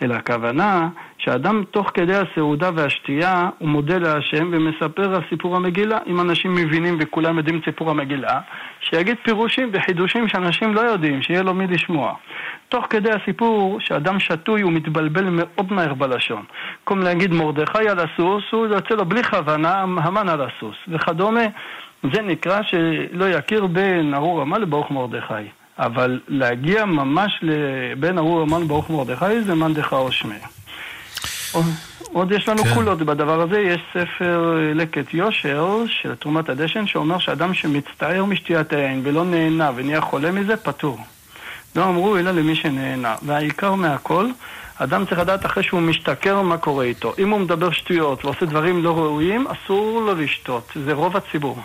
אלא 0.03 0.15
הכוונה 0.15 0.89
שאדם 1.19 1.65
תוך 1.71 1.91
כדי 1.95 2.15
הסעודה 2.17 2.71
והשתייה 2.75 3.49
הוא 3.59 3.69
מודה 3.69 3.99
להשם 3.99 4.51
ומספר 4.53 5.15
על 5.15 5.23
סיפור 5.29 5.57
המגילה. 5.57 5.99
אם 6.07 6.21
אנשים 6.21 6.55
מבינים 6.55 6.97
וכולם 7.01 7.39
יודעים 7.39 7.59
את 7.59 7.65
סיפור 7.65 7.91
המגילה, 7.91 8.41
שיגיד 8.81 9.17
פירושים 9.23 9.71
וחידושים 9.73 10.29
שאנשים 10.29 10.75
לא 10.75 10.81
יודעים, 10.81 11.23
שיהיה 11.23 11.43
לו 11.43 11.55
מי 11.55 11.67
לשמוע. 11.67 12.15
תוך 12.69 12.87
כדי 12.91 13.11
הסיפור 13.11 13.81
שאדם 13.81 14.21
שתוי 14.21 14.63
הוא 14.63 14.73
מתבלבל 14.73 15.25
מאוד 15.31 15.73
מהר 15.73 15.95
בלשון. 15.95 16.43
במקום 16.81 16.99
להגיד 16.99 17.33
מרדכי 17.33 17.89
על 17.89 17.99
הסוס, 17.99 18.45
הוא 18.51 18.67
יוצא 18.67 18.95
לו 18.95 19.05
בלי 19.05 19.25
כוונה 19.25 19.75
המן 19.81 20.29
על 20.29 20.41
הסוס 20.41 20.77
וכדומה. 20.89 21.45
זה 22.03 22.23
נקרא 22.23 22.63
שלא 22.63 23.31
יכיר 23.31 23.67
בין 23.67 24.15
ארור 24.15 24.43
המן 24.43 24.61
לברוך 24.61 24.91
מרדכי. 24.91 25.35
אבל 25.79 26.21
להגיע 26.29 26.85
ממש 26.85 27.45
בין 28.01 28.19
ארור 28.19 28.41
המן 28.41 28.69
ברוך 28.69 28.91
מרדכי 28.91 29.43
זה 29.43 29.55
מאן 29.55 29.75
דכאו 29.75 30.13
שמיה. 30.13 30.47
עוד 32.13 32.33
יש 32.33 32.49
לנו 32.49 32.65
כן. 32.65 32.75
קולות 32.75 32.99
בדבר 32.99 33.41
הזה, 33.41 33.61
יש 33.61 33.81
ספר 33.91 34.57
לקט 34.75 35.15
יושר 35.15 35.85
של 35.87 36.15
תרומת 36.15 36.49
הדשן 36.49 36.87
שאומר 36.87 37.19
שאדם 37.19 37.55
שמצטער 37.55 38.25
משתיית 38.25 38.73
היין 38.73 39.01
ולא 39.05 39.25
נהנה 39.25 39.71
ונהיה 39.77 40.01
חולה 40.01 40.31
מזה, 40.31 40.57
פטור. 40.57 40.99
לא 41.77 41.85
אמרו 41.85 42.17
אלא 42.17 42.31
למי 42.31 42.57
שנהנה. 42.57 43.17
והעיקר 43.23 43.75
מהכל, 43.75 44.27
אדם 44.77 45.05
צריך 45.07 45.19
לדעת 45.19 45.47
אחרי 45.47 45.63
שהוא 45.63 45.81
משתכר 45.81 46.43
מה 46.43 46.59
קורה 46.59 46.85
איתו. 46.85 47.13
אם 47.19 47.31
הוא 47.31 47.41
מדבר 47.41 47.71
שטויות 47.71 48.25
ועושה 48.25 48.47
דברים 48.47 48.85
לא 48.85 48.99
ראויים, 48.99 49.47
אסור 49.47 50.01
לו 50.01 50.15
לשתות. 50.15 50.73
זה 50.85 50.93
רוב 50.93 51.17
הציבור. 51.17 51.59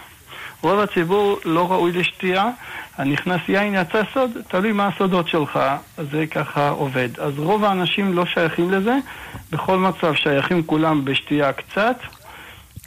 רוב 0.63 0.79
הציבור 0.79 1.39
לא 1.45 1.71
ראוי 1.71 1.91
לשתייה, 1.91 2.49
הנכנס 2.97 3.41
יין 3.47 3.75
יצא 3.75 4.01
סוד, 4.13 4.31
תלוי 4.47 4.71
מה 4.71 4.87
הסודות 4.87 5.27
שלך, 5.27 5.59
אז 5.97 6.05
זה 6.11 6.27
ככה 6.27 6.69
עובד. 6.69 7.19
אז 7.19 7.39
רוב 7.39 7.63
האנשים 7.63 8.13
לא 8.13 8.25
שייכים 8.25 8.71
לזה, 8.71 8.95
בכל 9.51 9.77
מצב 9.77 10.13
שייכים 10.15 10.63
כולם 10.63 11.05
בשתייה 11.05 11.53
קצת, 11.53 11.97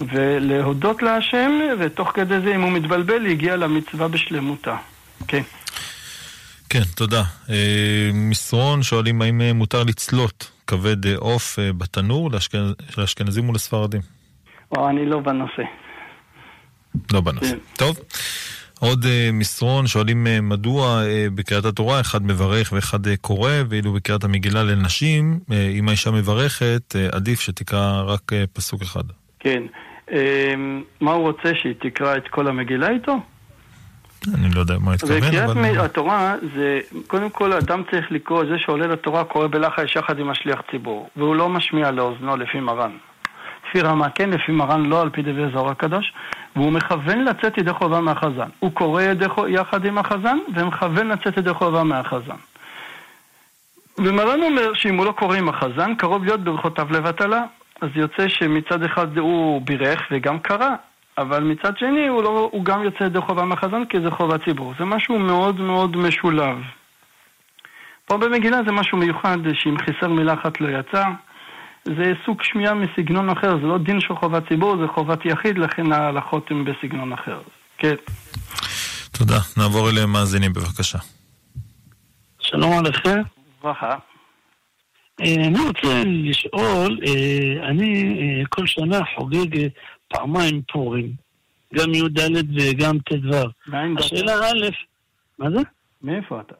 ולהודות 0.01 1.03
להשם, 1.03 1.51
ותוך 1.79 2.11
כדי 2.15 2.41
זה 2.41 2.55
אם 2.55 2.61
הוא 2.61 2.73
מתבלבל, 2.73 3.19
להגיע 3.19 3.57
למצווה 3.57 4.09
בשלמותה. 4.09 4.77
כן. 5.29 5.43
כן, 6.69 6.83
תודה. 6.95 7.23
אה, 7.51 8.11
מסרון 8.15 8.83
שואלים 8.83 9.23
האם 9.23 9.41
אה, 9.41 9.53
מותר 9.53 9.85
לצלות 9.85 10.51
כבד 10.67 11.07
אה, 11.07 11.17
עוף 11.17 11.59
בתנור 11.79 12.31
לאשכנזים 12.99 13.49
ולספרדים. 13.49 14.01
אני 14.79 15.07
לא 15.07 15.21
בנושא. 15.21 15.63
לא 17.13 17.21
בנושא. 17.21 17.51
כן. 17.51 17.57
טוב. 17.77 17.97
עוד 18.81 19.05
uh, 19.05 19.09
מסרון, 19.33 19.87
שואלים 19.87 20.27
uh, 20.27 20.41
מדוע 20.43 21.03
uh, 21.03 21.31
בקריאת 21.35 21.65
התורה 21.65 22.01
אחד 22.01 22.23
מברך 22.23 22.73
ואחד 22.73 23.07
uh, 23.07 23.11
קורא, 23.21 23.51
ואילו 23.69 23.93
בקריאת 23.93 24.25
המגילה 24.25 24.63
לנשים, 24.63 25.41
uh, 25.51 25.53
אם 25.79 25.89
האישה 25.89 26.11
מברכת, 26.11 26.95
uh, 26.97 27.17
עדיף 27.17 27.41
שתקרא 27.41 28.03
רק 28.07 28.33
uh, 28.33 28.37
פסוק 28.53 28.83
אחד. 28.83 29.05
כן. 29.41 29.63
Uh, 30.09 30.13
מה 31.01 31.13
הוא 31.13 31.23
רוצה, 31.23 31.49
שהיא 31.63 31.75
תקרא 31.81 32.17
את 32.17 32.29
כל 32.29 32.49
המגילה 32.49 32.91
איתו? 32.91 33.17
אני 34.35 34.55
לא 34.55 34.61
יודע 34.61 34.79
מה 34.79 34.93
התכוון, 34.93 35.23
אבל... 35.23 35.51
וקריאת 35.51 35.85
התורה 35.85 36.35
זה, 36.57 36.81
קודם 37.07 37.31
כל 37.31 37.53
אדם 37.53 37.83
צריך 37.91 38.07
לקרוא, 38.11 38.45
זה 38.45 38.59
שעולה 38.59 38.87
לתורה 38.87 39.25
קורא 39.25 39.47
בלחש 39.47 39.97
יחד 39.97 40.19
עם 40.19 40.31
השליח 40.31 40.61
ציבור, 40.71 41.09
והוא 41.17 41.37
לא 41.37 41.49
משמיע 41.49 41.91
לאוזנו 41.91 42.37
לפי 42.37 42.61
מרן. 42.61 42.91
לפי 43.69 43.81
רמה 43.81 44.11
כן, 44.11 44.31
לפי 44.31 44.53
מרן 44.53 44.87
לא, 44.87 45.03
על 45.03 45.11
פי 45.11 45.23
דברי 45.23 45.51
זוהר 45.53 45.71
הקדוש, 45.71 46.13
והוא 46.57 46.73
מכוון 46.73 47.25
לצאת 47.25 47.59
ידי 47.59 47.73
חובה 47.73 48.01
מהחזן. 48.01 48.49
הוא 48.59 48.73
קורא 48.73 49.03
ידי, 49.03 49.27
יחד 49.49 49.85
עם 49.85 49.99
החזן, 49.99 50.39
ומכוון 50.55 51.09
לצאת 51.09 51.37
ידי 51.37 51.55
חובה 51.55 51.85
מהחזן. 51.85 52.37
ומרן 53.99 54.43
אומר 54.43 54.75
שאם 54.75 54.97
הוא 54.97 55.07
לא 55.07 55.13
קורא 55.13 55.37
עם 55.37 55.49
החזן, 55.49 55.95
קרוב 55.95 56.25
להיות 56.25 56.41
ברכותיו 56.41 56.87
לבטלה. 56.91 57.45
אז 57.81 57.89
יוצא 57.95 58.29
שמצד 58.29 58.83
אחד 58.83 59.19
הוא 59.19 59.63
בירך 59.63 60.03
וגם 60.11 60.39
קרא, 60.39 60.71
אבל 61.19 61.43
מצד 61.43 61.79
שני 61.79 62.09
הוא, 62.09 62.23
לא, 62.23 62.49
הוא 62.53 62.65
גם 62.65 62.83
יוצא 62.83 63.05
ידי 63.05 63.21
חובה 63.21 63.45
מהחזן 63.45 63.85
כי 63.85 64.01
זה 64.01 64.11
חובה 64.11 64.39
ציבור. 64.39 64.75
זה 64.79 64.85
משהו 64.85 65.19
מאוד 65.19 65.61
מאוד 65.61 65.97
משולב. 65.97 66.57
פה 68.07 68.17
במגילה 68.17 68.61
זה 68.67 68.73
משהו 68.73 68.99
מיוחד, 68.99 69.39
שאם 69.55 69.79
חיסר 69.79 70.09
מילה 70.09 70.35
אחת 70.35 70.61
לא 70.61 70.69
יצא. 70.69 71.05
זה 71.87 72.13
סוג 72.25 72.43
שמיעה 72.43 72.75
מסגנון 72.75 73.31
אחר, 73.31 73.57
זה 73.61 73.67
לא 73.67 73.79
דין 73.79 74.01
של 74.01 74.15
חובת 74.15 74.49
ציבור, 74.49 74.77
זה 74.77 74.87
חובת 74.95 75.25
יחיד, 75.25 75.59
לכן 75.59 75.93
ההלכות 75.93 76.51
הן 76.51 76.65
בסגנון 76.65 77.13
אחר. 77.13 77.41
כן. 77.79 77.95
תודה. 79.19 79.39
נעבור 79.57 79.91
אליהם 79.91 80.13
מאזינים 80.13 80.53
בבקשה. 80.53 80.99
שלום 82.39 82.73
עליכם. 82.79 83.23
ברכה. 83.63 83.97
אה, 85.21 85.35
אני 85.35 85.59
רוצה 85.67 86.03
לשאול, 86.07 86.99
אה, 87.07 87.69
אני 87.69 88.19
אה, 88.21 88.47
כל 88.49 88.67
שנה 88.67 89.01
חוגג 89.17 89.69
פעמיים 90.09 90.63
פורים, 90.73 91.13
גם 91.75 91.95
י"ד 91.95 92.21
וגם 92.55 92.99
ט"ו. 92.99 93.37
השאלה 93.99 94.33
א', 94.33 94.69
מה 95.39 95.51
זה? 95.51 95.59
מאיפה 96.03 96.41
אתה? 96.41 96.55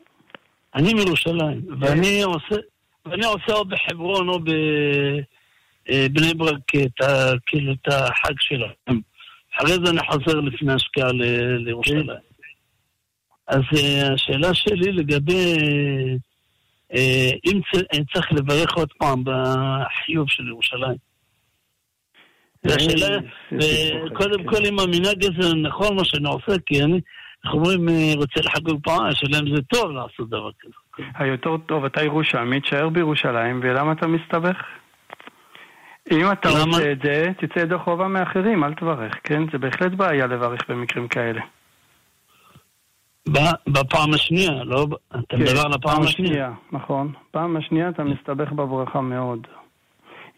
אני 0.75 0.95
מירושלים, 0.95 1.61
ואני 1.81 2.23
עושה... 2.23 2.57
ואני 3.11 3.27
עושה 3.27 3.53
או 3.53 3.65
בחברון 3.65 4.29
או 4.29 4.39
בבני 4.41 6.35
ברק 6.35 6.75
את 6.87 7.01
ה, 7.01 7.33
כאילו 7.47 7.73
את 7.73 7.89
החג 7.89 8.35
שלהם. 8.41 9.01
אחרי 9.57 9.73
זה 9.85 9.91
אני 9.91 10.01
חוזר 10.11 10.41
לפני 10.41 10.73
השקעה 10.73 11.13
לירושלים. 11.59 12.07
אז 13.47 13.63
אה, 13.77 14.13
השאלה 14.13 14.55
שלי 14.55 14.93
לגבי 14.93 15.57
אה, 16.95 17.31
אם 17.47 17.61
צריך 18.13 18.33
לברך 18.33 18.75
עוד 18.75 18.93
פעם 18.99 19.25
בחיוב 19.25 20.31
של 20.31 20.49
ירושלים. 20.49 21.07
והשאלה, 22.65 23.19
קודם 24.15 24.45
כל 24.45 24.67
אם 24.67 24.79
המנהג 24.79 25.25
הזה 25.25 25.55
נכון 25.55 25.97
מה 25.97 26.05
שאני 26.05 26.29
עושה, 26.29 26.53
כי 26.67 26.83
אני, 26.83 27.01
איך 27.45 27.55
אומרים, 27.55 27.89
אה, 27.89 28.13
רוצה 28.17 28.41
לחגוג 28.41 28.81
פעם, 28.85 29.07
השאלה 29.07 29.39
אם 29.39 29.57
זה 29.57 29.63
טוב 29.63 29.91
לעשות 29.91 30.29
דבר 30.29 30.51
כזה. 30.61 30.73
היותר 31.15 31.57
טוב, 31.57 31.85
אתה 31.85 32.03
ירושלמי, 32.03 32.61
תשאר 32.61 32.89
בירושלים, 32.89 33.61
ולמה 33.63 33.93
אתה 33.93 34.07
מסתבך? 34.07 34.63
אם 36.11 36.33
אתה 36.33 36.49
למה? 36.49 36.61
רוצה 36.65 36.93
את 36.93 36.99
זה, 37.03 37.33
תצא 37.39 37.59
ידי 37.59 37.79
חובה 37.79 38.09
מאחרים, 38.09 38.65
אל 38.65 38.75
תברך, 38.75 39.15
כן? 39.25 39.43
זה 39.53 39.59
בהחלט 39.59 39.93
בעיה 39.93 40.27
לברך 40.27 40.61
במקרים 40.69 41.09
כאלה. 41.09 41.41
בפעם 43.67 44.15
השנייה, 44.15 44.65
לא? 44.65 44.87
אתה 45.11 45.19
כן, 45.29 45.39
מדבר 45.39 45.61
על 45.67 45.73
הפעם 45.73 46.03
השנייה. 46.03 46.31
השנייה. 46.31 46.51
נכון. 46.73 47.13
פעם 47.31 47.57
השנייה 47.57 47.89
אתה 47.89 48.05
מסתבך 48.05 48.53
בברכה 48.53 49.01
מאוד. 49.01 49.47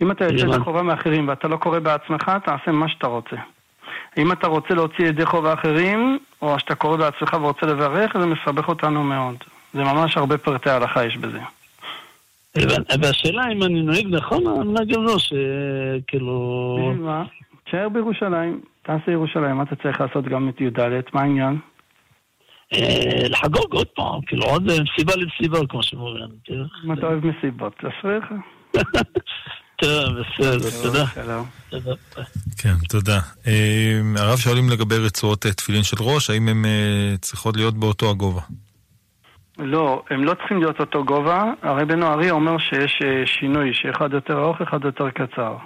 אם 0.03 0.11
אתה 0.11 0.25
יוצא 0.25 0.47
ידי 0.47 0.59
חובה 0.59 0.83
מאחרים 0.83 1.29
ואתה 1.29 1.49
לא 1.49 1.57
קורא 1.57 1.79
בעצמך, 1.79 2.31
תעשה 2.45 2.73
מה 2.73 2.89
שאתה 2.89 3.07
רוצה. 3.07 3.37
אם 4.19 4.33
אתה 4.33 4.47
רוצה 4.47 4.75
להוציא 4.75 5.07
ידי 5.07 5.27
חובה 5.27 5.55
אחרים, 5.55 6.19
או 6.43 6.59
שאתה 6.59 6.75
קורא 6.75 6.97
בעצמך 6.97 7.35
ורוצה 7.41 7.67
לברך, 7.67 8.13
זה 8.21 8.27
מסבך 8.27 8.69
אותנו 8.69 9.05
מאוד. 9.05 9.37
זה 9.75 9.85
ממש 9.85 10.17
הרבה 10.17 10.39
פרטי 10.39 10.71
הלכה 10.71 11.05
יש 11.05 11.17
בזה. 11.17 11.41
והשאלה 13.01 13.53
אם 13.53 13.63
אני 13.63 13.83
נוהג 13.83 14.07
נכון, 14.11 14.47
אני 14.47 14.93
גם 14.93 15.05
לא, 15.05 15.17
שכאילו... 15.19 16.95
מה? 16.99 17.25
תשאר 17.65 17.89
בירושלים, 17.89 18.61
תעשה 18.83 19.11
ירושלים, 19.11 19.57
מה 19.57 19.63
אתה 19.63 19.77
צריך 19.77 20.01
לעשות 20.01 20.25
גם 20.25 20.49
את 20.49 20.61
י"ד? 20.61 20.79
מה 21.13 21.21
העניין? 21.21 21.59
אה, 22.75 23.29
לחגוג 23.29 23.73
עוד 23.73 23.87
פעם, 23.87 24.21
כאילו 24.27 24.45
עוד 24.45 24.63
מסיבה 24.63 25.13
למסיבה, 25.17 25.59
כמו 25.69 25.83
שאומרים. 25.83 26.29
אם 26.85 26.93
אתה 26.93 27.07
אוהב 27.07 27.27
מסיבות, 27.27 27.75
תעשה 27.81 28.19
לך. 28.19 28.33
טוב, 29.83 30.05
בסדר, 30.19 30.71
תודה. 30.83 31.05
כן, 32.59 32.75
תודה. 32.89 33.21
אה, 33.47 34.01
הרב 34.17 34.39
שואלים 34.39 34.71
לגבי 34.71 34.99
רצועות 34.99 35.41
תפילין 35.41 35.83
של 35.83 35.97
ראש, 36.01 36.31
האם 36.31 36.49
הן 36.49 36.65
אה, 36.65 37.15
צריכות 37.21 37.57
להיות 37.57 37.75
באותו 37.75 38.11
הגובה? 38.11 38.41
לא, 39.59 40.03
הם 40.11 40.25
לא 40.25 40.35
צריכים 40.35 40.59
להיות 40.59 40.81
אותו 40.81 41.05
גובה. 41.05 41.45
הרי 41.63 41.85
בן 41.85 42.03
ארי 42.03 42.31
אומר 42.31 42.59
שיש 42.59 42.99
אה, 43.05 43.27
שינוי, 43.27 43.71
שאחד 43.75 44.13
יותר 44.13 44.43
ארוך, 44.43 44.61
אחד 44.61 44.85
יותר 44.85 45.11
קצר. 45.11 45.57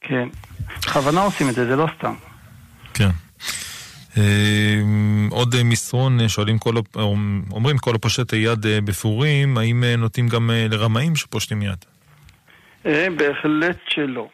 כן. 0.00 0.28
בכוונה 0.82 1.20
עושים 1.20 1.48
את 1.48 1.54
זה, 1.54 1.66
זה 1.66 1.76
לא 1.76 1.86
סתם. 1.98 2.14
כן. 2.94 3.10
אה, 4.18 4.80
עוד 5.30 5.54
מסרון, 5.64 6.28
שואלים 6.28 6.58
כל, 6.58 6.74
אומרים 7.52 7.78
כל 7.78 7.94
הפושט 7.94 8.32
יד 8.32 8.66
אה, 8.66 8.80
בפורים, 8.80 9.58
האם 9.58 9.84
נוטים 9.98 10.28
גם 10.28 10.50
לרמאים 10.70 11.16
שפושטים 11.16 11.62
יד? 11.62 11.84
בהחלט 13.16 13.78
שלא. 13.88 14.28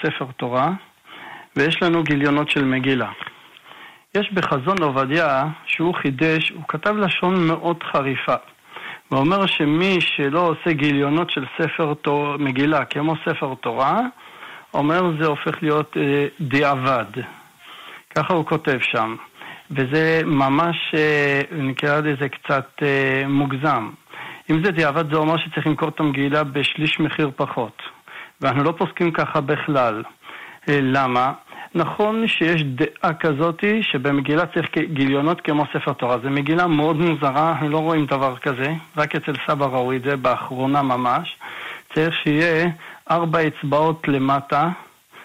ספר 0.03 0.27
תורה, 0.37 0.73
ויש 1.57 1.83
לנו 1.83 2.03
גיליונות 2.03 2.51
של 2.51 2.65
מגילה. 2.65 3.11
יש 4.15 4.33
בחזון 4.33 4.83
עובדיה, 4.83 5.45
שהוא 5.67 5.95
חידש, 5.95 6.51
הוא 6.51 6.63
כתב 6.69 6.97
לשון 6.97 7.47
מאוד 7.47 7.83
חריפה. 7.93 8.35
ואומר 9.11 9.47
שמי 9.47 9.99
שלא 10.01 10.41
עושה 10.41 10.73
גיליונות 10.73 11.31
של 11.31 11.45
ספר 11.59 11.95
תור, 11.95 12.37
מגילה 12.37 12.85
כמו 12.85 13.15
ספר 13.25 13.55
תורה, 13.55 14.01
אומר 14.75 15.03
זה 15.21 15.27
הופך 15.27 15.63
להיות 15.63 15.97
אה, 15.97 16.27
דיעבד. 16.41 17.05
ככה 18.15 18.35
הוא 18.35 18.47
כותב 18.47 18.79
שם. 18.81 19.17
וזה 19.71 20.21
ממש, 20.25 20.77
אה, 20.95 21.41
נקרא 21.53 22.01
לזה 22.01 22.29
קצת 22.29 22.69
אה, 22.83 23.23
מוגזם. 23.29 23.91
אם 24.51 24.65
זה 24.65 24.71
דיעבד 24.71 25.13
זה 25.13 25.17
אומר 25.17 25.37
שצריך 25.37 25.67
למכור 25.67 25.89
את 25.89 26.01
המגילה 26.01 26.45
בשליש 26.45 27.01
מחיר 27.01 27.31
פחות. 27.37 27.83
ואנחנו 28.41 28.63
לא 28.63 28.75
פוסקים 28.79 29.11
ככה 29.11 29.41
בכלל. 29.41 30.03
אה, 30.69 30.79
למה? 30.83 31.33
נכון 31.75 32.29
שיש 32.29 32.63
דעה 32.63 33.15
כזאתי 33.21 33.83
שבמגילה 33.83 34.47
צריך 34.47 34.79
גיליונות 34.79 35.41
כמו 35.41 35.65
ספר 35.73 35.93
תורה. 35.93 36.19
זו 36.19 36.31
מגילה 36.31 36.67
מאוד 36.67 36.97
מוזרה, 36.97 37.55
לא 37.69 37.79
רואים 37.79 38.07
דבר 38.07 38.37
כזה, 38.37 38.73
רק 38.97 39.17
אצל 39.17 39.33
סבא 39.47 39.67
ראו 39.67 39.93
את 39.93 40.03
זה 40.03 40.17
באחרונה 40.17 40.83
ממש. 40.83 41.37
צריך 41.95 42.15
שיהיה 42.23 42.71
ארבע 43.11 43.39
אצבעות 43.47 44.09
למטה, 44.09 44.69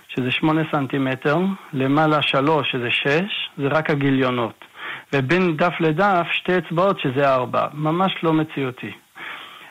שזה 0.08 0.32
שמונה 0.32 0.62
סנטימטר, 0.72 1.38
למעלה 1.74 2.22
שלוש, 2.22 2.72
שזה 2.72 2.92
שש, 2.92 3.50
זה 3.58 3.68
רק 3.68 3.90
הגיליונות. 3.90 4.66
ובין 5.14 5.58
דף 5.58 5.74
לדף 5.80 6.28
שתי 6.32 6.58
אצבעות, 6.58 7.00
שזה 7.00 7.34
ארבע. 7.34 7.68
ממש 7.74 8.16
לא 8.24 8.34
מציאותי. 8.34 8.92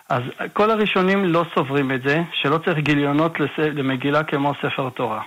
אז 0.09 0.23
כל 0.53 0.71
הראשונים 0.71 1.25
לא 1.25 1.45
סוברים 1.55 1.93
את 1.93 2.03
זה, 2.03 2.23
שלא 2.33 2.59
צריך 2.59 2.79
גיליונות 2.79 3.37
למגילה 3.59 4.23
כמו 4.23 4.53
ספר 4.63 4.89
תורה. 4.89 5.23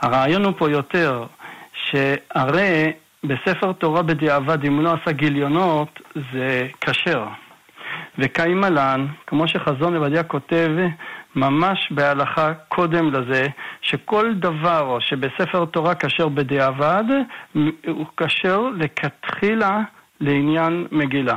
הרעיון 0.00 0.44
הוא 0.44 0.52
פה 0.58 0.70
יותר, 0.70 1.26
שהרי 1.72 2.92
בספר 3.24 3.72
תורה 3.72 4.02
בדיעבד, 4.02 4.64
אם 4.64 4.74
הוא 4.74 4.84
לא 4.84 4.92
עשה 5.02 5.12
גיליונות, 5.12 6.00
זה 6.32 6.66
כשר. 6.80 7.24
וקיימלן, 8.18 9.06
כמו 9.26 9.48
שחזון 9.48 9.96
עובדיה 9.96 10.22
כותב 10.22 10.68
ממש 11.36 11.88
בהלכה 11.90 12.54
קודם 12.68 13.12
לזה, 13.12 13.46
שכל 13.82 14.34
דבר 14.34 14.98
שבספר 15.00 15.64
תורה 15.64 15.94
כשר 15.94 16.28
בדיעבד, 16.28 17.04
הוא 17.86 18.06
כשר 18.16 18.60
לכתחילה 18.76 19.80
לעניין 20.20 20.86
מגילה. 20.92 21.36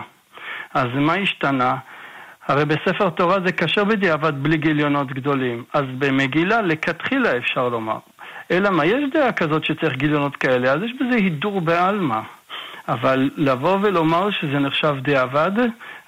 אז 0.73 0.87
מה 0.95 1.13
השתנה? 1.13 1.75
הרי 2.47 2.65
בספר 2.65 3.09
תורה 3.09 3.37
זה 3.45 3.51
כשר 3.51 3.83
בדיעבד 3.83 4.43
בלי 4.43 4.57
גיליונות 4.57 5.07
גדולים, 5.07 5.63
אז 5.73 5.83
במגילה 5.97 6.61
לכתחילה 6.61 7.37
אפשר 7.37 7.69
לומר. 7.69 7.97
אלא 8.51 8.69
מה, 8.69 8.85
יש 8.85 9.03
דעה 9.13 9.31
כזאת 9.31 9.65
שצריך 9.65 9.93
גיליונות 9.93 10.35
כאלה, 10.35 10.73
אז 10.73 10.79
יש 10.83 10.91
בזה 10.99 11.15
הידור 11.15 11.61
בעלמא. 11.61 12.19
אבל 12.87 13.29
לבוא 13.37 13.77
ולומר 13.81 14.31
שזה 14.31 14.59
נחשב 14.59 14.95
דיעבד, 15.03 15.51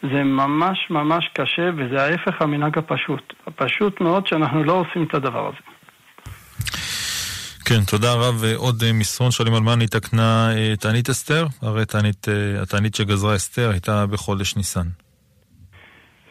זה 0.02 0.24
ממש 0.24 0.88
ממש 0.90 1.30
קשה, 1.34 1.70
וזה 1.78 2.04
ההפך 2.04 2.42
המנהג 2.42 2.78
הפשוט. 2.78 3.34
הפשוט 3.48 4.02
מאוד 4.02 4.28
שאנחנו 4.28 4.64
לא 4.64 4.74
עושים 4.74 5.04
את 5.04 5.14
הדבר 5.14 5.48
הזה. 5.48 5.74
כן, 7.66 7.80
תודה 7.88 8.14
רב. 8.14 8.44
עוד 8.56 8.84
אה, 8.84 8.94
מסרון 8.94 9.32
שואלים 9.32 9.54
על 9.54 9.62
מה 9.62 9.74
אני 9.74 9.88
תקנה 9.88 10.52
אה, 10.56 10.76
תענית 10.80 11.10
אסתר? 11.10 11.46
הרי 11.62 11.86
תענית, 11.86 12.30
אה, 12.30 12.62
התענית 12.62 12.96
שגזרה 12.96 13.36
אסתר 13.36 13.70
הייתה 13.72 14.06
בחודש 14.06 14.56
ניסן. 14.56 14.88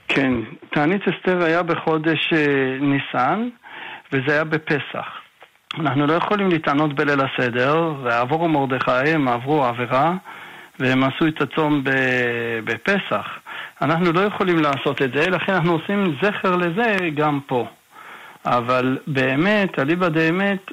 כן, 0.08 0.32
תענית 0.72 1.02
אסתר 1.08 1.42
היה 1.42 1.62
בחודש 1.62 2.32
ניסן, 2.80 3.48
וזה 4.12 4.32
היה 4.32 4.44
בפסח. 4.44 5.21
אנחנו 5.80 6.06
לא 6.06 6.12
יכולים 6.12 6.48
להתענות 6.48 6.94
בליל 6.94 7.20
הסדר, 7.20 7.94
ועבור 8.02 8.48
מרדכי 8.48 8.90
הם 8.90 9.28
עברו 9.28 9.64
עבירה, 9.64 10.14
והם 10.78 11.04
עשו 11.04 11.26
את 11.26 11.42
הצום 11.42 11.84
בפסח. 12.64 13.26
אנחנו 13.82 14.12
לא 14.12 14.20
יכולים 14.20 14.58
לעשות 14.58 15.02
את 15.02 15.12
זה, 15.12 15.30
לכן 15.30 15.52
אנחנו 15.52 15.72
עושים 15.72 16.16
זכר 16.22 16.56
לזה 16.56 16.96
גם 17.14 17.40
פה. 17.46 17.66
אבל 18.46 18.98
באמת, 19.06 19.78
אליבא 19.78 20.08
דאמת, 20.08 20.70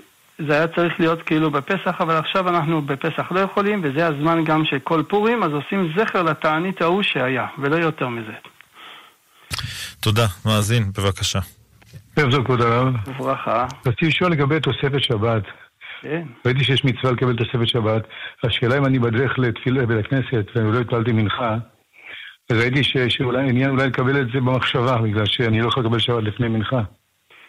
זה 0.48 0.54
היה 0.54 0.68
צריך 0.68 1.00
להיות 1.00 1.22
כאילו 1.22 1.52
בפסח, 1.52 1.96
אבל 2.00 2.16
עכשיו 2.16 2.50
אנחנו 2.50 2.82
בפסח 2.82 3.32
לא 3.32 3.40
יכולים, 3.40 3.82
וזה 3.84 4.08
הזמן 4.08 4.44
גם 4.44 4.66
של 4.66 4.80
כל 4.80 5.04
פורים, 5.10 5.44
אז 5.44 5.52
עושים 5.52 5.94
זכר 5.98 6.24
לתענית 6.24 6.82
ההוא 6.82 7.04
שהיה, 7.04 7.48
ולא 7.58 7.76
יותר 7.76 8.08
מזה. 8.08 8.34
תודה. 10.00 10.26
מאזין, 10.46 10.92
בבקשה. 10.98 11.40
ערב 12.20 12.32
טוב, 12.32 12.46
כבוד 12.46 12.62
הרב. 12.62 12.96
וברכה. 13.08 13.66
רציתי 13.86 14.06
לשאול 14.06 14.32
לגבי 14.32 14.60
תוספת 14.60 15.00
שבת. 15.00 15.44
כן. 16.02 16.24
ראיתי 16.46 16.64
שיש 16.64 16.86
מצווה 16.86 17.12
לקבל 17.12 17.36
תוספת 17.36 17.68
שבת. 17.68 18.08
השאלה 18.44 18.78
אם 18.78 18.86
אני 18.86 19.00
בדרך 19.00 19.40
לתפילה 19.40 19.86
בבית 19.86 20.06
הכנסת 20.06 20.46
ואני 20.56 20.72
לא 20.72 20.80
התפללתי 20.80 21.12
מנחה, 21.12 21.56
ראיתי 22.52 22.84
שאולי 23.10 23.50
עניין 23.50 23.70
אולי 23.70 23.88
לקבל 23.88 24.22
את 24.22 24.28
זה 24.34 24.40
במחשבה, 24.40 24.98
בגלל 24.98 25.26
שאני 25.26 25.62
לא 25.62 25.68
יכול 25.68 25.84
לקבל 25.84 26.00
שבת 26.00 26.24
לפני 26.24 26.48
מנחה. 26.48 26.82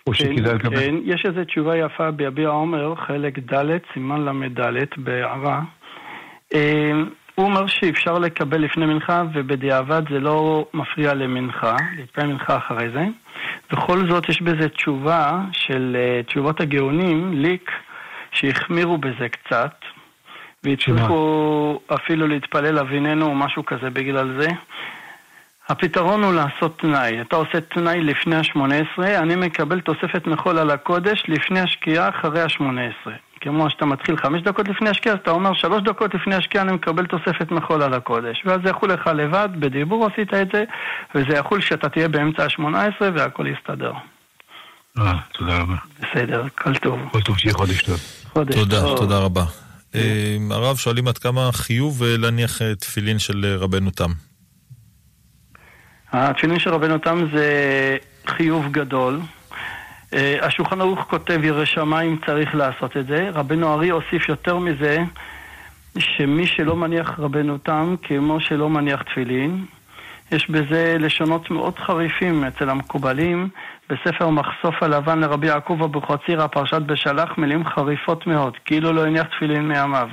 או 0.07 0.13
כן, 0.13 0.19
שכדאי 0.19 0.55
לקבל. 0.55 0.77
כן, 0.77 0.95
יש 1.05 1.23
איזו 1.25 1.45
תשובה 1.45 1.77
יפה 1.77 2.11
ביביע 2.11 2.49
עומר, 2.49 2.95
חלק 3.07 3.39
ד', 3.39 3.79
סימן 3.95 4.25
ל"ד, 4.25 4.85
בהערה. 4.97 5.61
אה, 6.55 6.93
הוא 7.35 7.47
אומר 7.47 7.67
שאפשר 7.67 8.19
לקבל 8.19 8.61
לפני 8.61 8.87
מנחה 8.87 9.23
ובדיעבד 9.35 10.03
זה 10.11 10.21
לא 10.21 10.69
מפריע 10.75 11.15
למנחה, 11.15 11.77
להתפעל 11.97 12.27
מנחה 12.27 12.57
אחרי 12.57 12.91
זה. 12.91 13.05
בכל 13.73 14.09
זאת 14.11 14.29
יש 14.29 14.43
בזה 14.43 14.69
תשובה 14.69 15.41
של 15.53 15.97
uh, 15.97 16.27
תשובות 16.27 16.61
הגאונים, 16.61 17.33
ליק, 17.33 17.71
שהחמירו 18.33 18.99
בזה 18.99 19.29
קצת, 19.29 19.75
והצליחו 20.65 21.81
אפילו 21.95 22.27
להתפלל 22.27 22.79
אביננו 22.79 23.27
או 23.27 23.35
משהו 23.35 23.67
כזה 23.67 23.91
בגלל 23.91 24.41
זה. 24.41 24.49
הפתרון 25.69 26.25
הוא 26.25 26.35
לעשות 26.35 26.79
תנאי. 26.79 27.21
אתה 27.21 27.37
עושה 27.37 27.61
תנאי 27.61 28.01
לפני 28.01 28.37
השמונה 28.37 28.75
עשרה, 28.75 29.19
אני 29.19 29.37
מקבל 29.37 29.81
תוספת 29.81 30.27
מחול 30.27 30.59
על 30.59 30.71
הקודש 30.71 31.23
לפני 31.29 31.61
השקיעה 31.61 32.09
אחרי 32.09 32.41
השמונה 32.41 32.81
עשרה. 32.81 33.15
כמו 33.41 33.71
שאתה 33.71 33.87
מתחיל 33.87 34.17
חמש 34.17 34.43
דקות 34.43 34.69
לפני 34.69 34.89
השקיעה, 34.91 35.15
אז 35.15 35.21
אתה 35.23 35.31
אומר 35.31 35.55
שלוש 35.55 35.83
דקות 35.83 36.15
לפני 36.15 36.35
השקיעה 36.35 36.65
אני 36.65 36.73
מקבל 36.73 37.07
תוספת 37.07 37.51
מחול 37.51 37.83
על 37.83 37.95
הקודש. 37.95 38.43
ואז 38.47 38.61
זה 38.65 38.71
יחול 38.71 38.93
לך 38.93 39.07
לבד, 39.07 39.49
בדיבור 39.59 40.07
עשית 40.07 40.35
את 40.35 40.49
זה, 40.53 40.65
וזה 41.15 41.33
יחול 41.39 41.61
שאתה 41.61 41.89
תהיה 41.89 42.09
באמצע 42.09 42.45
השמונה 42.45 42.85
עשרה 42.85 43.11
והכל 43.15 43.47
יסתדר. 43.47 43.93
אה, 44.99 45.19
תודה 45.33 45.59
רבה. 45.59 45.77
בסדר, 46.01 46.49
כל 46.59 46.75
טוב. 46.75 47.01
כל 47.13 47.21
טוב, 47.21 47.39
שיהיה 47.39 47.55
חודש 47.55 47.83
טוב. 47.83 48.01
חודש 48.33 48.55
תודה, 48.55 48.81
טוב. 48.81 48.99
תודה 48.99 49.19
רבה. 49.19 49.45
אה, 49.95 50.37
הרב, 50.51 50.77
שואלים 50.77 51.09
עד 51.09 51.19
כמה 51.19 51.53
חיוב 51.53 52.03
אה, 52.03 52.17
להניח 52.17 52.63
אה, 52.63 52.75
תפילין 52.75 53.19
של 53.19 53.57
רבנו 53.59 53.91
תם. 53.91 54.11
התפילין 56.13 56.59
של 56.59 56.71
רבנו 56.71 56.99
תם 56.99 57.27
זה 57.35 57.97
חיוב 58.27 58.73
גדול. 58.73 59.21
אה, 60.15 60.47
השולחן 60.47 60.81
ערוך 60.81 61.01
כותב 61.01 61.45
ירא 61.45 61.65
שמיים 61.65 62.19
צריך 62.27 62.55
לעשות 62.55 62.97
את 62.97 63.07
זה. 63.07 63.31
רבנו 63.35 63.75
ארי 63.75 63.89
הוסיף 63.89 64.29
יותר 64.29 64.59
מזה, 64.59 64.99
שמי 65.99 66.47
שלא 66.47 66.77
מניח 66.77 67.19
רבנו 67.19 67.59
תם 67.59 67.95
כמו 68.03 68.41
שלא 68.41 68.69
מניח 68.71 69.03
תפילין, 69.03 69.65
יש 70.33 70.51
בזה 70.51 70.97
לשונות 71.01 71.51
מאוד 71.51 71.79
חריפים 71.79 72.45
אצל 72.45 72.71
המקובלים. 72.71 73.49
בספר 73.91 74.29
מחשוף 74.29 74.83
הלבן 74.83 75.21
לרבי 75.21 75.47
יעקב 75.47 75.83
אבוחצירא, 75.83 76.47
פרשת 76.47 76.83
בשלח, 76.83 77.39
מילים 77.39 77.65
חריפות 77.65 78.27
מאוד, 78.27 78.57
כאילו 78.65 78.93
לא 78.93 79.07
הניח 79.07 79.27
תפילין 79.27 79.69
מימיו. 79.69 80.09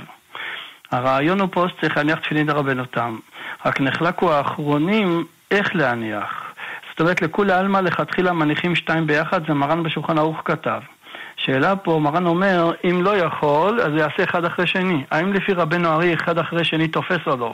הרעיון 0.90 1.40
הוא 1.40 1.48
פה 1.52 1.66
שצריך 1.68 1.96
להניח 1.96 2.18
תפילין 2.18 2.46
לרבנו 2.46 2.84
תם. 2.84 3.18
רק 3.66 3.80
נחלקו 3.80 4.32
האחרונים 4.32 5.24
איך 5.50 5.74
להניח. 5.74 6.47
זאת 6.98 7.00
אומרת, 7.00 7.22
לכולי 7.22 7.52
עלמא 7.52 7.78
לכתחילה 7.78 8.32
מניחים 8.32 8.74
שתיים 8.74 9.06
ביחד, 9.06 9.46
זה 9.46 9.54
מרן 9.54 9.82
בשולחן 9.82 10.18
ערוך 10.18 10.42
כתב. 10.44 10.80
שאלה 11.36 11.76
פה, 11.76 11.98
מרן 12.02 12.26
אומר, 12.26 12.72
אם 12.84 13.02
לא 13.02 13.16
יכול, 13.16 13.80
אז 13.80 13.92
יעשה 13.94 14.24
אחד 14.24 14.44
אחרי 14.44 14.66
שני. 14.66 15.04
האם 15.10 15.32
לפי 15.32 15.52
רבנו 15.52 15.88
ארי 15.88 16.14
אחד 16.14 16.38
אחרי 16.38 16.64
שני 16.64 16.88
תופס 16.88 17.18
או 17.26 17.36
לא? 17.36 17.52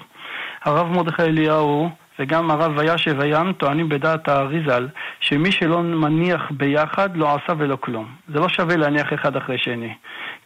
הרב 0.65 0.87
מרדכי 0.87 1.23
אליהו 1.23 1.91
וגם 2.19 2.51
הרב 2.51 2.73
וישב 2.77 3.21
הים 3.21 3.53
טוענים 3.53 3.89
בדעת 3.89 4.29
האריזל 4.29 4.89
שמי 5.21 5.53
שלא 5.53 5.83
מניח 5.83 6.43
ביחד 6.51 7.17
לא 7.17 7.35
עשה 7.35 7.53
ולא 7.59 7.77
כלום. 7.81 8.07
זה 8.29 8.41
לא 8.41 8.49
שווה 8.49 8.77
להניח 8.77 9.13
אחד 9.13 9.37
אחרי 9.37 9.59
שני. 9.59 9.95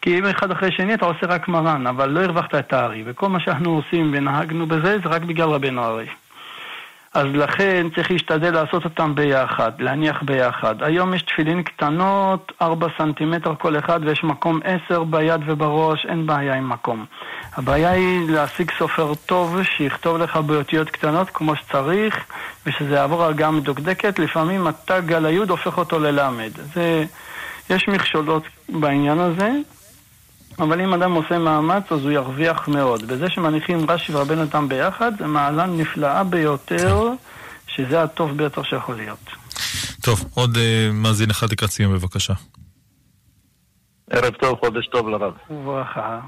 כי 0.03 0.19
אם 0.19 0.27
אחד 0.27 0.51
אחרי 0.51 0.73
שני 0.73 0.95
אתה 0.95 1.07
עושה 1.07 1.27
רק 1.27 1.49
מרן, 1.49 1.87
אבל 1.87 2.11
לא 2.11 2.21
הרווחת 2.21 2.55
את 2.55 2.73
הארי. 2.73 3.03
וכל 3.07 3.29
מה 3.29 3.41
שאנחנו 3.41 3.75
עושים 3.75 4.11
ונהגנו 4.15 4.67
בזה 4.67 4.99
זה 5.05 5.09
רק 5.09 5.23
בגלל 5.23 5.49
רבנו 5.49 5.85
ארי. 5.85 6.07
אז 7.15 7.27
לכן 7.35 7.87
צריך 7.95 8.11
להשתדל 8.11 8.55
לעשות 8.55 8.85
אותם 8.85 9.15
ביחד, 9.15 9.71
להניח 9.79 10.23
ביחד. 10.23 10.83
היום 10.83 11.15
יש 11.15 11.23
תפילין 11.23 11.63
קטנות, 11.63 12.53
4 12.63 12.87
סנטימטר 12.99 13.55
כל 13.59 13.79
אחד, 13.79 14.01
ויש 14.05 14.25
מקום 14.25 14.61
10 14.87 15.05
ביד 15.05 15.41
ובראש, 15.47 16.07
אין 16.09 16.27
בעיה 16.27 16.55
עם 16.55 16.69
מקום. 16.69 17.05
הבעיה 17.57 17.91
היא 17.91 18.31
להשיג 18.31 18.71
סופר 18.79 19.15
טוב, 19.15 19.63
שיכתוב 19.63 20.19
לך 20.19 20.37
באותיות 20.37 20.91
קטנות 20.91 21.31
כמו 21.31 21.57
שצריך, 21.57 22.25
ושזה 22.67 22.95
יעבור 22.95 23.25
על 23.25 23.35
גם 23.35 23.57
מדוקדקת. 23.57 24.19
לפעמים 24.19 24.67
התג 24.67 25.13
על 25.13 25.27
היוד 25.27 25.51
הופך 25.51 25.79
אותו 25.79 25.99
ללמד. 25.99 26.51
זה... 26.75 27.05
יש 27.71 27.89
מכשולות 27.89 28.43
בעניין 28.69 29.19
הזה, 29.19 29.51
אבל 30.59 30.81
אם 30.81 30.95
אדם 30.95 31.13
עושה 31.13 31.39
מאמץ, 31.39 31.93
אז 31.93 32.03
הוא 32.03 32.11
ירוויח 32.11 32.69
מאוד. 32.69 33.03
בזה 33.03 33.31
שמניחים 33.31 33.91
רש"י 33.91 34.15
ורבנו 34.15 34.47
תם 34.47 34.69
ביחד, 34.69 35.13
זה 35.19 35.27
מעלה 35.27 35.67
נפלאה 35.67 36.25
ביותר, 36.25 37.11
שזה 37.67 38.03
הטוב 38.03 38.37
ביותר 38.37 38.63
שיכול 38.63 38.97
להיות. 38.97 39.31
טוב, 40.03 40.25
עוד 40.35 40.57
uh, 40.57 40.59
מאזין 40.93 41.31
אחד 41.31 41.53
לקראת 41.53 41.71
סיום, 41.71 41.93
בבקשה. 41.93 42.35
ערב 44.11 44.35
טוב, 44.35 44.59
חודש 44.59 44.87
טוב 44.87 45.09
לרב. 45.09 45.33
וברכה. 45.51 46.21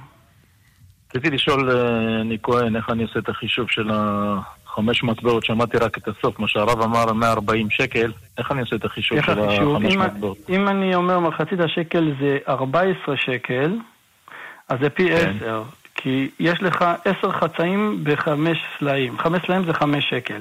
רציתי 1.15 1.31
לשאול, 1.31 1.71
אה, 1.71 2.21
אני 2.21 2.37
כהן, 2.43 2.77
איך 2.77 2.91
אני 2.91 3.03
עושה 3.03 3.19
את 3.19 3.29
החישוב 3.29 3.67
של 3.71 3.91
החמש 3.93 5.03
מטבעות, 5.03 5.45
שמעתי 5.45 5.77
רק 5.79 5.99
את 5.99 6.09
הסוף, 6.09 6.39
מה 6.39 6.49
שהרב 6.49 6.83
אמר, 6.83 7.13
140 7.13 7.71
שקל, 7.71 8.13
איך 8.39 8.53
אני 8.53 8.61
עושה 8.61 8.77
את 8.77 8.85
החישוב 8.85 9.19
של 9.23 9.41
החמש 9.41 9.97
מטבעות? 9.97 10.39
אם 10.49 10.69
אני 10.69 10.95
אומר 10.95 11.19
מחצית 11.19 11.61
השקל 11.61 12.13
זה 12.21 12.39
14 12.49 13.17
שקל, 13.17 13.77
אז 14.71 14.79
זה 14.81 14.91
פי 14.91 15.09
כן. 15.09 15.33
עשר, 15.37 15.63
כי 15.95 16.31
יש 16.41 16.63
לך 16.63 16.85
עשר 17.05 17.33
חצאים 17.33 18.01
בחמש 18.03 18.59
סלעים. 18.79 19.19
חמש 19.19 19.43
סלעים 19.47 19.65
זה 19.65 19.73
חמש 19.75 20.11
שקל. 20.11 20.41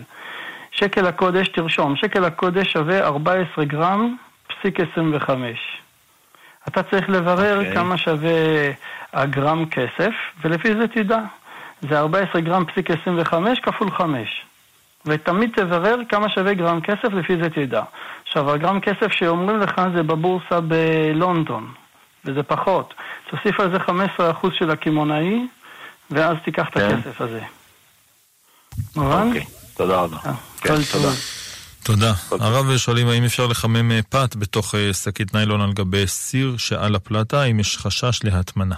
שקל 0.72 1.08
הקודש, 1.08 1.48
תרשום, 1.48 1.96
שקל 1.96 2.26
הקודש 2.26 2.74
שווה 2.74 3.00
14 3.06 3.66
גרם 3.66 4.16
פסיק 4.48 4.80
25. 4.80 5.58
אתה 6.68 6.84
צריך 6.84 7.10
לברר 7.10 7.56
okay. 7.56 7.60
אוקיי. 7.60 7.74
כמה 7.74 7.98
שווה 7.98 8.32
הגרם 9.14 9.66
כסף, 9.66 10.14
ולפי 10.42 10.76
זה 10.76 10.88
תדע. 10.88 11.20
זה 11.82 12.00
14 12.00 12.42
גרם 12.42 12.66
פסיק 12.66 12.92
25 12.92 13.60
כפול 13.60 13.92
5. 13.92 14.42
ותמיד 15.06 15.50
תברר 15.56 15.96
כמה 16.10 16.30
שווה 16.30 16.54
גרם 16.54 16.82
כסף, 16.82 17.14
לפי 17.14 17.38
זה 17.38 17.50
תדע. 17.50 17.84
עכשיו, 18.24 18.52
הגרם 18.52 18.80
כסף 18.80 19.12
שאומרים 19.12 19.60
לך 19.60 19.82
זה 19.96 20.04
בבורסה 20.04 20.60
בלונדון. 20.62 21.72
וזה 22.26 22.44
פחות. 22.44 22.94
תוסיף 23.30 23.60
על 23.60 23.72
זה 23.72 23.78
15% 23.78 24.48
של 24.60 24.72
הקמעונאי, 24.72 25.48
ואז 26.12 26.38
תיקח 26.46 26.68
את 26.70 26.74
כן. 26.74 26.98
הכסף 27.00 27.22
הזה. 27.22 27.42
מובן? 28.96 29.28
אוקיי, 29.28 29.46
תודה 29.78 30.02
רבה. 30.02 30.18
אה, 30.26 30.34
כן, 30.62 30.76
תודה. 30.92 31.10
תודה. 31.84 32.12
הרב 32.46 32.78
שואלים 32.78 33.08
האם 33.08 33.24
אפשר 33.24 33.48
לחמם 33.48 33.92
אה, 33.92 34.00
פת 34.10 34.36
בתוך 34.36 34.76
אה, 34.76 34.94
שקית 34.94 35.34
ניילון 35.34 35.62
על 35.62 35.74
גבי 35.74 36.08
סיר 36.08 36.58
שעל 36.58 36.96
הפלטה, 36.96 37.44
אם 37.44 37.60
יש 37.60 37.78
חשש 37.78 38.24
להטמנה. 38.24 38.76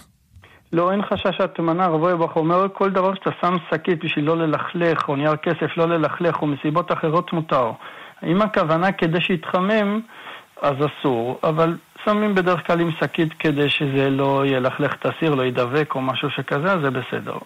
לא, 0.74 0.92
אין 0.92 1.02
חשש 1.02 1.39
להטמנה. 1.39 1.88
רב 1.88 2.02
אויבך 2.02 2.36
אומר, 2.36 2.68
כל 2.74 2.89
דבר 2.89 3.16
שאתה 3.16 3.30
שם 3.42 3.58
שקית 3.70 4.04
בשביל 4.04 4.26
לא 4.26 4.38
ללכלך, 4.38 5.10
או 5.10 5.16
נייר 5.16 5.36
כסף 5.36 5.78
לא 5.78 5.86
ללכלך, 5.89 6.42
או 6.42 6.48
מסיבות 6.48 6.92
אחרות 6.92 7.34
מותר. 7.34 7.72
אם 8.24 8.42
הכוונה 8.42 8.92
כדי 8.92 9.22
שיתחמם, 9.22 10.00
אז 10.62 10.76
אסור, 10.76 11.39
אבל 11.44 11.78
שמים 12.06 12.36
בדרך 12.36 12.68
כלל 12.68 12.80
עם 12.80 12.91
שקית 12.99 13.34
כדי 13.39 13.70
שזה 13.70 14.10
לא 14.10 14.43
ילכלך 14.47 14.93
את 14.93 15.06
הסיר, 15.06 15.36
לא 15.36 15.43
ידבק 15.43 15.95
או 15.95 16.02
משהו 16.02 16.30
שכזה, 16.30 16.74
אז 16.74 16.80
זה 16.82 16.89
בסדר. 16.89 17.38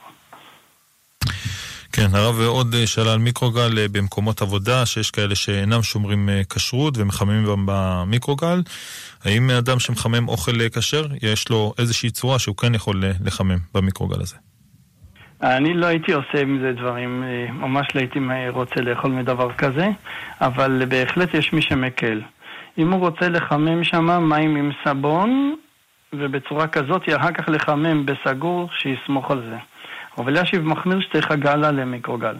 כן, 1.95 2.07
הרב 2.13 2.41
עוד 2.41 2.75
שאלה 2.85 3.13
על 3.13 3.19
מיקרוגל 3.19 3.77
אה, 3.77 3.85
במקומות 3.91 4.41
עבודה, 4.41 4.85
שיש 4.85 5.11
כאלה 5.11 5.35
שאינם 5.35 5.83
שומרים 5.83 6.29
אה, 6.29 6.41
כשרות 6.49 6.97
ומחממים 6.97 7.45
במיקרוגל. 7.65 8.61
האם 9.25 9.49
אדם 9.49 9.79
שמחמם 9.79 10.27
אוכל 10.27 10.61
אה, 10.61 10.69
כשר, 10.69 11.05
יש 11.21 11.49
לו 11.49 11.73
איזושהי 11.77 12.09
צורה 12.09 12.39
שהוא 12.39 12.57
כן 12.57 12.75
יכול 12.75 13.03
לחמם 13.25 13.57
במיקרוגל 13.73 14.21
הזה? 14.21 14.35
אני 15.43 15.73
לא 15.73 15.85
הייתי 15.85 16.13
עושה 16.13 16.41
עם 16.41 16.59
זה 16.61 16.71
דברים, 16.71 17.23
ממש 17.53 17.87
לא 17.95 17.99
הייתי 17.99 18.19
רוצה 18.49 18.81
לאכול 18.81 19.11
מדבר 19.11 19.53
כזה, 19.57 19.87
אבל 20.41 20.85
בהחלט 20.89 21.33
יש 21.33 21.53
מי 21.53 21.61
שמקל. 21.61 22.21
אם 22.77 22.91
הוא 22.91 22.99
רוצה 22.99 23.29
לחמם 23.29 23.83
שם 23.83 24.29
מים 24.29 24.55
עם 24.55 24.71
סבון, 24.83 25.55
ובצורה 26.13 26.67
כזאת 26.67 27.01
אחר 27.15 27.31
כך 27.31 27.49
לחמם 27.49 28.05
בסגור, 28.05 28.69
שיסמוך 28.71 29.31
על 29.31 29.41
זה. 29.49 29.57
אבל 30.17 30.41
ישיב 30.41 30.67
מחמיר 30.67 30.99
שצריך 30.99 31.31
הגלה 31.31 31.71
למיקרוגל. 31.71 32.35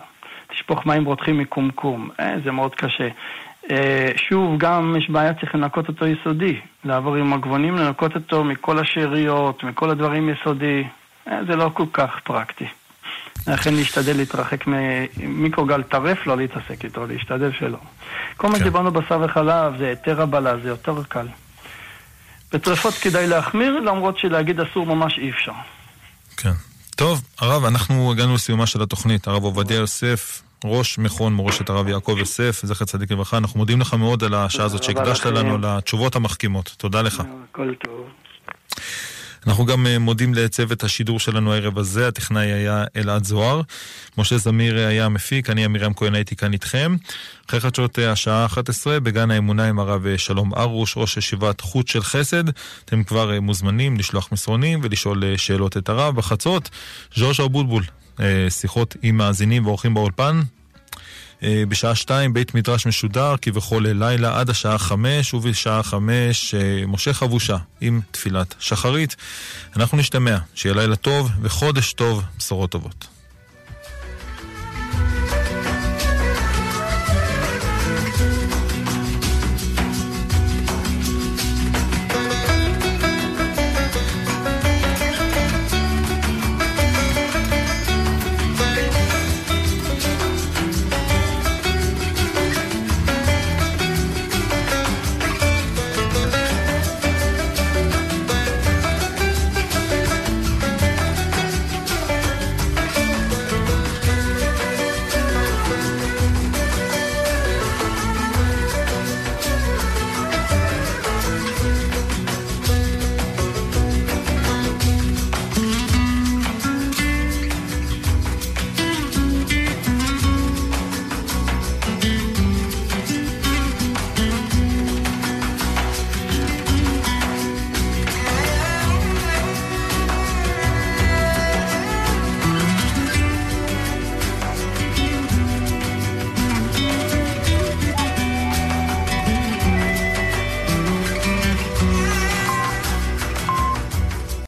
תשפוך 0.48 0.86
מים 0.86 1.06
רותחים 1.06 1.38
מקומקום, 1.38 2.10
אה, 2.20 2.36
זה 2.44 2.52
מאוד 2.52 2.76
קשה. 2.76 3.08
אה, 3.72 4.12
שוב, 4.16 4.58
גם 4.58 4.96
יש 4.98 5.10
בעיה, 5.10 5.34
צריך 5.34 5.56
לנקות 5.56 5.88
אותו 5.88 6.08
יסודי. 6.08 6.60
לעבור 6.86 7.16
עם 7.16 7.34
הגבונים, 7.34 7.76
לנקות 7.76 8.16
אותו 8.16 8.44
מכל 8.44 8.80
השאריות, 8.80 9.64
מכל 9.64 9.90
הדברים 9.90 10.30
יסודי. 10.30 10.84
אה, 11.28 11.40
זה 11.48 11.56
לא 11.56 11.70
כל 11.74 11.86
כך 11.94 12.20
פרקטי. 12.24 12.66
לכן 13.48 13.74
להשתדל 13.74 14.18
להתרחק 14.18 14.68
ממיקרוגל 14.68 15.84
טרף, 15.84 16.28
לא 16.28 16.38
להתעסק 16.38 16.86
איתו, 16.86 17.06
להשתדל 17.06 17.52
שלא. 17.60 17.78
כל 18.38 18.48
מה 18.48 18.54
כן. 18.54 18.60
שדיברנו 18.60 18.92
בשר 18.92 19.22
וחלב 19.26 19.78
זה 19.78 19.88
היתר 19.88 20.22
הבלה, 20.22 20.54
זה 20.64 20.70
יותר 20.70 21.04
קל. 21.04 21.28
בטרפות 22.54 22.94
כדאי 22.94 23.28
להחמיר, 23.28 23.80
למרות 23.80 24.18
שלהגיד 24.18 24.60
אסור 24.60 24.86
ממש 24.86 25.18
אי 25.18 25.30
אפשר. 25.30 25.52
כן. 26.38 26.52
טוב, 26.96 27.22
הרב, 27.40 27.66
אנחנו 27.66 28.12
הגענו 28.12 28.34
לסיומה 28.34 28.66
של 28.66 28.82
התוכנית. 28.82 29.28
הרב 29.28 29.44
עובדיה 29.44 29.78
יוסף, 29.78 30.42
ראש 30.66 30.98
מכון 30.98 31.34
מורשת 31.34 31.70
הרב 31.70 31.88
יעקב 31.88 32.16
יוסף, 32.20 32.62
זכר 32.64 32.86
צדיק 32.86 33.12
לברכה. 33.12 33.38
אנחנו 33.38 33.60
מודים 33.60 33.82
לך 33.82 33.94
מאוד 33.94 34.24
על 34.24 34.34
השעה 34.34 34.66
הזאת 34.66 34.84
שהקדשת 34.84 35.26
לנו, 35.26 35.56
על 35.56 35.62
התשובות 35.66 36.16
המחכימות. 36.16 36.76
תודה 36.78 37.02
לך. 37.02 37.24
הכל 37.52 37.74
טוב. 37.84 38.08
אנחנו 39.48 39.66
גם 39.66 39.88
אה, 39.88 40.00
מודים 40.00 40.34
לצוות 40.34 40.84
השידור 40.84 41.20
שלנו 41.20 41.54
הערב 41.54 41.78
הזה, 41.78 42.08
הטכנאי 42.08 42.52
היה 42.52 42.84
אלעד 42.96 43.24
זוהר, 43.24 43.62
משה 44.18 44.38
זמיר 44.38 44.78
היה 44.78 45.06
המפיק, 45.06 45.50
אני 45.50 45.66
עמירם 45.66 45.94
כהן 45.94 46.16
הייתי 46.16 46.36
כאן 46.36 46.54
איתכם. 46.54 46.96
אחרי 47.50 47.60
חדשות 47.60 48.00
אה, 48.00 48.12
השעה 48.12 48.46
11 48.46 49.00
בגן 49.00 49.32
האמונה 49.32 49.70
עם 49.70 49.80
הרב 49.80 50.08
אה, 50.08 50.18
שלום 50.18 50.54
ארוש, 50.54 50.98
ראש 50.98 51.18
ישיבת 51.18 51.62
חוט 51.62 51.88
של 51.88 52.04
חסד. 52.04 52.44
אתם 52.86 53.04
כבר 53.04 53.42
מוזמנים 53.42 53.98
לשלוח 53.98 54.32
מסרונים 54.32 54.80
ולשאול 54.84 55.38
שאלות 55.38 55.78
את 55.78 55.90
הרב. 55.90 56.16
בחצות, 56.16 56.70
ז'וז'ה 57.16 57.44
אבוטבול, 57.44 57.84
שיחות 58.50 58.96
עם 59.02 59.18
מאזינים 59.18 59.66
ואורחים 59.66 59.94
באולפן. 59.94 60.42
אה, 61.44 61.64
בשעה 61.70 61.96
שתיים 61.96 62.34
בית 62.34 62.56
מדרש 62.56 62.88
משודר 62.88 63.36
כבכל 63.42 63.86
לילה 63.88 64.40
עד 64.40 64.50
השעה 64.50 64.78
חמש, 64.78 65.34
ובשעה 65.34 65.84
חמש 65.84 66.56
אה, 66.56 66.84
משה 66.88 67.14
חבושה 67.14 67.58
עם 67.82 68.02
תפילת 68.12 68.56
שחרית. 68.60 69.16
אנחנו 69.76 69.98
נשתמע, 69.98 70.38
שיהיה 70.56 70.76
לילה 70.76 70.96
טוב 70.96 71.30
וחודש 71.42 71.94
טוב, 71.94 72.24
בשורות 72.38 72.72
טובות. 72.72 73.15